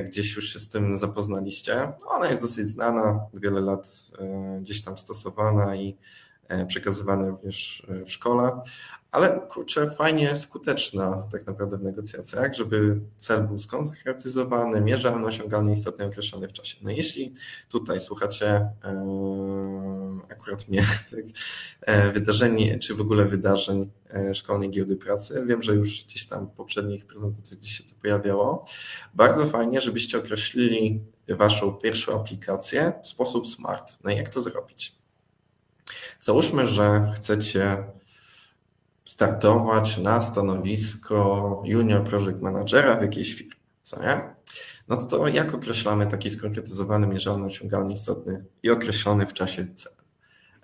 gdzieś 0.05 0.37
już 0.37 0.53
się 0.53 0.59
z 0.59 0.69
tym 0.69 0.97
zapoznaliście. 0.97 1.93
Ona 2.07 2.29
jest 2.29 2.43
dosyć 2.43 2.69
znana, 2.69 3.27
wiele 3.35 3.61
lat 3.61 3.89
gdzieś 4.61 4.83
tam 4.83 4.99
stosowana 4.99 5.77
i 5.77 5.97
przekazywane 6.69 7.31
również 7.31 7.87
w 8.07 8.13
szkole 8.13 8.61
ale 9.11 9.41
kurczę, 9.49 9.91
fajnie 9.91 10.37
skuteczna 10.37 11.29
tak 11.33 11.47
naprawdę 11.47 11.79
w 11.79 11.83
negocjacjach, 11.83 12.55
żeby 12.55 13.01
cel 13.17 13.43
był 13.43 13.59
skonkretyzowany, 13.59 14.81
mierzalny, 14.81 15.27
osiągalny, 15.27 15.73
istotnie 15.73 16.07
określony 16.07 16.49
w 16.49 16.53
czasie. 16.53 16.79
No 16.83 16.91
jeśli 16.91 17.35
tutaj 17.69 18.01
słuchacie 18.01 18.49
e, 18.49 18.71
akurat 20.31 20.69
mnie, 20.69 20.83
tak, 21.11 21.25
e, 21.81 22.13
wydarzeń, 22.13 22.79
czy 22.79 22.95
w 22.95 23.01
ogóle 23.01 23.25
wydarzeń 23.25 23.91
e, 24.11 24.35
szkolnej 24.35 24.71
giełdy 24.71 24.97
pracy, 24.97 25.45
wiem, 25.47 25.63
że 25.63 25.75
już 25.75 26.05
gdzieś 26.05 26.27
tam 26.27 26.47
w 26.47 26.51
poprzednich 26.51 27.07
prezentacjach 27.07 27.61
gdzieś 27.61 27.79
się 27.79 27.85
to 27.85 27.95
pojawiało, 28.03 28.67
bardzo 29.15 29.47
fajnie, 29.47 29.81
żebyście 29.81 30.19
określili 30.19 31.01
waszą 31.29 31.73
pierwszą 31.73 32.21
aplikację 32.21 32.93
w 33.03 33.09
sposób 33.09 33.49
smart. 33.49 33.99
No 34.05 34.11
i 34.11 34.17
jak 34.17 34.29
to 34.29 34.43
zrobić? 34.43 35.00
Załóżmy, 36.21 36.67
że 36.67 37.11
chcecie 37.15 37.85
startować 39.05 39.99
na 39.99 40.23
stanowisko 40.23 41.63
junior 41.65 42.05
project 42.05 42.41
managera 42.41 42.97
w 42.97 43.03
jakiejś 43.03 43.35
firmie, 43.35 43.55
co 43.83 44.03
nie? 44.03 44.35
No 44.89 44.97
to 44.97 45.29
jak 45.29 45.55
określamy 45.55 46.07
taki 46.07 46.31
skonkretyzowany, 46.31 47.07
mierzalny, 47.07 47.47
osiągalny, 47.47 47.93
istotny 47.93 48.45
i 48.63 48.71
określony 48.71 49.27
w 49.27 49.33
czasie 49.33 49.67
cel? 49.75 49.93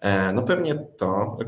E, 0.00 0.32
no 0.32 0.42
pewnie 0.42 0.74
to 0.74 1.38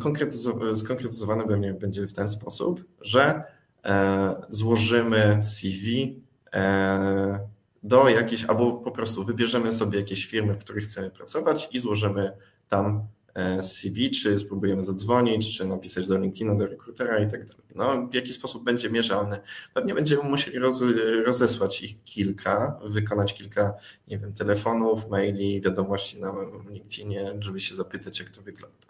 skonkretyzowane 0.77 1.45
pewnie 1.47 1.75
będzie 1.75 2.07
w 2.07 2.13
ten 2.13 2.29
sposób, 2.29 2.85
że 3.01 3.43
e, 3.85 4.35
złożymy 4.49 5.43
CV 5.43 6.17
e, 6.53 7.39
do 7.83 8.09
jakiejś, 8.09 8.45
albo 8.45 8.73
po 8.73 8.91
prostu 8.91 9.25
wybierzemy 9.25 9.73
sobie 9.73 9.99
jakieś 9.99 10.27
firmy, 10.27 10.55
w 10.55 10.59
których 10.59 10.85
chcemy 10.85 11.11
pracować 11.11 11.69
i 11.73 11.79
złożymy 11.79 12.33
tam 12.69 13.09
E, 13.39 13.63
CV, 13.63 14.11
czy 14.11 14.39
spróbujemy 14.39 14.85
zadzwonić, 14.85 15.59
czy 15.59 15.67
napisać 15.67 16.09
do 16.09 16.19
LinkedIna, 16.19 16.55
do 16.55 16.67
rekrutera 16.67 17.19
i 17.19 17.31
tak 17.31 17.45
dalej. 17.45 17.65
No, 17.75 18.09
w 18.09 18.15
jaki 18.15 18.33
sposób 18.33 18.65
będzie 18.65 18.91
mierzalny? 18.91 19.39
Pewnie 19.75 19.95
będziemy 19.95 20.23
musieli 20.23 20.59
roz, 20.59 20.83
rozesłać 21.27 21.83
ich 21.83 22.05
kilka, 22.05 22.81
wykonać 22.85 23.35
kilka, 23.35 23.75
nie 24.09 24.19
wiem, 24.19 24.33
telefonów, 24.33 25.09
maili, 25.09 25.61
wiadomości 25.61 26.21
na 26.21 26.35
LinkedInie, 26.71 27.35
żeby 27.41 27.61
się 27.61 27.75
zapytać, 27.75 28.21
jak 28.21 28.31
to 28.31 28.43
wygląda. 28.43 28.89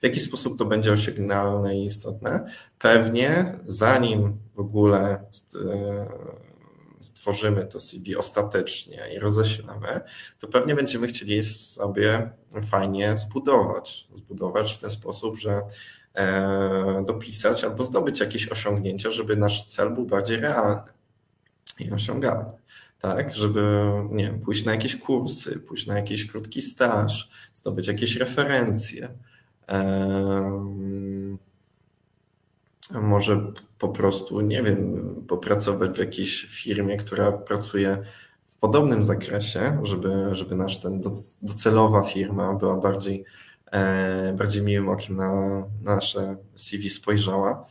W 0.00 0.02
jaki 0.02 0.20
sposób 0.20 0.58
to 0.58 0.64
będzie 0.64 0.92
osiągalne 0.92 1.78
i 1.78 1.86
istotne? 1.86 2.46
Pewnie 2.78 3.58
zanim 3.66 4.38
w 4.54 4.60
ogóle 4.60 5.24
e, 5.70 6.08
stworzymy 7.00 7.66
to 7.66 7.80
CV 7.80 8.16
ostatecznie 8.16 9.00
i 9.16 9.18
roześlemy, 9.18 10.00
to 10.38 10.48
pewnie 10.48 10.74
będziemy 10.74 11.06
chcieli 11.06 11.44
sobie 11.44 12.30
fajnie 12.70 13.16
zbudować. 13.16 14.08
Zbudować 14.14 14.74
w 14.74 14.78
ten 14.78 14.90
sposób, 14.90 15.36
że 15.36 15.62
e, 16.14 17.04
dopisać 17.06 17.64
albo 17.64 17.84
zdobyć 17.84 18.20
jakieś 18.20 18.48
osiągnięcia, 18.48 19.10
żeby 19.10 19.36
nasz 19.36 19.64
cel 19.64 19.90
był 19.90 20.06
bardziej 20.06 20.36
realny 20.36 20.82
i 21.78 21.90
osiągalny. 21.90 22.50
Tak, 23.00 23.34
żeby 23.34 23.92
nie 24.10 24.24
wiem, 24.24 24.40
pójść 24.40 24.64
na 24.64 24.72
jakieś 24.72 24.96
kursy, 24.96 25.58
pójść 25.58 25.86
na 25.86 25.96
jakiś 25.96 26.26
krótki 26.26 26.62
staż, 26.62 27.30
zdobyć 27.54 27.88
jakieś 27.88 28.16
referencje. 28.16 29.08
Może 32.92 33.52
po 33.78 33.88
prostu, 33.88 34.40
nie 34.40 34.62
wiem, 34.62 35.04
popracować 35.28 35.90
w 35.90 35.98
jakiejś 35.98 36.44
firmie, 36.44 36.96
która 36.96 37.32
pracuje 37.32 37.96
w 38.46 38.56
podobnym 38.56 39.04
zakresie, 39.04 39.80
żeby, 39.82 40.28
żeby 40.32 40.54
nasz 40.54 40.80
ten 40.80 41.00
docelowa 41.42 42.02
firma 42.02 42.54
była 42.54 42.76
bardziej, 42.76 43.24
e, 43.72 44.32
bardziej 44.32 44.62
miłym 44.62 44.88
okiem 44.88 45.16
na 45.16 45.62
nasze 45.82 46.36
CV 46.54 46.90
spojrzała. 46.90 47.64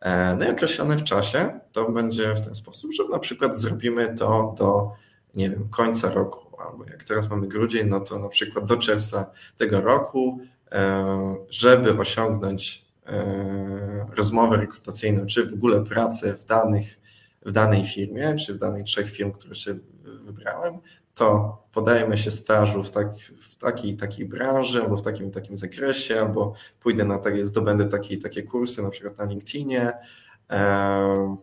E, 0.00 0.36
no 0.36 0.46
i 0.46 0.50
określone 0.50 0.96
w 0.96 1.04
czasie 1.04 1.60
to 1.72 1.90
będzie 1.90 2.34
w 2.34 2.40
ten 2.40 2.54
sposób, 2.54 2.92
że 2.92 3.08
na 3.08 3.18
przykład 3.18 3.56
zrobimy 3.56 4.14
to 4.14 4.54
do, 4.58 4.92
nie 5.34 5.50
wiem, 5.50 5.68
końca 5.68 6.10
roku, 6.10 6.60
albo 6.60 6.84
jak 6.84 7.04
teraz 7.04 7.30
mamy 7.30 7.48
grudzień, 7.48 7.88
no 7.88 8.00
to 8.00 8.18
na 8.18 8.28
przykład 8.28 8.64
do 8.64 8.76
czerwca 8.76 9.30
tego 9.56 9.80
roku, 9.80 10.40
e, 10.72 11.36
żeby 11.48 11.98
osiągnąć 11.98 12.87
E, 13.08 14.06
rozmowę 14.16 14.56
rekrutacyjną, 14.56 15.26
czy 15.26 15.46
w 15.46 15.54
ogóle 15.54 15.84
pracę 15.84 16.34
w, 16.34 16.44
danych, 16.44 17.00
w 17.46 17.52
danej 17.52 17.84
firmie, 17.84 18.36
czy 18.36 18.54
w 18.54 18.58
danej 18.58 18.84
trzech 18.84 19.10
firm, 19.10 19.32
które 19.32 19.54
się 19.54 19.78
wybrałem, 20.24 20.78
to 21.14 21.58
podajemy 21.72 22.18
się 22.18 22.30
stażu 22.30 22.84
w, 22.84 22.90
tak, 22.90 23.18
w 23.18 23.56
takiej 23.56 23.96
takiej 23.96 24.26
branży, 24.26 24.82
albo 24.82 24.96
w 24.96 25.02
takim 25.02 25.30
takim 25.30 25.56
zakresie, 25.56 26.20
albo 26.20 26.52
pójdę 26.80 27.04
na 27.04 27.18
takie, 27.18 27.46
zdobędę 27.46 27.84
takie, 27.84 28.18
takie 28.18 28.42
kursy, 28.42 28.82
na 28.82 28.90
przykład 28.90 29.18
na 29.18 29.24
LinkedInie, 29.24 29.92
e, 30.50 31.36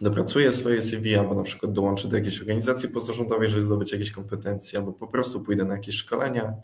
dopracuję 0.00 0.52
swoje 0.52 0.82
CV, 0.82 1.16
albo 1.16 1.34
na 1.34 1.42
przykład 1.42 1.72
dołączę 1.72 2.08
do 2.08 2.16
jakiejś 2.16 2.40
organizacji 2.40 2.88
pozarządowej, 2.88 3.48
żeby 3.48 3.62
zdobyć 3.62 3.92
jakieś 3.92 4.12
kompetencje, 4.12 4.78
albo 4.78 4.92
po 4.92 5.06
prostu 5.06 5.40
pójdę 5.40 5.64
na 5.64 5.74
jakieś 5.74 5.94
szkolenia 5.94 6.54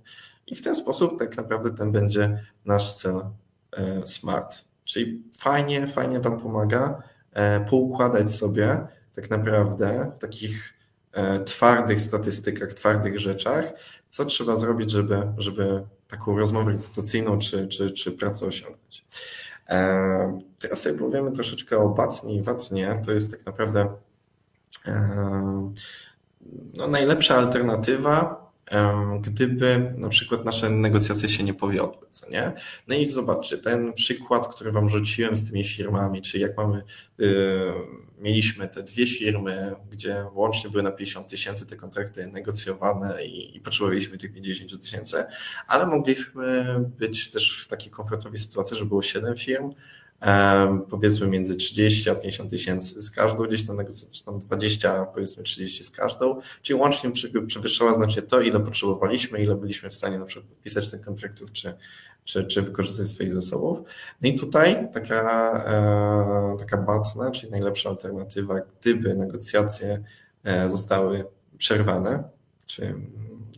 i 0.47 0.55
w 0.55 0.63
ten 0.63 0.75
sposób 0.75 1.19
tak 1.19 1.37
naprawdę 1.37 1.71
ten 1.71 1.93
będzie 1.93 2.43
nasz 2.65 2.95
cel 2.95 3.21
smart. 4.05 4.65
Czyli 4.85 5.23
fajnie, 5.39 5.87
fajnie 5.87 6.21
Wam 6.21 6.41
pomaga 6.41 7.03
e, 7.33 7.65
poukładać 7.65 8.35
sobie 8.35 8.87
tak 9.15 9.31
naprawdę 9.31 10.13
w 10.17 10.19
takich 10.19 10.75
e, 11.13 11.45
twardych 11.45 12.01
statystykach, 12.01 12.73
twardych 12.73 13.21
rzeczach, 13.21 13.73
co 14.09 14.25
trzeba 14.25 14.57
zrobić, 14.57 14.91
żeby, 14.91 15.33
żeby 15.39 15.83
taką 16.09 16.39
rozmowę 16.39 16.73
rekrutacyjną 16.73 17.39
czy, 17.39 17.69
czy, 17.69 17.91
czy 17.91 18.13
pracę 18.13 18.47
osiągnąć. 18.47 19.05
Teraz 20.59 20.81
sobie 20.81 20.99
powiemy 20.99 21.33
troszeczkę 21.33 21.79
o 21.79 21.89
Batnie 21.89 22.35
i 22.37 22.43
Watnie. 22.43 23.03
To 23.05 23.13
jest 23.13 23.31
tak 23.31 23.47
naprawdę 23.47 23.89
no, 26.75 26.89
najlepsza 26.89 27.37
alternatywa 27.37 28.42
gdyby 29.21 29.95
na 29.97 30.09
przykład 30.09 30.45
nasze 30.45 30.71
negocjacje 30.71 31.29
się 31.29 31.43
nie 31.43 31.55
powiodły, 31.55 32.07
co 32.11 32.31
nie? 32.31 32.53
No 32.89 32.95
i 32.95 33.09
zobaczcie, 33.09 33.59
ten 33.59 33.93
przykład, 33.93 34.55
który 34.55 34.73
wam 34.73 34.89
rzuciłem 34.89 35.37
z 35.37 35.51
tymi 35.51 35.65
firmami, 35.65 36.23
czy 36.23 36.39
jak 36.39 36.57
mamy, 36.57 36.83
yy, 37.19 37.29
mieliśmy 38.19 38.69
te 38.69 38.83
dwie 38.83 39.07
firmy, 39.07 39.75
gdzie 39.91 40.25
łącznie 40.35 40.71
były 40.71 40.83
na 40.83 40.91
50 40.91 41.29
tysięcy 41.29 41.67
te 41.67 41.77
kontrakty 41.77 42.27
negocjowane 42.27 43.25
i, 43.25 43.57
i 43.57 43.61
potrzebowaliśmy 43.61 44.19
tych 44.19 44.33
50 44.33 44.83
tysięcy, 44.83 45.25
ale 45.67 45.87
mogliśmy 45.87 46.77
być 46.99 47.31
też 47.31 47.65
w 47.65 47.69
takiej 47.69 47.91
komfortowej 47.91 48.39
sytuacji, 48.39 48.77
że 48.77 48.85
było 48.85 49.03
7 49.03 49.37
firm, 49.37 49.71
powiedzmy 50.91 51.27
między 51.27 51.57
30 51.57 52.11
a 52.11 52.15
50 52.15 52.51
tysięcy 52.51 53.03
z 53.03 53.11
każdą, 53.11 53.45
gdzieś 53.45 53.67
tam, 53.67 53.79
tam 54.25 54.39
20, 54.39 55.05
powiedzmy 55.05 55.43
30 55.43 55.85
z 55.85 55.91
każdą, 55.91 56.41
czyli 56.63 56.79
łącznie 56.79 57.11
przewyższała 57.47 57.95
znacznie 57.95 58.23
to, 58.23 58.41
ile 58.41 58.61
potrzebowaliśmy, 58.61 59.43
ile 59.43 59.55
byliśmy 59.55 59.91
w 59.91 59.95
stanie 59.95 60.19
na 60.19 60.25
przykład 60.25 60.51
podpisać 60.51 60.91
tych 60.91 61.01
kontraktów, 61.01 61.53
czy, 61.53 61.75
czy, 62.25 62.45
czy 62.45 62.63
wykorzystać 62.63 63.09
swoich 63.09 63.33
zasobów. 63.33 63.79
No 64.23 64.29
i 64.29 64.35
tutaj 64.35 64.89
taka, 64.93 65.65
e, 66.53 66.57
taka 66.59 66.77
batna, 66.77 67.31
czyli 67.31 67.53
najlepsza 67.53 67.89
alternatywa, 67.89 68.55
gdyby 68.61 69.15
negocjacje 69.15 70.03
e, 70.45 70.71
zostały 70.71 71.25
przerwane, 71.59 72.25
czy 72.67 72.95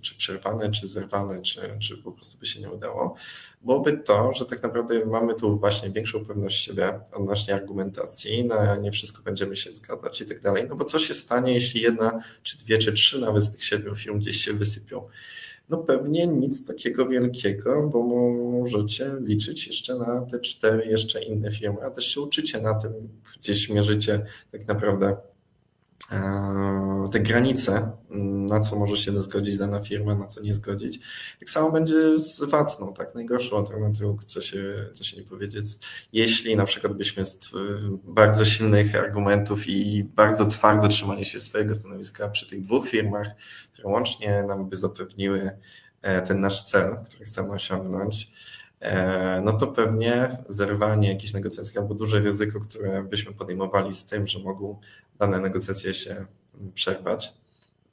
czy 0.04 0.14
przerwane, 0.14 0.70
czy 0.70 0.88
zerwane, 0.88 1.42
czy, 1.42 1.60
czy 1.80 1.96
po 1.96 2.12
prostu 2.12 2.38
by 2.38 2.46
się 2.46 2.60
nie 2.60 2.70
udało, 2.70 3.14
byłoby 3.62 3.92
to, 3.92 4.32
że 4.32 4.44
tak 4.46 4.62
naprawdę 4.62 5.06
mamy 5.06 5.34
tu 5.34 5.58
właśnie 5.58 5.90
większą 5.90 6.24
pewność 6.24 6.64
siebie 6.64 7.00
odnośnie 7.12 7.54
argumentacji, 7.54 8.44
na 8.44 8.76
nie 8.76 8.92
wszystko 8.92 9.22
będziemy 9.22 9.56
się 9.56 9.72
zgadzać 9.72 10.20
i 10.20 10.26
tak 10.26 10.40
dalej, 10.40 10.64
no 10.68 10.76
bo 10.76 10.84
co 10.84 10.98
się 10.98 11.14
stanie, 11.14 11.52
jeśli 11.52 11.80
jedna, 11.80 12.20
czy 12.42 12.58
dwie, 12.58 12.78
czy 12.78 12.92
trzy 12.92 13.18
nawet 13.18 13.44
z 13.44 13.50
tych 13.50 13.64
siedmiu 13.64 13.94
firm 13.94 14.18
gdzieś 14.18 14.36
się 14.36 14.52
wysypią? 14.52 15.08
No 15.68 15.78
pewnie 15.78 16.26
nic 16.26 16.64
takiego 16.64 17.08
wielkiego, 17.08 17.88
bo 17.92 18.04
możecie 18.60 19.12
liczyć 19.20 19.66
jeszcze 19.66 19.98
na 19.98 20.20
te 20.20 20.40
cztery 20.40 20.86
jeszcze 20.86 21.22
inne 21.22 21.50
firmy, 21.50 21.82
a 21.82 21.90
też 21.90 22.14
się 22.14 22.20
uczycie 22.20 22.60
na 22.60 22.74
tym, 22.74 22.92
gdzieś 23.38 23.68
mierzycie 23.68 24.26
tak 24.52 24.68
naprawdę 24.68 25.16
te 27.12 27.20
granice, 27.20 27.90
na 28.48 28.60
co 28.60 28.76
może 28.76 28.96
się 28.96 29.22
zgodzić 29.22 29.58
dana 29.58 29.80
firma, 29.80 30.14
na 30.14 30.26
co 30.26 30.42
nie 30.42 30.54
zgodzić. 30.54 31.00
Tak 31.40 31.50
samo 31.50 31.72
będzie 31.72 32.18
z 32.18 32.44
watną, 32.44 32.94
tak, 32.94 33.14
najgorszą 33.14 33.56
alternatywą, 33.56 34.18
co 34.26 34.40
się, 34.40 34.88
co 34.92 35.04
się 35.04 35.16
nie 35.16 35.22
powiedzieć. 35.22 35.66
Jeśli 36.12 36.56
na 36.56 36.64
przykład 36.64 36.92
byśmy 36.92 37.26
z 37.26 37.50
bardzo 38.04 38.44
silnych 38.44 38.94
argumentów 38.94 39.68
i 39.68 40.04
bardzo 40.04 40.46
twardo 40.46 40.88
trzymali 40.88 41.24
się 41.24 41.40
swojego 41.40 41.74
stanowiska 41.74 42.28
przy 42.28 42.46
tych 42.46 42.62
dwóch 42.62 42.88
firmach, 42.88 43.26
które 43.72 43.88
łącznie 43.88 44.44
nam 44.48 44.68
by 44.68 44.76
zapewniły 44.76 45.50
e, 46.02 46.22
ten 46.22 46.40
nasz 46.40 46.64
cel, 46.64 46.96
który 47.04 47.24
chcemy 47.24 47.52
osiągnąć, 47.52 48.24
e, 48.24 48.63
no 49.44 49.52
to 49.52 49.66
pewnie 49.66 50.28
zerwanie 50.48 51.08
jakichś 51.08 51.32
negocjacji 51.32 51.78
albo 51.78 51.94
duże 51.94 52.20
ryzyko, 52.20 52.60
które 52.60 53.02
byśmy 53.02 53.32
podejmowali 53.32 53.94
z 53.94 54.06
tym, 54.06 54.26
że 54.26 54.38
mogą 54.38 54.78
dane 55.18 55.40
negocjacje 55.40 55.94
się 55.94 56.26
przerwać, 56.74 57.34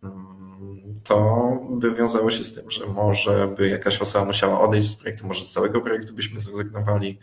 mm, 0.03 0.93
to 1.03 1.51
by 1.69 1.91
wiązało 1.91 2.31
się 2.31 2.43
z 2.43 2.51
tym, 2.51 2.69
że 2.71 2.85
może 2.85 3.47
by 3.57 3.69
jakaś 3.69 4.01
osoba 4.01 4.25
musiała 4.25 4.61
odejść 4.61 4.89
z 4.89 4.95
projektu, 4.95 5.27
może 5.27 5.43
z 5.43 5.51
całego 5.51 5.81
projektu 5.81 6.13
byśmy 6.13 6.39
zrezygnowali, 6.39 7.19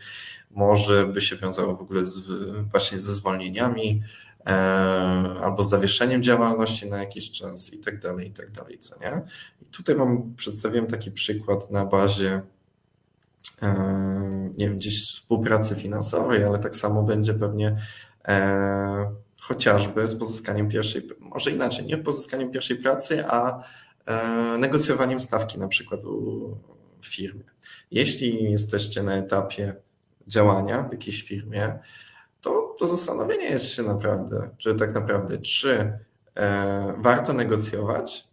może 0.50 1.06
by 1.06 1.20
się 1.20 1.36
wiązało 1.36 1.76
w 1.76 1.80
ogóle 1.80 2.04
z, 2.04 2.22
właśnie 2.70 3.00
ze 3.00 3.14
zwolnieniami, 3.14 4.02
e, 4.46 4.52
albo 5.42 5.62
z 5.62 5.70
zawieszeniem 5.70 6.22
działalności 6.22 6.90
na 6.90 6.98
jakiś 6.98 7.30
czas 7.30 7.72
i 7.72 7.78
tak 7.78 8.00
dalej, 8.00 8.28
i 8.28 8.32
tak 8.32 8.50
dalej, 8.50 8.78
co 8.78 8.98
nie? 9.00 9.22
I 9.62 9.64
tutaj 9.64 9.94
Wam 9.96 10.34
przedstawiłem 10.36 10.86
taki 10.86 11.10
przykład 11.10 11.70
na 11.70 11.84
bazie 11.84 12.32
e, 12.32 12.57
nie 14.57 14.66
wiem, 14.66 14.76
gdzieś 14.76 15.07
współpracy 15.07 15.74
finansowej, 15.74 16.45
ale 16.45 16.59
tak 16.59 16.76
samo 16.76 17.03
będzie 17.03 17.34
pewnie 17.34 17.76
e, 18.28 19.11
chociażby 19.43 20.09
z 20.09 20.16
pozyskaniem 20.16 20.68
pierwszej, 20.68 21.09
może 21.20 21.51
inaczej, 21.51 21.86
nie 21.86 21.99
pozyskaniem 21.99 22.51
pierwszej 22.51 22.76
pracy, 22.76 23.24
a 23.26 23.62
negocjowaniem 24.59 25.20
stawki 25.20 25.59
na 25.59 25.68
przykład 25.68 26.05
u 26.05 26.57
firmy. 27.03 27.45
Jeśli 27.91 28.51
jesteście 28.51 29.03
na 29.03 29.14
etapie 29.14 29.74
działania 30.26 30.82
w 30.82 30.93
jakiejś 30.93 31.22
firmie, 31.22 31.78
to, 32.41 32.74
to 32.78 32.86
zastanowienie 32.86 33.45
jest 33.45 33.68
się 33.72 33.82
naprawdę, 33.82 34.51
czy 34.59 34.74
tak 34.74 34.95
naprawdę, 34.95 35.39
czy 35.39 35.99
e, 36.36 36.95
warto 36.99 37.32
negocjować 37.32 38.24
e, 38.24 38.27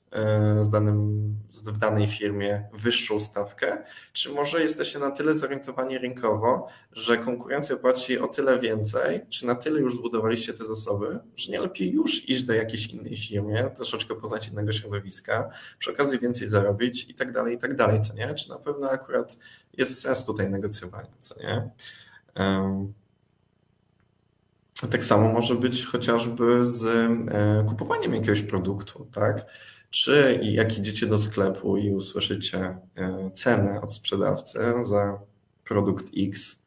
z 0.61 0.69
danym, 0.69 1.25
w 1.65 1.77
danej 1.77 2.07
firmie 2.07 2.69
wyższą 2.73 3.19
stawkę, 3.19 3.83
czy 4.13 4.29
może 4.31 4.61
jesteście 4.61 4.99
na 4.99 5.11
tyle 5.11 5.33
zorientowani 5.33 5.97
rynkowo, 5.97 6.67
że 6.91 7.17
konkurencja 7.17 7.77
płaci 7.77 8.19
o 8.19 8.27
tyle 8.27 8.59
więcej, 8.59 9.21
czy 9.29 9.45
na 9.45 9.55
tyle 9.55 9.79
już 9.79 9.95
zbudowaliście 9.95 10.53
te 10.53 10.65
zasoby, 10.65 11.19
że 11.35 11.51
nie 11.51 11.61
lepiej 11.61 11.91
już 11.91 12.29
iść 12.29 12.43
do 12.43 12.53
jakiejś 12.53 12.87
innej 12.87 13.17
firmie, 13.17 13.71
troszeczkę 13.75 14.15
poznać 14.15 14.47
innego 14.47 14.71
środowiska, 14.71 15.49
przy 15.79 15.91
okazji 15.91 16.19
więcej 16.19 16.49
zarobić 16.49 17.09
i 17.09 17.13
tak 17.13 17.31
dalej, 17.31 17.55
i 17.55 17.57
tak 17.57 17.75
dalej, 17.75 17.99
co 17.99 18.13
nie? 18.13 18.33
Czy 18.33 18.49
na 18.49 18.57
pewno 18.57 18.89
akurat 18.89 19.37
jest 19.77 20.01
sens 20.01 20.25
tutaj 20.25 20.49
negocjowania, 20.49 21.11
co 21.19 21.35
nie? 21.39 21.69
Tak 24.91 25.03
samo 25.03 25.33
może 25.33 25.55
być 25.55 25.85
chociażby 25.85 26.65
z 26.65 26.85
e, 26.85 27.65
kupowaniem 27.67 28.13
jakiegoś 28.13 28.41
produktu, 28.41 29.07
tak? 29.13 29.45
Czy 29.95 30.39
jak 30.43 30.77
idziecie 30.77 31.07
do 31.07 31.19
sklepu 31.19 31.77
i 31.77 31.91
usłyszycie 31.91 32.77
e, 32.95 33.31
cenę 33.33 33.81
od 33.81 33.93
sprzedawcy 33.93 34.59
za 34.83 35.19
produkt 35.63 36.05
X, 36.17 36.61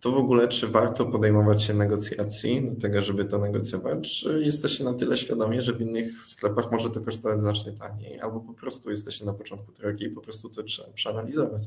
to 0.00 0.10
w 0.10 0.16
ogóle 0.16 0.48
czy 0.48 0.68
warto 0.68 1.06
podejmować 1.06 1.62
się 1.62 1.74
negocjacji 1.74 2.70
do 2.70 2.80
tego, 2.80 3.02
żeby 3.02 3.24
to 3.24 3.38
negocjować, 3.38 4.20
czy 4.20 4.42
jesteście 4.44 4.84
na 4.84 4.94
tyle 4.94 5.16
świadomi, 5.16 5.60
że 5.60 5.72
w 5.72 5.80
innych 5.80 6.12
sklepach 6.26 6.72
może 6.72 6.90
to 6.90 7.00
kosztować 7.00 7.40
znacznie 7.40 7.72
taniej, 7.72 8.20
albo 8.20 8.40
po 8.40 8.54
prostu 8.54 8.90
jesteście 8.90 9.24
na 9.24 9.32
początku 9.32 9.72
drogi 9.72 10.04
i 10.04 10.10
po 10.10 10.20
prostu 10.20 10.48
to 10.48 10.62
trzeba 10.62 10.88
przeanalizować. 10.92 11.62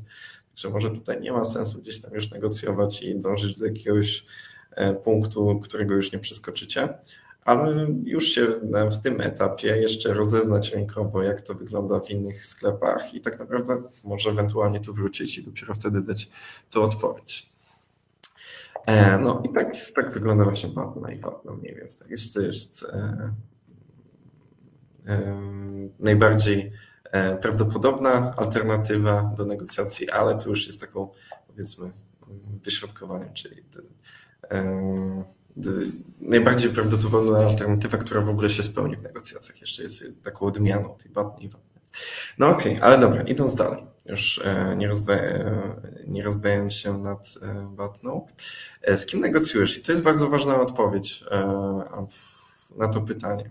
Także 0.48 0.70
może 0.70 0.90
tutaj 0.90 1.20
nie 1.20 1.32
ma 1.32 1.44
sensu 1.44 1.78
gdzieś 1.78 2.00
tam 2.00 2.14
już 2.14 2.30
negocjować 2.30 3.02
i 3.02 3.20
dążyć 3.20 3.58
do 3.58 3.66
jakiegoś 3.66 4.26
e, 4.70 4.94
punktu, 4.94 5.60
którego 5.60 5.94
już 5.94 6.12
nie 6.12 6.18
przeskoczycie, 6.18 6.88
ale 7.46 7.86
już 8.04 8.24
się 8.24 8.46
w 8.90 8.96
tym 8.96 9.20
etapie 9.20 9.76
jeszcze 9.76 10.14
rozeznać 10.14 10.72
rynkowo, 10.72 11.22
jak 11.22 11.42
to 11.42 11.54
wygląda 11.54 12.00
w 12.00 12.10
innych 12.10 12.46
sklepach 12.46 13.14
i 13.14 13.20
tak 13.20 13.38
naprawdę 13.38 13.82
może 14.04 14.30
ewentualnie 14.30 14.80
tu 14.80 14.94
wrócić 14.94 15.38
i 15.38 15.42
dopiero 15.42 15.74
wtedy 15.74 16.02
dać 16.02 16.30
tą 16.70 16.82
odpowiedź. 16.82 17.50
E, 18.86 19.18
no 19.18 19.42
i 19.44 19.54
tak, 19.54 19.72
tak 19.94 20.12
wygląda 20.12 20.44
właśnie 20.44 20.68
Batman 20.68 21.12
i 21.12 21.16
Batman 21.16 21.58
mniej 21.58 21.74
więcej. 21.74 22.08
To 22.34 22.40
jest 22.40 22.84
e, 22.84 23.34
e, 25.06 25.40
najbardziej 25.98 26.72
e, 27.04 27.36
prawdopodobna 27.36 28.34
alternatywa 28.36 29.34
do 29.36 29.44
negocjacji, 29.44 30.10
ale 30.10 30.38
to 30.38 30.48
już 30.48 30.66
jest 30.66 30.80
taką 30.80 31.08
powiedzmy 31.46 31.92
wyśrodkowaniem, 32.64 33.34
czyli 33.34 33.64
e, 34.50 35.35
najbardziej 36.20 36.70
prawdopodobna 36.70 37.38
alternatywa, 37.38 37.98
która 37.98 38.20
w 38.20 38.28
ogóle 38.28 38.50
się 38.50 38.62
spełni 38.62 38.96
w 38.96 39.02
negocjacjach. 39.02 39.60
Jeszcze 39.60 39.82
jest 39.82 40.04
taką 40.22 40.46
odmianą 40.46 40.96
tej 41.02 41.10
Batman. 41.10 41.50
No 42.38 42.48
okej, 42.48 42.72
okay, 42.72 42.84
ale 42.84 42.98
dobra, 42.98 43.22
idąc 43.22 43.54
dalej 43.54 43.96
już 44.08 44.40
e, 44.44 44.76
nie, 44.76 44.90
nie 46.06 46.22
rozdwajając 46.22 46.72
się 46.72 46.98
nad 46.98 47.34
Batną. 47.70 48.26
E, 48.82 48.96
z 48.96 49.06
kim 49.06 49.20
negocjujesz? 49.20 49.78
I 49.78 49.82
to 49.82 49.92
jest 49.92 50.04
bardzo 50.04 50.28
ważna 50.28 50.60
odpowiedź 50.60 51.24
e, 51.30 52.06
na 52.76 52.88
to 52.88 53.00
pytanie. 53.00 53.50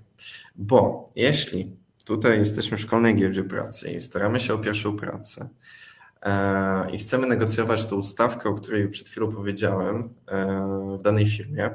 Bo 0.56 1.10
jeśli 1.16 1.76
tutaj 2.06 2.38
jesteśmy 2.38 2.78
w 2.78 2.82
szkolnej 2.82 3.16
giełdzie 3.16 3.44
pracy 3.44 3.92
i 3.92 4.02
staramy 4.02 4.40
się 4.40 4.54
o 4.54 4.58
pierwszą 4.58 4.98
pracę 4.98 5.50
i 6.94 6.98
chcemy 6.98 7.28
negocjować 7.28 7.86
tą 7.86 8.04
stawkę, 8.04 8.50
o 8.50 8.54
której 8.54 8.90
przed 8.90 9.10
chwilą 9.10 9.32
powiedziałem 9.32 10.10
w 11.00 11.02
danej 11.02 11.26
firmie, 11.26 11.70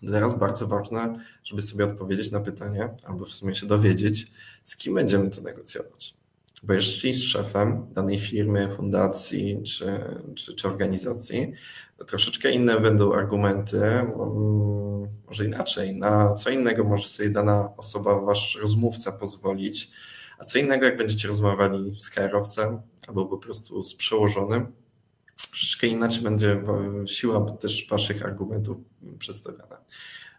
teraz 0.00 0.38
bardzo 0.38 0.66
ważne, 0.66 1.12
żeby 1.44 1.62
sobie 1.62 1.84
odpowiedzieć 1.84 2.30
na 2.30 2.40
pytanie, 2.40 2.88
albo 3.04 3.24
w 3.24 3.32
sumie 3.32 3.54
się 3.54 3.66
dowiedzieć, 3.66 4.26
z 4.64 4.76
kim 4.76 4.94
będziemy 4.94 5.30
to 5.30 5.40
negocjować. 5.40 6.14
Bo 6.62 6.72
jeśli 6.72 7.14
z 7.14 7.22
szefem 7.22 7.86
danej 7.94 8.18
firmy, 8.18 8.68
fundacji 8.76 9.62
czy, 9.62 10.00
czy, 10.34 10.54
czy 10.54 10.68
organizacji, 10.68 11.52
troszeczkę 12.06 12.50
inne 12.50 12.80
będą 12.80 13.12
argumenty, 13.12 13.84
mm, 13.84 15.06
może 15.26 15.44
inaczej, 15.44 15.96
na 15.96 16.34
co 16.34 16.50
innego 16.50 16.84
może 16.84 17.08
sobie 17.08 17.30
dana 17.30 17.76
osoba, 17.76 18.20
wasz 18.20 18.58
rozmówca 18.62 19.12
pozwolić, 19.12 19.90
a 20.38 20.44
co 20.44 20.58
innego 20.58 20.84
jak 20.84 20.96
będziecie 20.96 21.28
rozmawiali 21.28 22.00
z 22.00 22.10
kierowcem 22.10 22.80
albo 23.08 23.26
po 23.26 23.38
prostu 23.38 23.82
z 23.82 23.94
przełożonym, 23.94 24.72
troszeczkę 25.36 25.86
inaczej 25.86 26.22
będzie 26.22 26.62
siła 27.06 27.50
też 27.50 27.86
waszych 27.90 28.24
argumentów 28.24 28.76
przedstawiana. 29.18 29.76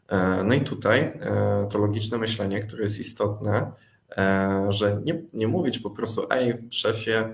E, 0.07 0.43
no 0.43 0.53
i 0.53 0.61
tutaj 0.61 0.99
e, 0.99 1.67
to 1.71 1.79
logiczne 1.79 2.17
myślenie, 2.17 2.59
które 2.59 2.83
jest 2.83 2.99
istotne, 2.99 3.71
E, 4.17 4.67
że 4.69 5.01
nie, 5.05 5.21
nie 5.33 5.47
mówić 5.47 5.79
po 5.79 5.89
prostu, 5.89 6.27
ej, 6.29 6.53
szefie, 6.71 7.33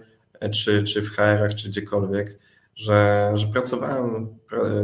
czy, 0.52 0.84
czy 0.84 1.02
w 1.02 1.10
HR-ach, 1.10 1.56
czy 1.56 1.70
gdziekolwiek, 1.70 2.40
że, 2.76 3.32
że 3.34 3.48
pracowałem 3.48 4.28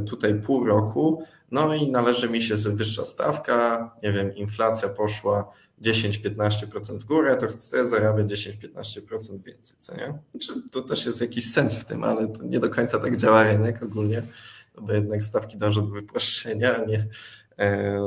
tutaj 0.07 0.41
pół 0.41 0.65
roku, 0.65 1.23
no 1.51 1.75
i 1.75 1.91
należy 1.91 2.30
mi 2.30 2.41
się 2.41 2.55
wyższa 2.55 3.05
stawka, 3.05 3.91
nie 4.03 4.11
wiem, 4.11 4.36
inflacja 4.36 4.89
poszła 4.89 5.51
10-15% 5.82 6.99
w 6.99 7.05
górę, 7.05 7.36
to 7.36 7.47
chcę 7.47 7.86
zarabiać 7.86 8.27
10-15% 8.27 9.43
więcej, 9.43 9.75
co 9.80 9.95
nie? 9.95 10.13
Znaczy, 10.32 10.61
to 10.71 10.82
też 10.82 11.05
jest 11.05 11.21
jakiś 11.21 11.51
sens 11.51 11.75
w 11.75 11.86
tym, 11.86 12.03
ale 12.03 12.27
to 12.27 12.43
nie 12.43 12.59
do 12.59 12.69
końca 12.69 12.99
tak 12.99 13.17
działa 13.17 13.43
rynek 13.43 13.84
ogólnie, 13.84 14.23
no 14.75 14.82
bo 14.82 14.93
jednak 14.93 15.23
stawki 15.23 15.57
dążą 15.57 15.88
do 15.88 15.93
wypłaszczenia, 15.93 16.75
a 16.75 16.86
nie 16.86 17.07
e, 17.59 17.99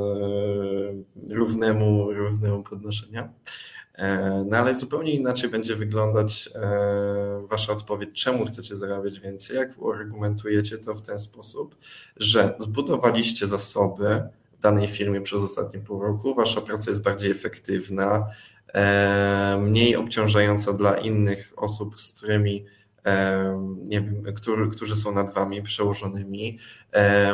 równemu, 1.29 2.13
równemu 2.13 2.63
podnoszenia. 2.63 3.33
E, 3.95 4.43
no 4.47 4.57
ale 4.57 4.75
zupełnie 4.75 5.13
inaczej 5.13 5.49
będzie 5.49 5.75
wyglądać 5.75 6.49
e, 6.55 7.47
Wasza 7.47 7.73
odpowiedź, 7.73 8.23
czemu 8.23 8.45
chcecie 8.45 8.75
zarabiać 8.75 9.19
więcej, 9.19 9.55
jak 9.55 9.69
argumentujecie 9.95 10.77
to 10.77 10.95
w 10.95 11.01
ten 11.01 11.19
sposób, 11.19 11.75
że 12.17 12.55
zbudowaliście 12.59 13.47
zasoby 13.47 14.23
danej 14.63 14.87
firmie 14.87 15.21
przez 15.21 15.41
ostatnie 15.41 15.79
pół 15.79 16.01
roku, 16.01 16.35
Wasza 16.35 16.61
praca 16.61 16.91
jest 16.91 17.03
bardziej 17.03 17.31
efektywna, 17.31 18.27
mniej 19.59 19.95
obciążająca 19.95 20.73
dla 20.73 20.97
innych 20.97 21.53
osób, 21.55 22.01
z 22.01 22.13
którymi 22.13 22.65
nie 23.83 24.01
wiem, 24.01 24.23
który, 24.35 24.69
którzy 24.69 24.95
są 24.95 25.11
nad 25.11 25.33
wami 25.33 25.61
przełożonymi. 25.61 26.59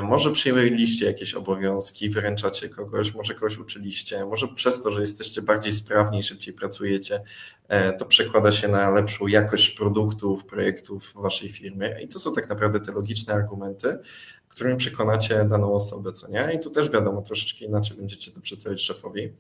Może 0.02 0.32
przyjęliście 0.32 1.06
jakieś 1.06 1.34
obowiązki, 1.34 2.10
wyręczacie 2.10 2.70
kogoś, 2.70 3.16
może 3.16 3.34
kogoś 3.34 3.58
uczyliście, 3.58 4.26
może 4.26 4.48
przez 4.48 4.82
to, 4.82 4.92
że 4.92 5.02
jesteście 5.02 5.42
bardziej 5.42 5.74
sprawni, 5.74 6.24
szybciej 6.24 6.54
pracujecie, 6.54 7.22
e, 7.68 7.94
to 7.94 8.06
przekłada 8.06 8.52
się 8.52 8.68
na 8.68 8.90
lepszą 8.90 9.28
jakość 9.28 9.70
produktów, 9.70 10.46
projektów 10.46 11.06
w 11.06 11.14
waszej 11.14 11.50
firmie. 11.50 11.96
I 12.04 12.08
to 12.08 12.20
są 12.20 12.34
tak 12.34 12.50
naprawdę 12.50 12.80
te 12.80 12.92
logiczne 12.92 13.34
argumenty, 13.34 13.98
którym 14.60 14.78
przekonacie 14.78 15.46
daną 15.46 15.74
osobę, 15.74 16.14
co 16.14 16.28
nie? 16.28 16.50
I 16.56 16.60
tu 16.60 16.70
też 16.70 16.90
wiadomo, 16.90 17.22
troszeczkę 17.22 17.66
inaczej 17.66 17.98
będziecie 17.98 18.32
to 18.32 18.42
przedstawić 18.42 18.82
szefowi. 18.82 19.34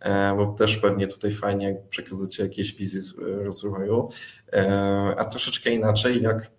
E, 0.00 0.36
bo 0.36 0.46
też 0.46 0.76
pewnie 0.76 1.06
tutaj 1.06 1.30
fajnie, 1.30 1.66
jak 1.66 1.88
przekażecie 1.88 2.42
jakieś 2.42 2.74
wizje 2.74 3.00
rozwoju, 3.18 4.08
e, 4.52 5.14
a 5.18 5.24
troszeczkę 5.24 5.70
inaczej, 5.70 6.22
jak 6.22 6.50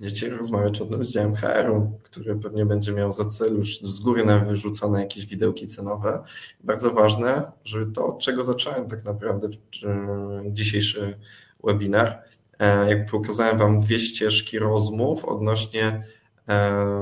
będziecie 0.00 0.30
rozmawiać 0.30 0.80
o 0.80 0.86
tym 0.86 1.04
z 1.04 1.12
działem 1.12 1.34
HR-u, 1.34 2.00
który 2.02 2.36
pewnie 2.36 2.66
będzie 2.66 2.92
miał 2.92 3.12
za 3.12 3.24
cel 3.24 3.54
już 3.54 3.80
z 3.80 3.98
góry 3.98 4.24
na 4.24 4.38
wyrzucone 4.38 5.00
jakieś 5.00 5.26
widełki 5.26 5.66
cenowe. 5.66 6.22
Bardzo 6.64 6.90
ważne, 6.90 7.52
żeby 7.64 7.92
to, 7.92 8.06
od 8.06 8.18
czego 8.18 8.44
zacząłem 8.44 8.88
tak 8.88 9.04
naprawdę 9.04 9.48
dzisiejszy 10.46 11.18
webinar, 11.64 12.22
e, 12.58 12.88
jak 12.88 13.10
pokazałem 13.10 13.58
Wam 13.58 13.80
dwie 13.80 13.98
ścieżki 13.98 14.58
rozmów 14.58 15.24
odnośnie 15.24 16.02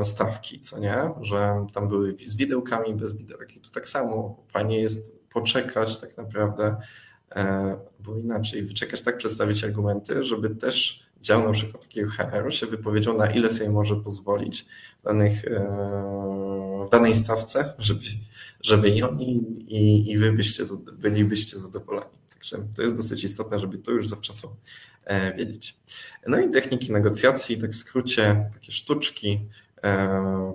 stawki, 0.03 0.61
co 0.61 0.79
nie? 0.79 0.97
Że 1.21 1.67
tam 1.73 1.89
były 1.89 2.17
z 2.27 2.37
widełkami, 2.37 2.95
bez 2.95 3.17
widełek. 3.17 3.57
I 3.57 3.61
tu 3.61 3.71
tak 3.71 3.89
samo 3.89 4.45
fajnie 4.49 4.81
jest 4.81 5.29
poczekać 5.29 5.99
tak 5.99 6.17
naprawdę 6.17 6.77
bo 8.01 8.19
inaczej 8.19 8.63
wyczekać 8.63 9.03
tak 9.03 9.17
przedstawić 9.17 9.65
argumenty, 9.65 10.25
żeby 10.25 10.51
też 10.51 11.05
dział 11.21 11.47
na 11.47 11.53
przykład 11.53 11.83
takiego 11.83 12.11
HR 12.11 12.53
się 12.55 12.67
wypowiedział, 12.67 13.17
na 13.17 13.27
ile 13.27 13.51
sobie 13.51 13.71
może 13.71 13.97
pozwolić 13.97 14.67
w, 15.01 15.03
danych, 15.03 15.45
w 16.87 16.91
danej 16.91 17.15
stawce, 17.15 17.75
żeby, 17.79 18.01
żeby 18.63 18.89
i 18.89 19.03
oni, 19.03 19.37
i, 19.69 20.11
i 20.11 20.19
wy 20.19 20.33
byście, 20.33 20.65
bylibyście 20.93 21.59
zadowoleni. 21.59 22.24
Także 22.51 22.69
to 22.77 22.83
jest 22.83 22.97
dosyć 22.97 23.25
istotne, 23.25 23.59
żeby 23.61 23.79
to 23.79 23.91
już 23.91 24.09
zawczasu 24.09 24.57
e, 25.05 25.37
wiedzieć. 25.37 25.77
No 26.27 26.41
i 26.41 26.51
techniki 26.51 26.93
negocjacji, 26.93 27.59
tak 27.59 27.71
w 27.71 27.77
skrócie, 27.77 28.51
takie 28.55 28.73
sztuczki, 28.73 29.41
e, 29.85 30.53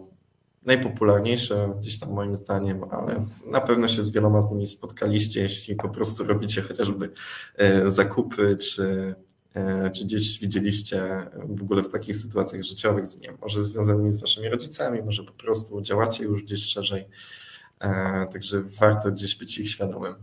najpopularniejsze 0.66 1.74
gdzieś 1.80 2.00
tam 2.00 2.12
moim 2.12 2.36
zdaniem, 2.36 2.84
ale 2.92 3.26
na 3.46 3.62
pewno 3.62 3.88
się 3.88 4.02
z 4.02 4.12
wieloma 4.12 4.42
z 4.42 4.52
nimi 4.52 4.68
spotkaliście, 4.68 5.42
jeśli 5.42 5.76
po 5.76 5.90
prostu 5.90 6.24
robicie 6.24 6.62
chociażby 6.62 7.10
e, 7.56 7.92
zakupy, 7.92 8.58
czy, 8.58 9.16
czy 9.94 10.06
gdzieś 10.06 10.40
widzieliście 10.40 11.30
w 11.50 11.62
ogóle 11.62 11.84
w 11.84 11.90
takich 11.90 12.16
sytuacjach 12.16 12.64
życiowych, 12.64 13.08
z, 13.08 13.20
nie 13.22 13.32
może 13.42 13.64
związanymi 13.64 14.12
z 14.12 14.18
waszymi 14.18 14.50
rodzicami, 14.50 15.02
może 15.02 15.24
po 15.24 15.32
prostu 15.32 15.82
działacie 15.82 16.24
już 16.24 16.44
gdzieś 16.44 16.66
szerzej, 16.66 17.06
także 18.34 18.62
warto 18.62 19.12
gdzieś 19.12 19.36
być 19.36 19.58
ich 19.58 19.70
świadomym. 19.70 20.16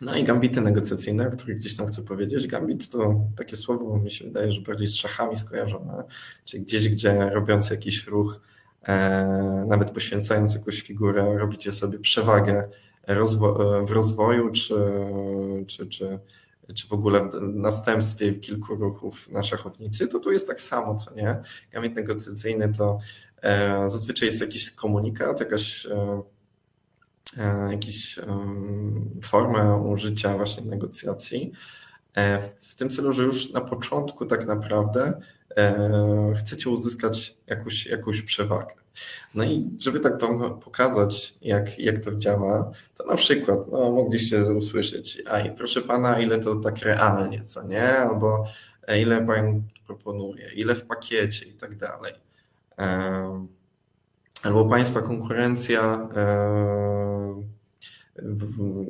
No 0.00 0.16
i 0.16 0.24
gambity 0.24 0.60
negocjacyjne, 0.60 1.28
o 1.28 1.30
których 1.30 1.56
gdzieś 1.56 1.76
tam 1.76 1.86
chcę 1.86 2.02
powiedzieć. 2.02 2.46
Gambit 2.46 2.88
to 2.88 3.20
takie 3.36 3.56
słowo, 3.56 3.98
mi 3.98 4.10
się 4.10 4.24
wydaje, 4.24 4.52
że 4.52 4.60
bardziej 4.60 4.88
z 4.88 4.96
szachami 4.96 5.36
skojarzone, 5.36 6.04
czyli 6.44 6.62
gdzieś, 6.62 6.88
gdzie 6.88 7.30
robiąc 7.30 7.70
jakiś 7.70 8.06
ruch, 8.06 8.40
e, 8.82 9.64
nawet 9.68 9.90
poświęcając 9.90 10.54
jakąś 10.54 10.82
figurę, 10.82 11.38
robicie 11.38 11.72
sobie 11.72 11.98
przewagę 11.98 12.68
rozwo 13.06 13.84
w 13.86 13.90
rozwoju, 13.90 14.50
czy, 14.50 14.74
czy, 15.66 15.86
czy, 15.86 16.18
czy 16.74 16.88
w 16.88 16.92
ogóle 16.92 17.30
w 17.30 17.40
następstwie 17.42 18.32
kilku 18.32 18.74
ruchów 18.74 19.28
na 19.28 19.42
szachownicy, 19.42 20.08
to 20.08 20.18
tu 20.18 20.32
jest 20.32 20.48
tak 20.48 20.60
samo, 20.60 20.94
co 20.94 21.14
nie? 21.14 21.36
Gambit 21.72 21.96
negocjacyjny 21.96 22.72
to 22.72 22.98
e, 23.42 23.90
zazwyczaj 23.90 24.26
jest 24.26 24.40
jakiś 24.40 24.70
komunikat, 24.70 25.40
jakaś 25.40 25.86
e, 25.86 26.22
E, 26.22 26.22
jakąś 27.70 28.18
formę 29.22 29.76
użycia 29.76 30.36
właśnie 30.36 30.64
negocjacji. 30.64 31.52
E, 32.14 32.42
w 32.42 32.74
tym 32.74 32.90
celu, 32.90 33.12
że 33.12 33.22
już 33.22 33.52
na 33.52 33.60
początku 33.60 34.26
tak 34.26 34.46
naprawdę 34.46 35.20
e, 35.56 36.32
chcecie 36.36 36.70
uzyskać 36.70 37.36
jakąś, 37.46 37.86
jakąś 37.86 38.22
przewagę. 38.22 38.74
No 39.34 39.44
i 39.44 39.70
żeby 39.78 40.00
tak 40.00 40.20
Wam 40.20 40.60
pokazać, 40.60 41.34
jak, 41.42 41.78
jak 41.78 41.98
to 41.98 42.14
działa, 42.14 42.70
to 42.96 43.06
na 43.06 43.16
przykład 43.16 43.58
no, 43.72 43.92
mogliście 43.92 44.42
usłyszeć, 44.44 45.22
a 45.26 45.48
proszę 45.48 45.82
Pana, 45.82 46.20
ile 46.20 46.38
to 46.38 46.56
tak 46.56 46.78
realnie, 46.78 47.44
co 47.44 47.62
nie? 47.62 47.98
Albo 47.98 48.44
ile 48.98 49.26
Pan 49.26 49.62
proponuje, 49.86 50.50
ile 50.56 50.74
w 50.74 50.86
pakiecie 50.86 51.46
i 51.46 51.52
tak 51.52 51.76
dalej 51.76 52.12
albo 54.42 54.64
państwa 54.64 55.02
konkurencja 55.02 56.08
e, 56.16 57.44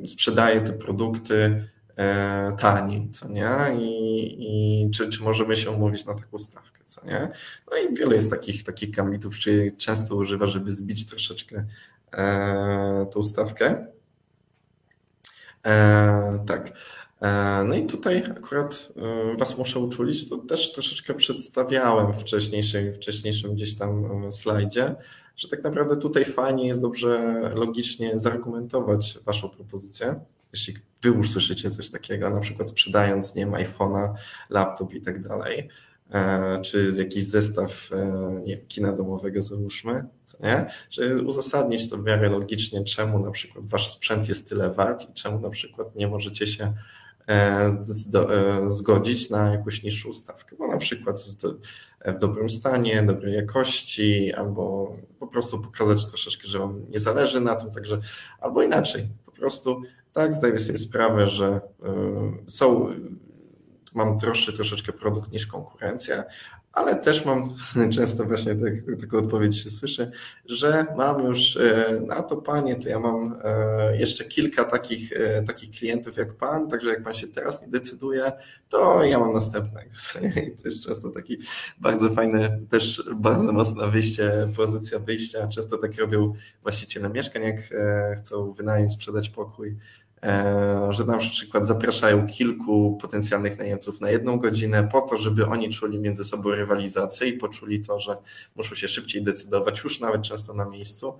sprzedaje 0.07 0.61
te 0.61 0.73
produkty 0.73 1.67
e, 1.97 2.51
taniej, 2.59 3.09
co 3.11 3.29
nie? 3.29 3.49
I, 3.79 4.35
i 4.39 4.89
czy, 4.91 5.09
czy 5.09 5.23
możemy 5.23 5.55
się 5.55 5.71
umówić 5.71 6.05
na 6.05 6.13
taką 6.13 6.37
stawkę, 6.37 6.83
co 6.83 7.05
nie? 7.05 7.31
No 7.71 7.77
i 7.77 7.95
wiele 7.95 8.15
jest 8.15 8.29
takich, 8.29 8.63
takich 8.63 8.91
gamitów, 8.91 9.39
czyli 9.39 9.77
często 9.77 10.15
używa, 10.15 10.47
żeby 10.47 10.71
zbić 10.71 11.05
troszeczkę 11.05 11.65
e, 12.13 13.05
tą 13.13 13.23
stawkę. 13.23 13.87
tak. 16.47 16.71
No 17.65 17.75
i 17.75 17.85
tutaj 17.85 18.23
akurat 18.37 18.93
Was 19.39 19.57
muszę 19.57 19.79
uczulić, 19.79 20.29
to 20.29 20.37
też 20.37 20.71
troszeczkę 20.71 21.13
przedstawiałem 21.13 22.13
w 22.13 22.21
wcześniejszym, 22.21 22.93
wcześniejszym 22.93 23.55
gdzieś 23.55 23.77
tam 23.77 24.07
slajdzie, 24.31 24.95
że 25.41 25.47
tak 25.47 25.63
naprawdę 25.63 25.97
tutaj 25.97 26.25
fajnie 26.25 26.67
jest 26.67 26.81
dobrze 26.81 27.41
logicznie 27.55 28.19
zaargumentować 28.19 29.19
Waszą 29.25 29.49
propozycję. 29.49 30.19
Jeśli 30.53 30.73
Wy 31.03 31.09
już 31.09 31.31
słyszycie 31.31 31.71
coś 31.71 31.89
takiego, 31.89 32.29
na 32.29 32.39
przykład 32.39 32.69
sprzedając, 32.69 33.35
nie 33.35 33.45
wiem, 33.45 33.53
iPhone'a, 33.53 34.13
laptop 34.49 34.93
i 34.93 35.01
tak 35.01 35.27
dalej, 35.27 35.69
e, 36.13 36.61
czy 36.61 36.93
jakiś 36.97 37.23
zestaw 37.23 37.89
e, 37.91 38.41
nie, 38.45 38.57
kina 38.57 38.93
domowego 38.93 39.41
załóżmy, 39.41 40.05
nie? 40.43 40.65
Że 40.89 41.23
uzasadnić 41.23 41.89
to 41.89 41.97
w 41.97 42.03
miarę 42.03 42.29
logicznie, 42.29 42.83
czemu 42.83 43.19
na 43.19 43.31
przykład 43.31 43.65
Wasz 43.65 43.87
sprzęt 43.87 44.29
jest 44.29 44.49
tyle 44.49 44.73
wart 44.73 45.09
i 45.09 45.13
czemu 45.13 45.39
na 45.39 45.49
przykład 45.49 45.95
nie 45.95 46.07
możecie 46.07 46.47
się 46.47 46.73
zgodzić 48.67 49.29
na 49.29 49.51
jakąś 49.51 49.83
niższą 49.83 50.13
stawkę, 50.13 50.55
bo 50.55 50.67
na 50.67 50.77
przykład 50.77 51.21
w 52.05 52.19
dobrym 52.19 52.49
stanie, 52.49 53.03
dobrej 53.03 53.33
jakości, 53.33 54.33
albo 54.33 54.95
po 55.19 55.27
prostu 55.27 55.59
pokazać 55.59 56.05
troszeczkę, 56.05 56.47
że 56.47 56.59
Wam 56.59 56.81
nie 56.89 56.99
zależy 56.99 57.41
na 57.41 57.55
tym, 57.55 57.71
także 57.71 57.99
albo 58.39 58.63
inaczej, 58.63 59.09
po 59.25 59.31
prostu 59.31 59.81
tak, 60.13 60.33
zdaję 60.33 60.59
sobie 60.59 60.77
sprawę, 60.77 61.29
że 61.29 61.47
e, 61.47 61.61
są 62.47 62.87
mam 63.93 64.19
troszeczkę 64.19 64.93
produkt 64.93 65.31
niż 65.31 65.47
konkurencja, 65.47 66.23
ale 66.73 66.95
też 66.95 67.25
mam 67.25 67.53
często 67.95 68.25
właśnie 68.25 68.55
tak, 68.55 69.01
taką 69.01 69.17
odpowiedź 69.17 69.63
się 69.63 69.71
słyszę, 69.71 70.11
że 70.45 70.85
mam 70.97 71.25
już 71.25 71.57
e, 71.57 72.01
na 72.07 72.23
to 72.23 72.37
panie, 72.37 72.75
to 72.75 72.89
ja 72.89 72.99
mam 72.99 73.35
e, 73.43 73.97
jeszcze 73.97 74.25
kilka 74.25 74.63
takich, 74.63 75.11
e, 75.13 75.41
takich 75.43 75.71
klientów 75.71 76.17
jak 76.17 76.33
pan, 76.33 76.67
także 76.69 76.89
jak 76.89 77.03
pan 77.03 77.13
się 77.13 77.27
teraz 77.27 77.61
nie 77.61 77.67
decyduje, 77.67 78.31
to 78.69 79.03
ja 79.03 79.19
mam 79.19 79.33
następnego. 79.33 79.91
I 80.47 80.51
to 80.51 80.61
jest 80.65 80.85
często 80.85 81.09
taki 81.09 81.37
bardzo 81.77 82.09
fajny, 82.09 82.59
też 82.69 83.03
bardzo 83.15 83.51
mocna 83.51 83.87
wyjście, 83.87 84.31
pozycja 84.55 84.99
wyjścia. 84.99 85.47
Często 85.47 85.77
tak 85.77 85.99
robią 85.99 86.33
właściciele 86.61 87.09
mieszkań, 87.09 87.43
jak 87.43 87.59
chcą 88.17 88.53
wynająć, 88.53 88.93
sprzedać 88.93 89.29
pokój, 89.29 89.77
że 90.89 91.05
na 91.05 91.17
przykład 91.17 91.67
zapraszają 91.67 92.27
kilku 92.27 92.97
potencjalnych 93.01 93.57
najemców 93.57 94.01
na 94.01 94.09
jedną 94.09 94.37
godzinę 94.37 94.87
po 94.91 95.01
to, 95.01 95.17
żeby 95.17 95.45
oni 95.45 95.69
czuli 95.69 95.99
między 95.99 96.25
sobą 96.25 96.49
rywalizację 96.49 97.27
i 97.27 97.33
poczuli 97.33 97.85
to, 97.85 97.99
że 97.99 98.17
muszą 98.55 98.75
się 98.75 98.87
szybciej 98.87 99.23
decydować, 99.23 99.83
już 99.83 99.99
nawet 99.99 100.21
często 100.21 100.53
na 100.53 100.65
miejscu, 100.65 101.13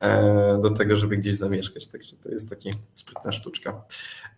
e, 0.00 0.58
do 0.62 0.70
tego, 0.70 0.96
żeby 0.96 1.16
gdzieś 1.16 1.34
zamieszkać. 1.34 1.86
Także 1.86 2.16
to 2.16 2.28
jest 2.28 2.50
taka 2.50 2.70
sprytna 2.94 3.32
sztuczka. 3.32 3.82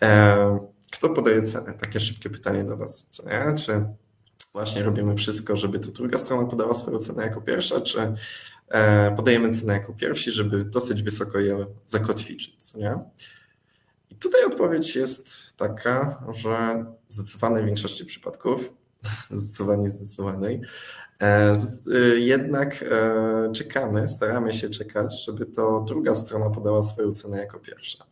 E, 0.03 0.59
kto 0.91 1.09
podaje 1.11 1.43
cenę? 1.43 1.75
Takie 1.75 2.01
szybkie 2.01 2.31
pytanie 2.31 2.65
do 2.65 2.77
Was. 2.77 3.07
Co? 3.11 3.23
Czy 3.67 3.85
właśnie 4.53 4.83
robimy 4.83 5.17
wszystko, 5.17 5.57
żeby 5.57 5.79
to 5.79 5.91
druga 5.91 6.19
strona 6.19 6.49
podała 6.49 6.75
swoją 6.75 6.99
cenę 6.99 7.23
jako 7.23 7.41
pierwsza, 7.41 7.81
czy 7.81 8.13
podajemy 9.17 9.51
cenę 9.51 9.73
jako 9.73 9.93
pierwsi, 9.93 10.31
żeby 10.31 10.65
dosyć 10.65 11.03
wysoko 11.03 11.39
je 11.39 11.67
zakotwiczyć, 11.87 12.71
co 12.71 12.79
nie? 12.79 12.99
Tutaj 14.23 14.45
odpowiedź 14.45 14.97
jest 14.97 15.57
taka, 15.57 16.25
że 16.33 16.85
w 17.09 17.13
zdecydowanej 17.13 17.65
większości 17.65 18.05
przypadków, 18.05 18.73
zdecydowanie 19.31 19.91
zdecydowanej, 19.91 20.61
e, 21.23 21.27
e, 21.27 21.99
jednak 22.19 22.85
e, 22.91 23.53
czekamy, 23.53 24.09
staramy 24.09 24.53
się 24.53 24.71
czekać, 24.71 25.25
żeby 25.25 25.47
to 25.47 25.85
druga 25.89 26.15
strona 26.15 26.51
podała 26.51 26.83
swoją 26.83 27.13
cenę 27.13 27.39
jako 27.39 27.59
pierwsza. 27.59 28.05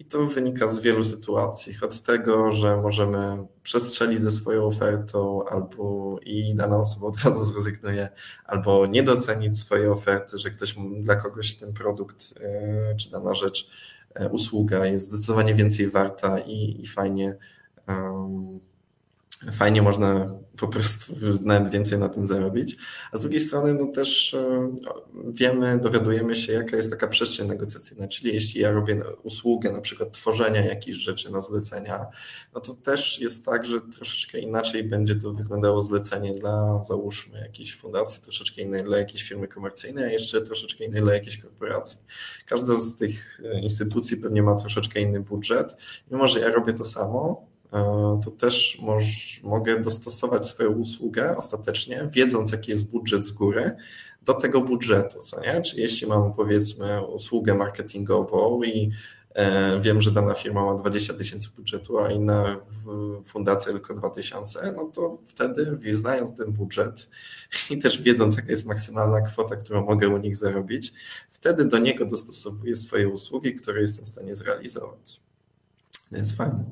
I 0.00 0.04
to 0.04 0.24
wynika 0.24 0.68
z 0.68 0.80
wielu 0.80 1.04
sytuacji. 1.04 1.74
Od 1.82 2.00
tego, 2.02 2.52
że 2.52 2.76
możemy 2.76 3.46
przestrzelić 3.62 4.20
ze 4.20 4.30
swoją 4.30 4.64
ofertą, 4.64 5.44
albo 5.48 6.16
i 6.22 6.54
dana 6.54 6.76
osoba 6.76 7.06
od 7.06 7.24
razu 7.24 7.44
zrezygnuje, 7.44 8.08
albo 8.44 8.86
nie 8.86 9.02
docenić 9.02 9.58
swojej 9.58 9.88
oferty, 9.88 10.38
że 10.38 10.50
ktoś 10.50 10.74
dla 11.00 11.16
kogoś 11.16 11.54
ten 11.54 11.72
produkt 11.72 12.34
czy 12.98 13.10
dana 13.10 13.34
rzecz 13.34 13.68
usługa 14.32 14.86
jest 14.86 15.08
zdecydowanie 15.08 15.54
więcej 15.54 15.90
warta 15.90 16.38
i, 16.38 16.80
i 16.82 16.86
fajnie, 16.86 17.36
um, 17.88 18.60
fajnie 19.52 19.82
można 19.82 20.36
po 20.56 20.68
prostu 20.68 21.12
nawet 21.42 21.72
więcej 21.72 21.98
na 21.98 22.08
tym 22.08 22.26
zarobić. 22.26 22.76
A 23.12 23.16
z 23.16 23.20
drugiej 23.20 23.40
strony 23.40 23.74
no 23.74 23.86
też 23.86 24.34
e, 24.34 24.74
wiemy, 25.32 25.80
dowiadujemy 25.80 26.36
się, 26.36 26.52
jaka 26.52 26.76
jest 26.76 26.90
taka 26.90 27.08
przestrzeń 27.08 27.48
negocjacyjna, 27.48 28.08
czyli 28.08 28.34
jeśli 28.34 28.60
ja 28.60 28.70
robię 28.70 29.02
usługę 29.22 29.72
na 29.72 29.80
przykład 29.80 30.12
tworzenia 30.12 30.64
jakichś 30.64 30.98
rzeczy 30.98 31.30
na 31.30 31.40
zlecenia, 31.40 32.06
no 32.54 32.60
to 32.60 32.74
też 32.74 33.20
jest 33.20 33.44
tak, 33.44 33.64
że 33.64 33.80
troszeczkę 33.80 34.38
inaczej 34.38 34.84
będzie 34.84 35.14
to 35.14 35.32
wyglądało 35.32 35.82
zlecenie 35.82 36.34
dla 36.34 36.84
załóżmy 36.84 37.38
jakiejś 37.38 37.76
fundacji, 37.76 38.22
troszeczkę 38.22 38.62
innej 38.62 38.82
dla 38.82 38.98
jakiejś 38.98 39.22
firmy 39.22 39.48
komercyjnej, 39.48 40.04
a 40.04 40.08
jeszcze 40.08 40.40
troszeczkę 40.40 40.84
innej 40.84 41.02
dla 41.02 41.14
jakiejś 41.14 41.38
korporacji. 41.38 42.00
Każda 42.46 42.80
z 42.80 42.96
tych 42.96 43.40
e, 43.44 43.60
instytucji 43.60 44.16
pewnie 44.16 44.42
ma 44.42 44.54
troszeczkę 44.54 45.00
inny 45.00 45.20
budżet, 45.20 45.76
mimo 46.10 46.28
że 46.28 46.40
ja 46.40 46.48
robię 46.48 46.72
to 46.72 46.84
samo, 46.84 47.46
to 48.24 48.30
też 48.30 48.78
moż, 48.82 49.40
mogę 49.44 49.80
dostosować 49.80 50.46
swoją 50.46 50.70
usługę 50.70 51.36
ostatecznie, 51.36 52.08
wiedząc 52.12 52.52
jaki 52.52 52.70
jest 52.70 52.86
budżet 52.86 53.26
z 53.26 53.32
góry, 53.32 53.76
do 54.26 54.34
tego 54.34 54.60
budżetu, 54.60 55.20
co 55.20 55.40
nie? 55.40 55.62
Czyli 55.62 55.82
jeśli 55.82 56.06
mam 56.06 56.32
powiedzmy 56.32 57.06
usługę 57.06 57.54
marketingową 57.54 58.62
i 58.62 58.90
e, 59.34 59.80
wiem, 59.80 60.02
że 60.02 60.10
dana 60.10 60.34
firma 60.34 60.64
ma 60.64 60.74
20 60.74 61.14
tysięcy 61.14 61.48
budżetu, 61.56 61.98
a 61.98 62.10
inna 62.10 62.56
fundacja 63.24 63.72
tylko 63.72 63.94
2000, 63.94 64.72
no 64.76 64.84
to 64.84 65.18
wtedy 65.26 65.78
znając 65.92 66.36
ten 66.36 66.52
budżet 66.52 67.08
i 67.70 67.78
też 67.78 68.02
wiedząc 68.02 68.36
jaka 68.36 68.50
jest 68.50 68.66
maksymalna 68.66 69.20
kwota, 69.20 69.56
którą 69.56 69.86
mogę 69.86 70.08
u 70.08 70.16
nich 70.16 70.36
zarobić, 70.36 70.92
wtedy 71.30 71.64
do 71.64 71.78
niego 71.78 72.06
dostosowuję 72.06 72.76
swoje 72.76 73.08
usługi, 73.08 73.54
które 73.54 73.80
jestem 73.80 74.04
w 74.04 74.08
stanie 74.08 74.34
zrealizować. 74.34 75.20
To 76.10 76.16
jest 76.16 76.36
fajne. 76.36 76.64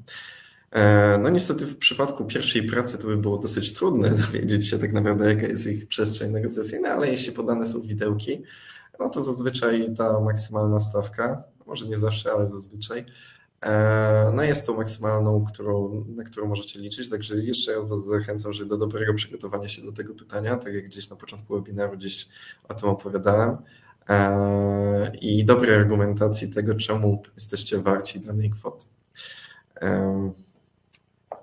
E, 0.75 1.19
no 1.19 1.31
niestety 1.31 1.67
w 1.67 1.77
przypadku 1.79 2.25
pierwszej 2.25 2.63
pracy 2.63 2.99
to 2.99 3.09
by 3.09 3.17
było 3.17 3.39
dosyć 3.39 3.73
trudne 3.73 4.11
dowiedzieć 4.27 4.69
się 4.69 4.79
tak 4.79 4.93
naprawdę 4.93 5.35
jaka 5.35 5.47
jest 5.47 5.67
ich 5.67 5.89
przestrzeń 5.89 6.33
negocjacyjna, 6.33 6.89
ale 6.89 7.11
jeśli 7.11 7.33
podane 7.33 7.67
są 7.67 7.81
widełki, 7.81 8.43
no 9.01 9.09
to 9.09 9.23
zazwyczaj 9.23 9.95
ta 9.99 10.21
maksymalna 10.21 10.81
stawka, 10.81 11.43
może 11.67 11.87
nie 11.87 11.99
zawsze, 11.99 12.33
ale 12.33 12.47
zazwyczaj, 12.47 13.07
e, 13.61 14.33
no 14.35 14.43
jest 14.43 14.67
to 14.67 14.75
maksymalną, 14.75 15.45
którą, 15.45 16.05
na 16.09 16.25
którą 16.25 16.47
możecie 16.47 16.79
liczyć, 16.79 17.11
także 17.11 17.37
jeszcze 17.37 17.75
raz 17.75 17.89
Was 17.89 18.05
zachęcam, 18.05 18.53
że 18.53 18.67
do 18.67 18.77
dobrego 18.77 19.15
przygotowania 19.15 19.69
się 19.69 19.83
do 19.83 19.93
tego 19.93 20.15
pytania, 20.15 20.57
tak 20.57 20.75
jak 20.75 20.85
gdzieś 20.85 21.11
na 21.11 21.17
początku 21.17 21.55
webinaru 21.55 21.97
gdzieś 21.97 22.29
o 22.69 22.75
tym 22.75 22.89
opowiadałem 22.89 23.57
e, 24.09 25.13
i 25.21 25.45
dobrej 25.45 25.75
argumentacji 25.75 26.51
tego, 26.51 26.75
czemu 26.75 27.23
jesteście 27.35 27.79
warci 27.79 28.21
danej 28.21 28.51
kwoty. 28.51 28.87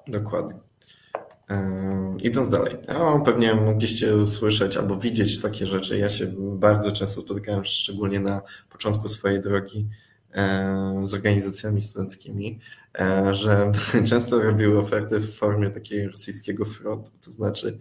Dokładnie. 0.08 0.60
Idąc 2.22 2.50
dalej, 2.50 2.78
no, 2.88 3.22
pewnie 3.26 3.56
mogliście 3.56 4.28
słyszeć 4.28 4.78
albo 4.78 4.96
widzieć 4.96 5.42
takie 5.42 5.68
rzeczy. 5.68 5.98
Ja 5.98 6.10
się 6.10 6.34
bardzo 6.38 6.92
często 6.92 7.22
spotykałem, 7.22 7.66
szczególnie 7.66 8.20
na 8.20 8.42
początku 8.70 9.08
swojej 9.08 9.42
drogi 9.42 9.88
z 11.04 11.14
organizacjami 11.14 11.82
studenckimi, 11.82 12.60
e, 13.00 13.36
że 13.36 13.72
często 14.10 14.42
robiły 14.42 14.80
oferty 14.80 15.20
w 15.20 15.36
formie 15.36 15.70
takiego 15.70 16.10
rosyjskiego 16.10 16.66
frontu, 16.66 17.12
to 17.26 17.32
znaczy 17.32 17.78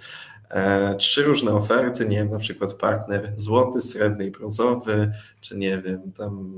e, 0.48 0.94
trzy 0.94 1.22
różne 1.22 1.52
oferty, 1.52 2.08
nie 2.08 2.16
wiem, 2.16 2.30
na 2.30 2.38
przykład 2.38 2.74
partner 2.74 3.32
złoty, 3.36 3.80
srebrny 3.80 4.26
i 4.26 4.30
brązowy, 4.30 5.12
czy 5.40 5.56
nie 5.56 5.82
wiem, 5.82 6.12
tam 6.12 6.54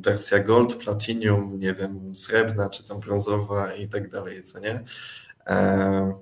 wersja 0.00 0.38
gold, 0.38 0.74
platinum, 0.74 1.58
nie 1.58 1.74
wiem, 1.74 2.14
srebrna, 2.14 2.70
czy 2.70 2.84
tam 2.84 3.00
brązowa 3.00 3.74
i 3.74 3.88
tak 3.88 4.10
dalej, 4.10 4.42
co 4.42 4.58
nie? 4.58 4.84
E, 5.46 6.14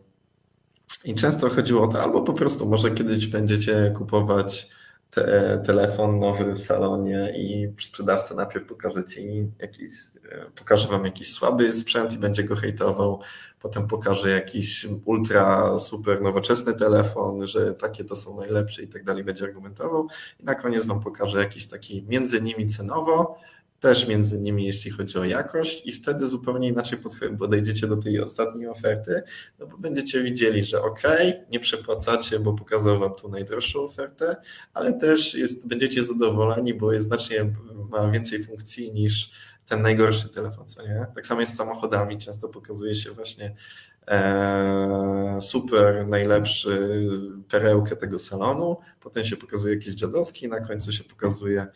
I 1.04 1.14
często 1.14 1.50
chodziło 1.50 1.82
o 1.82 1.88
to, 1.88 2.02
albo 2.02 2.22
po 2.22 2.32
prostu 2.32 2.68
może 2.68 2.90
kiedyś 2.90 3.26
będziecie 3.26 3.92
kupować 3.96 4.68
te, 5.14 5.58
telefon 5.66 6.20
nowy 6.20 6.54
w 6.54 6.60
salonie 6.60 7.32
i 7.36 7.72
sprzedawca 7.80 8.34
najpierw 8.34 8.66
pokaże 8.66 9.04
ci 9.04 9.50
jakiś, 9.58 9.92
e, 10.30 10.50
pokaże 10.54 10.88
wam 10.88 11.04
jakiś 11.04 11.32
słaby 11.32 11.72
sprzęt 11.72 12.12
i 12.12 12.18
będzie 12.18 12.44
go 12.44 12.56
hejtował, 12.56 13.20
potem 13.60 13.86
pokaże 13.86 14.30
jakiś 14.30 14.86
ultra 15.04 15.78
super 15.78 16.22
nowoczesny 16.22 16.74
telefon, 16.74 17.46
że 17.46 17.74
takie 17.74 18.04
to 18.04 18.16
są 18.16 18.36
najlepsze 18.36 18.82
i 18.82 18.88
tak 18.88 19.04
dalej, 19.04 19.24
będzie 19.24 19.44
argumentował. 19.44 20.08
I 20.40 20.44
na 20.44 20.54
koniec 20.54 20.86
wam 20.86 21.00
pokaże 21.00 21.38
jakiś 21.38 21.66
taki 21.66 22.04
między 22.08 22.42
nimi 22.42 22.66
cenowo, 22.66 23.38
też 23.82 24.08
między 24.08 24.40
nimi, 24.40 24.64
jeśli 24.64 24.90
chodzi 24.90 25.18
o 25.18 25.24
jakość, 25.24 25.82
i 25.86 25.92
wtedy 25.92 26.26
zupełnie 26.26 26.68
inaczej 26.68 26.98
podejdziecie 27.38 27.86
do 27.86 27.96
tej 27.96 28.20
ostatniej 28.20 28.68
oferty, 28.68 29.22
no 29.58 29.66
bo 29.66 29.78
będziecie 29.78 30.22
widzieli, 30.22 30.64
że 30.64 30.82
ok, 30.82 31.02
nie 31.50 31.60
przepłacacie, 31.60 32.40
bo 32.40 32.52
pokazał 32.52 32.98
Wam 32.98 33.14
tu 33.14 33.28
najdroższą 33.28 33.80
ofertę, 33.80 34.36
ale 34.74 34.92
też 34.92 35.34
jest, 35.34 35.66
będziecie 35.66 36.02
zadowoleni, 36.02 36.74
bo 36.74 36.92
jest 36.92 37.06
znacznie, 37.06 37.52
ma 37.90 38.10
więcej 38.10 38.44
funkcji 38.44 38.92
niż 38.92 39.30
ten 39.66 39.82
najgorszy 39.82 40.28
telefon, 40.28 40.66
co 40.66 40.82
nie? 40.82 41.06
Tak 41.14 41.26
samo 41.26 41.40
jest 41.40 41.54
z 41.54 41.56
samochodami, 41.56 42.18
często 42.18 42.48
pokazuje 42.48 42.94
się 42.94 43.10
właśnie 43.10 43.54
e, 44.08 45.38
super, 45.40 46.06
najlepszy 46.06 47.02
perełkę 47.48 47.96
tego 47.96 48.18
salonu, 48.18 48.76
potem 49.00 49.24
się 49.24 49.36
pokazuje 49.36 49.74
jakiś 49.74 49.94
dziadowski, 49.94 50.48
na 50.48 50.60
końcu 50.60 50.92
się 50.92 51.04
pokazuje 51.04 51.66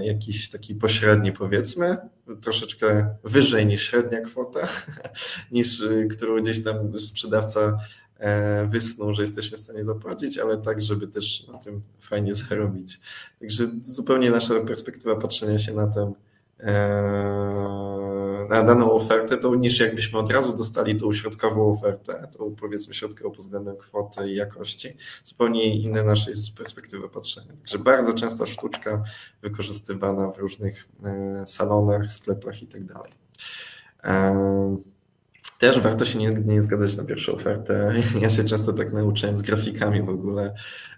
jakiś 0.00 0.50
taki 0.50 0.74
pośredni 0.74 1.32
powiedzmy, 1.32 1.96
troszeczkę 2.40 3.14
wyżej 3.24 3.66
niż 3.66 3.82
średnia 3.82 4.20
kwota, 4.20 4.68
niż 5.52 5.80
y, 5.80 6.08
którą 6.10 6.42
gdzieś 6.42 6.64
tam 6.64 7.00
sprzedawca 7.00 7.78
e, 8.18 8.66
wysnuł, 8.66 9.14
że 9.14 9.22
jesteśmy 9.22 9.56
w 9.56 9.60
stanie 9.60 9.84
zapłacić, 9.84 10.38
ale 10.38 10.56
tak, 10.56 10.82
żeby 10.82 11.06
też 11.06 11.46
na 11.46 11.58
tym 11.58 11.82
fajnie 12.00 12.34
zarobić. 12.48 13.00
Także 13.40 13.64
zupełnie 13.82 14.30
nasza 14.30 14.60
perspektywa 14.60 15.16
patrzenia 15.16 15.58
się 15.58 15.74
na 15.74 15.86
ten 15.86 16.14
na 18.50 18.62
daną 18.62 18.92
ofertę, 18.92 19.36
to 19.36 19.54
niż 19.54 19.80
jakbyśmy 19.80 20.18
od 20.18 20.32
razu 20.32 20.56
dostali 20.56 20.96
tą 20.96 21.12
środkową 21.12 21.72
ofertę, 21.72 22.28
tą 22.38 22.54
powiedzmy 22.54 22.94
środkową 22.94 23.30
pod 23.30 23.40
względem 23.40 23.76
kwoty 23.76 24.30
i 24.30 24.34
jakości, 24.34 24.96
zupełnie 25.24 25.74
inne 25.74 26.02
nasze 26.02 26.30
jest 26.30 26.54
perspektywa 26.54 27.08
patrzenia. 27.08 27.52
Także 27.56 27.78
bardzo 27.78 28.14
częsta 28.14 28.46
sztuczka 28.46 29.02
wykorzystywana 29.42 30.30
w 30.30 30.38
różnych 30.38 30.88
e, 31.04 31.46
salonach, 31.46 32.12
sklepach 32.12 32.62
i 32.62 32.66
tak 32.66 32.84
dalej. 32.84 33.12
Eee, 34.04 34.76
też 35.60 35.80
warto 35.80 36.04
się 36.04 36.18
nie, 36.18 36.30
nie 36.30 36.62
zgadzać 36.62 36.96
na 36.96 37.04
pierwszą 37.04 37.32
ofertę. 37.32 37.92
Ja 38.20 38.30
się 38.30 38.44
często 38.44 38.72
tak 38.72 38.92
nauczyłem 38.92 39.38
z 39.38 39.42
grafikami 39.42 40.02
w 40.02 40.08
ogóle, 40.08 40.54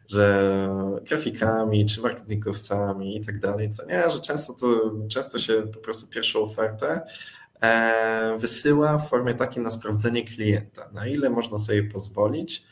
że 0.09 0.69
grafikami 1.09 1.87
czy 1.87 2.01
marketingowcami 2.01 3.17
i 3.17 3.27
tak 3.27 3.39
dalej, 3.39 3.71
co 3.71 3.85
nie, 3.87 4.11
że 4.11 4.21
często 4.21 4.53
to 4.53 4.93
często 5.09 5.39
się 5.39 5.63
po 5.63 5.81
prostu 5.81 6.07
pierwszą 6.07 6.41
ofertę 6.41 6.89
e, 6.91 7.03
wysyła 8.39 8.99
w 8.99 9.09
formie 9.09 9.35
takiej 9.35 9.63
na 9.63 9.71
sprawdzenie 9.71 10.25
klienta, 10.25 10.91
na 10.93 11.07
ile 11.07 11.31
można 11.31 11.59
sobie 11.59 11.83
pozwolić, 11.83 12.65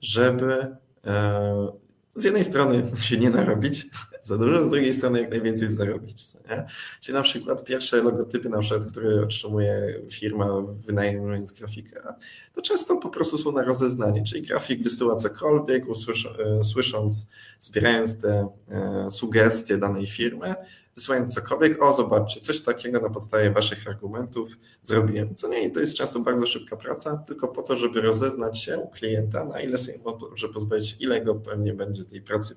żeby 0.00 0.76
e, 1.06 1.72
z 2.10 2.24
jednej 2.24 2.44
strony 2.44 2.82
się 3.08 3.18
nie 3.18 3.30
narobić 3.30 3.86
za 4.22 4.38
dużo, 4.38 4.62
z 4.62 4.70
drugiej 4.70 4.94
strony 4.94 5.20
jak 5.20 5.30
najwięcej 5.30 5.68
zarobić. 5.68 6.34
Nie? 6.34 6.66
Czyli 7.00 7.14
na 7.14 7.22
przykład 7.22 7.64
pierwsze 7.64 8.02
logotypy, 8.02 8.48
na 8.48 8.58
przykład, 8.58 8.90
które 8.92 9.22
otrzymuje 9.22 10.00
firma 10.10 10.46
wynajmując 10.86 11.52
grafika, 11.52 12.16
to 12.54 12.62
często 12.62 12.96
po 12.96 13.08
prostu 13.08 13.38
są 13.38 13.52
na 13.52 13.62
rozeznanie, 13.62 14.24
czyli 14.24 14.42
grafik 14.42 14.82
wysyła 14.82 15.16
cokolwiek, 15.16 15.84
e, 15.84 16.64
słysząc, 16.64 17.26
zbierając 17.60 18.18
te 18.18 18.48
e, 18.68 19.10
sugestie 19.10 19.78
danej 19.78 20.06
firmy, 20.06 20.54
wysyłając 20.96 21.34
cokolwiek, 21.34 21.82
o 21.82 21.92
zobaczcie, 21.92 22.40
coś 22.40 22.60
takiego 22.60 23.00
na 23.00 23.10
podstawie 23.10 23.50
waszych 23.50 23.88
argumentów 23.88 24.48
zrobiłem. 24.82 25.34
Co 25.34 25.48
nie, 25.48 25.70
to 25.70 25.80
jest 25.80 25.94
często 25.94 26.20
bardzo 26.20 26.46
szybka 26.46 26.76
praca, 26.76 27.16
tylko 27.16 27.48
po 27.48 27.62
to, 27.62 27.76
żeby 27.76 28.00
rozeznać 28.00 28.62
się 28.62 28.78
u 28.78 28.88
klienta, 28.88 29.44
na 29.44 29.60
ile 29.60 29.78
sobie 29.78 29.98
może 30.30 30.48
pozwolić, 30.48 30.96
ile 31.00 31.20
go 31.20 31.34
pewnie 31.34 31.74
będzie 31.74 32.04
tej 32.04 32.22
pracy 32.22 32.54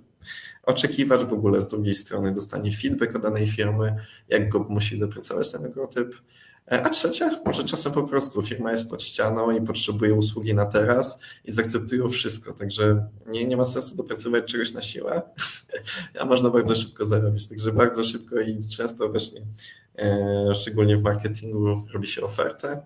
oczekiwać, 0.64 1.26
w 1.26 1.34
ogóle 1.34 1.62
z 1.62 1.68
drugiej 1.68 1.94
strony 1.94 2.34
dostanie 2.34 2.72
feedback 2.72 3.16
od 3.16 3.22
danej 3.22 3.48
firmy, 3.48 3.96
jak 4.30 4.50
go 4.50 4.60
musi 4.60 5.00
dopracować 5.00 5.52
ten 5.52 5.64
logotyp, 5.64 6.16
a 6.68 6.89
trzecia, 6.89 7.30
może 7.45 7.64
czasem 7.64 7.91
po 7.91 8.03
prostu 8.03 8.41
firma 8.41 8.72
jest 8.72 8.89
pod 8.89 9.03
ścianą 9.03 9.51
i 9.51 9.61
potrzebuje 9.61 10.14
usługi 10.14 10.53
na 10.53 10.66
teraz 10.66 11.20
i 11.45 11.51
zaakceptują 11.51 12.09
wszystko, 12.09 12.53
także 12.53 13.07
nie, 13.28 13.45
nie 13.45 13.57
ma 13.57 13.66
sensu 13.66 13.95
dopracować 13.95 14.45
czegoś 14.45 14.74
na 14.74 14.82
siłę, 14.82 15.22
a 16.20 16.26
można 16.26 16.49
bardzo 16.49 16.76
szybko 16.76 17.05
zarobić. 17.05 17.47
Także 17.47 17.72
bardzo 17.72 18.03
szybko 18.03 18.39
i 18.39 18.68
często 18.68 19.09
właśnie, 19.09 19.41
e, 19.99 20.55
szczególnie 20.55 20.97
w 20.97 21.03
marketingu, 21.03 21.86
robi 21.93 22.07
się 22.07 22.22
ofertę. 22.22 22.82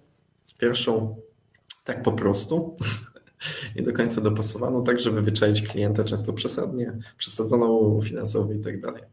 Pierwszą 0.57 1.15
tak 1.84 2.03
po 2.03 2.11
prostu, 2.11 2.75
nie 3.75 3.84
do 3.84 3.93
końca 3.93 4.21
dopasowaną, 4.21 4.84
tak 4.84 4.99
żeby 4.99 5.21
wyczaić 5.21 5.61
klienta 5.61 6.03
często 6.03 6.34
przesadnie, 6.34 6.97
przesadzoną 7.17 8.01
finansowo 8.01 8.53
i 8.53 8.59
tak 8.59 8.82
dalej. 8.82 9.03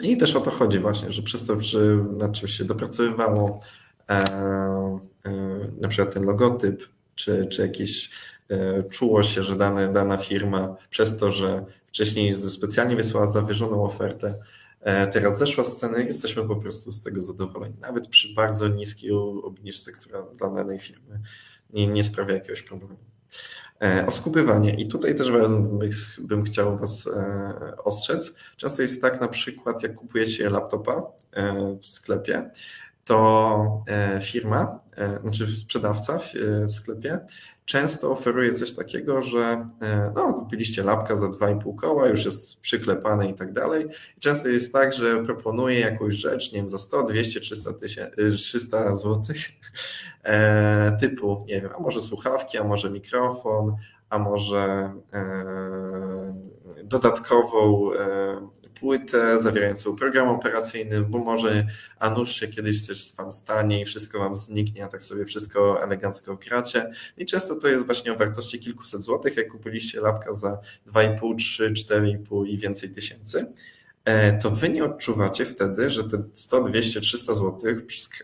E, 0.00 0.06
i 0.06 0.16
też 0.16 0.36
o 0.36 0.40
to 0.40 0.50
chodzi 0.50 0.78
właśnie, 0.78 1.12
że 1.12 1.22
przez 1.22 1.44
to, 1.44 1.60
że 1.60 1.80
nad 2.18 2.32
czymś 2.32 2.52
się 2.52 2.64
dopracowywało, 2.64 3.60
e, 4.08 4.12
e, 4.12 5.00
na 5.80 5.88
przykład 5.88 6.14
ten 6.14 6.24
logotyp, 6.24 6.88
czy, 7.14 7.46
czy 7.46 7.62
jakieś 7.62 8.10
e, 8.50 8.82
czuło 8.82 9.22
się, 9.22 9.42
że 9.42 9.56
dane, 9.56 9.92
dana 9.92 10.16
firma 10.16 10.76
przez 10.90 11.16
to, 11.16 11.30
że 11.30 11.64
wcześniej 11.86 12.36
specjalnie 12.36 12.96
wysłała 12.96 13.26
zawyżoną 13.26 13.84
ofertę, 13.84 14.38
teraz 15.12 15.38
zeszła 15.38 15.64
z 15.64 15.76
ceny, 15.76 16.04
jesteśmy 16.04 16.48
po 16.48 16.56
prostu 16.56 16.92
z 16.92 17.02
tego 17.02 17.22
zadowoleni. 17.22 17.76
Nawet 17.80 18.08
przy 18.08 18.34
bardzo 18.34 18.68
niskiej 18.68 19.10
obniżce, 19.42 19.92
która 19.92 20.22
dla 20.22 20.50
danej 20.50 20.78
firmy 20.78 21.20
nie, 21.70 21.86
nie 21.86 22.04
sprawia 22.04 22.34
jakiegoś 22.34 22.62
problemu. 22.62 22.96
E, 23.82 24.06
oskupywanie. 24.06 24.74
I 24.74 24.88
tutaj 24.88 25.14
też 25.14 25.32
bym 26.18 26.42
chciał 26.42 26.76
Was 26.76 27.06
e, 27.06 27.76
ostrzec. 27.84 28.34
Często 28.56 28.82
jest 28.82 29.02
tak 29.02 29.20
na 29.20 29.28
przykład, 29.28 29.82
jak 29.82 29.94
kupujecie 29.94 30.50
laptopa 30.50 31.02
e, 31.32 31.76
w 31.80 31.86
sklepie 31.86 32.50
to 33.04 33.84
firma, 34.22 34.78
znaczy 35.22 35.46
sprzedawca 35.46 36.18
w 36.68 36.72
sklepie 36.72 37.20
często 37.66 38.12
oferuje 38.12 38.54
coś 38.54 38.72
takiego, 38.72 39.22
że 39.22 39.68
no, 40.14 40.34
kupiliście 40.34 40.82
lapka 40.82 41.16
za 41.16 41.26
2,5 41.26 41.76
koła, 41.76 42.08
już 42.08 42.24
jest 42.24 42.60
przyklepane 42.60 43.28
i 43.28 43.34
tak 43.34 43.52
dalej. 43.52 43.86
Często 44.20 44.48
jest 44.48 44.72
tak, 44.72 44.92
że 44.92 45.24
proponuje 45.24 45.80
jakąś 45.80 46.14
rzecz, 46.14 46.52
nie 46.52 46.58
wiem, 46.58 46.68
za 46.68 46.78
100, 46.78 47.02
200, 47.02 47.40
300, 47.40 47.70
300 48.36 48.96
zł, 48.96 49.22
typu, 51.00 51.44
nie 51.48 51.60
wiem, 51.60 51.70
a 51.76 51.80
może 51.80 52.00
słuchawki, 52.00 52.58
a 52.58 52.64
może 52.64 52.90
mikrofon, 52.90 53.76
a 54.10 54.18
może 54.18 54.92
dodatkową 56.84 57.90
płytę 58.80 59.42
zawierającą 59.42 59.96
program 59.96 60.28
operacyjny, 60.28 61.00
bo 61.00 61.18
może 61.18 61.66
a 61.98 62.10
nuż 62.10 62.30
się 62.30 62.48
kiedyś 62.48 62.86
coś 62.86 63.14
wam 63.14 63.32
stanie 63.32 63.80
i 63.80 63.84
wszystko 63.84 64.18
wam 64.18 64.36
zniknie, 64.36 64.84
a 64.84 64.88
tak 64.88 65.02
sobie 65.02 65.24
wszystko 65.24 65.82
elegancko 65.82 66.36
kracie. 66.36 66.90
I 67.16 67.26
często 67.26 67.54
to 67.54 67.68
jest 67.68 67.86
właśnie 67.86 68.12
o 68.12 68.16
wartości 68.16 68.58
kilkuset 68.58 69.02
złotych, 69.02 69.36
jak 69.36 69.48
kupiliście 69.48 70.00
lapka 70.00 70.34
za 70.34 70.58
2,5, 70.86 71.36
3, 71.36 71.72
4,5 71.72 72.46
i 72.46 72.58
więcej 72.58 72.90
tysięcy 72.90 73.46
e, 74.04 74.38
to 74.38 74.50
wy 74.50 74.68
nie 74.68 74.84
odczuwacie 74.84 75.46
wtedy, 75.46 75.90
że 75.90 76.04
te 76.04 76.22
100, 76.32 76.62
200, 76.62 77.00
300 77.00 77.34
zł 77.34 77.74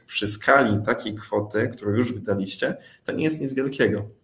przy 0.07 0.29
skali 0.29 0.79
takiej 0.87 1.15
kwoty, 1.15 1.69
którą 1.69 1.91
już 1.91 2.13
wydaliście, 2.13 2.77
to 3.05 3.13
nie 3.13 3.25
jest 3.25 3.41
nic 3.41 3.55
wielkiego. 3.55 4.22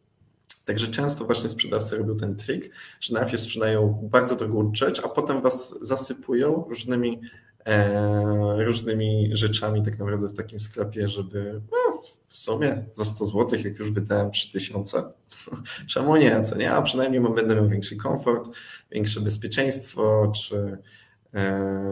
Także 0.69 0.89
często 0.89 1.25
właśnie 1.25 1.49
sprzedawcy 1.49 1.99
robią 1.99 2.16
ten 2.16 2.37
trik, 2.37 2.71
że 3.01 3.14
najpierw 3.14 3.41
sprzedają 3.41 4.09
bardzo 4.12 4.37
drogą 4.37 4.71
rzecz, 4.75 5.01
a 5.05 5.09
potem 5.09 5.41
was 5.43 5.75
zasypują 5.81 6.64
różnymi, 6.69 7.21
e, 7.66 8.64
różnymi 8.64 9.29
rzeczami 9.33 9.83
tak 9.83 9.99
naprawdę 9.99 10.29
w 10.29 10.37
takim 10.37 10.61
sklepie, 10.61 11.09
żeby 11.09 11.61
no, 11.73 12.03
w 12.27 12.37
sumie 12.37 12.85
za 12.93 13.05
100 13.05 13.25
zł, 13.25 13.59
jak 13.64 13.79
już 13.79 13.91
wydałem 13.91 14.31
3000, 14.31 15.03
czemu 15.93 16.16
nie, 16.16 16.43
co 16.43 16.57
nie, 16.57 16.73
a 16.73 16.83
przynajmniej 16.83 17.21
będę 17.21 17.57
miał 17.57 17.69
większy 17.69 17.97
komfort, 17.97 18.57
większe 18.91 19.21
bezpieczeństwo, 19.21 20.33
czy 20.37 20.79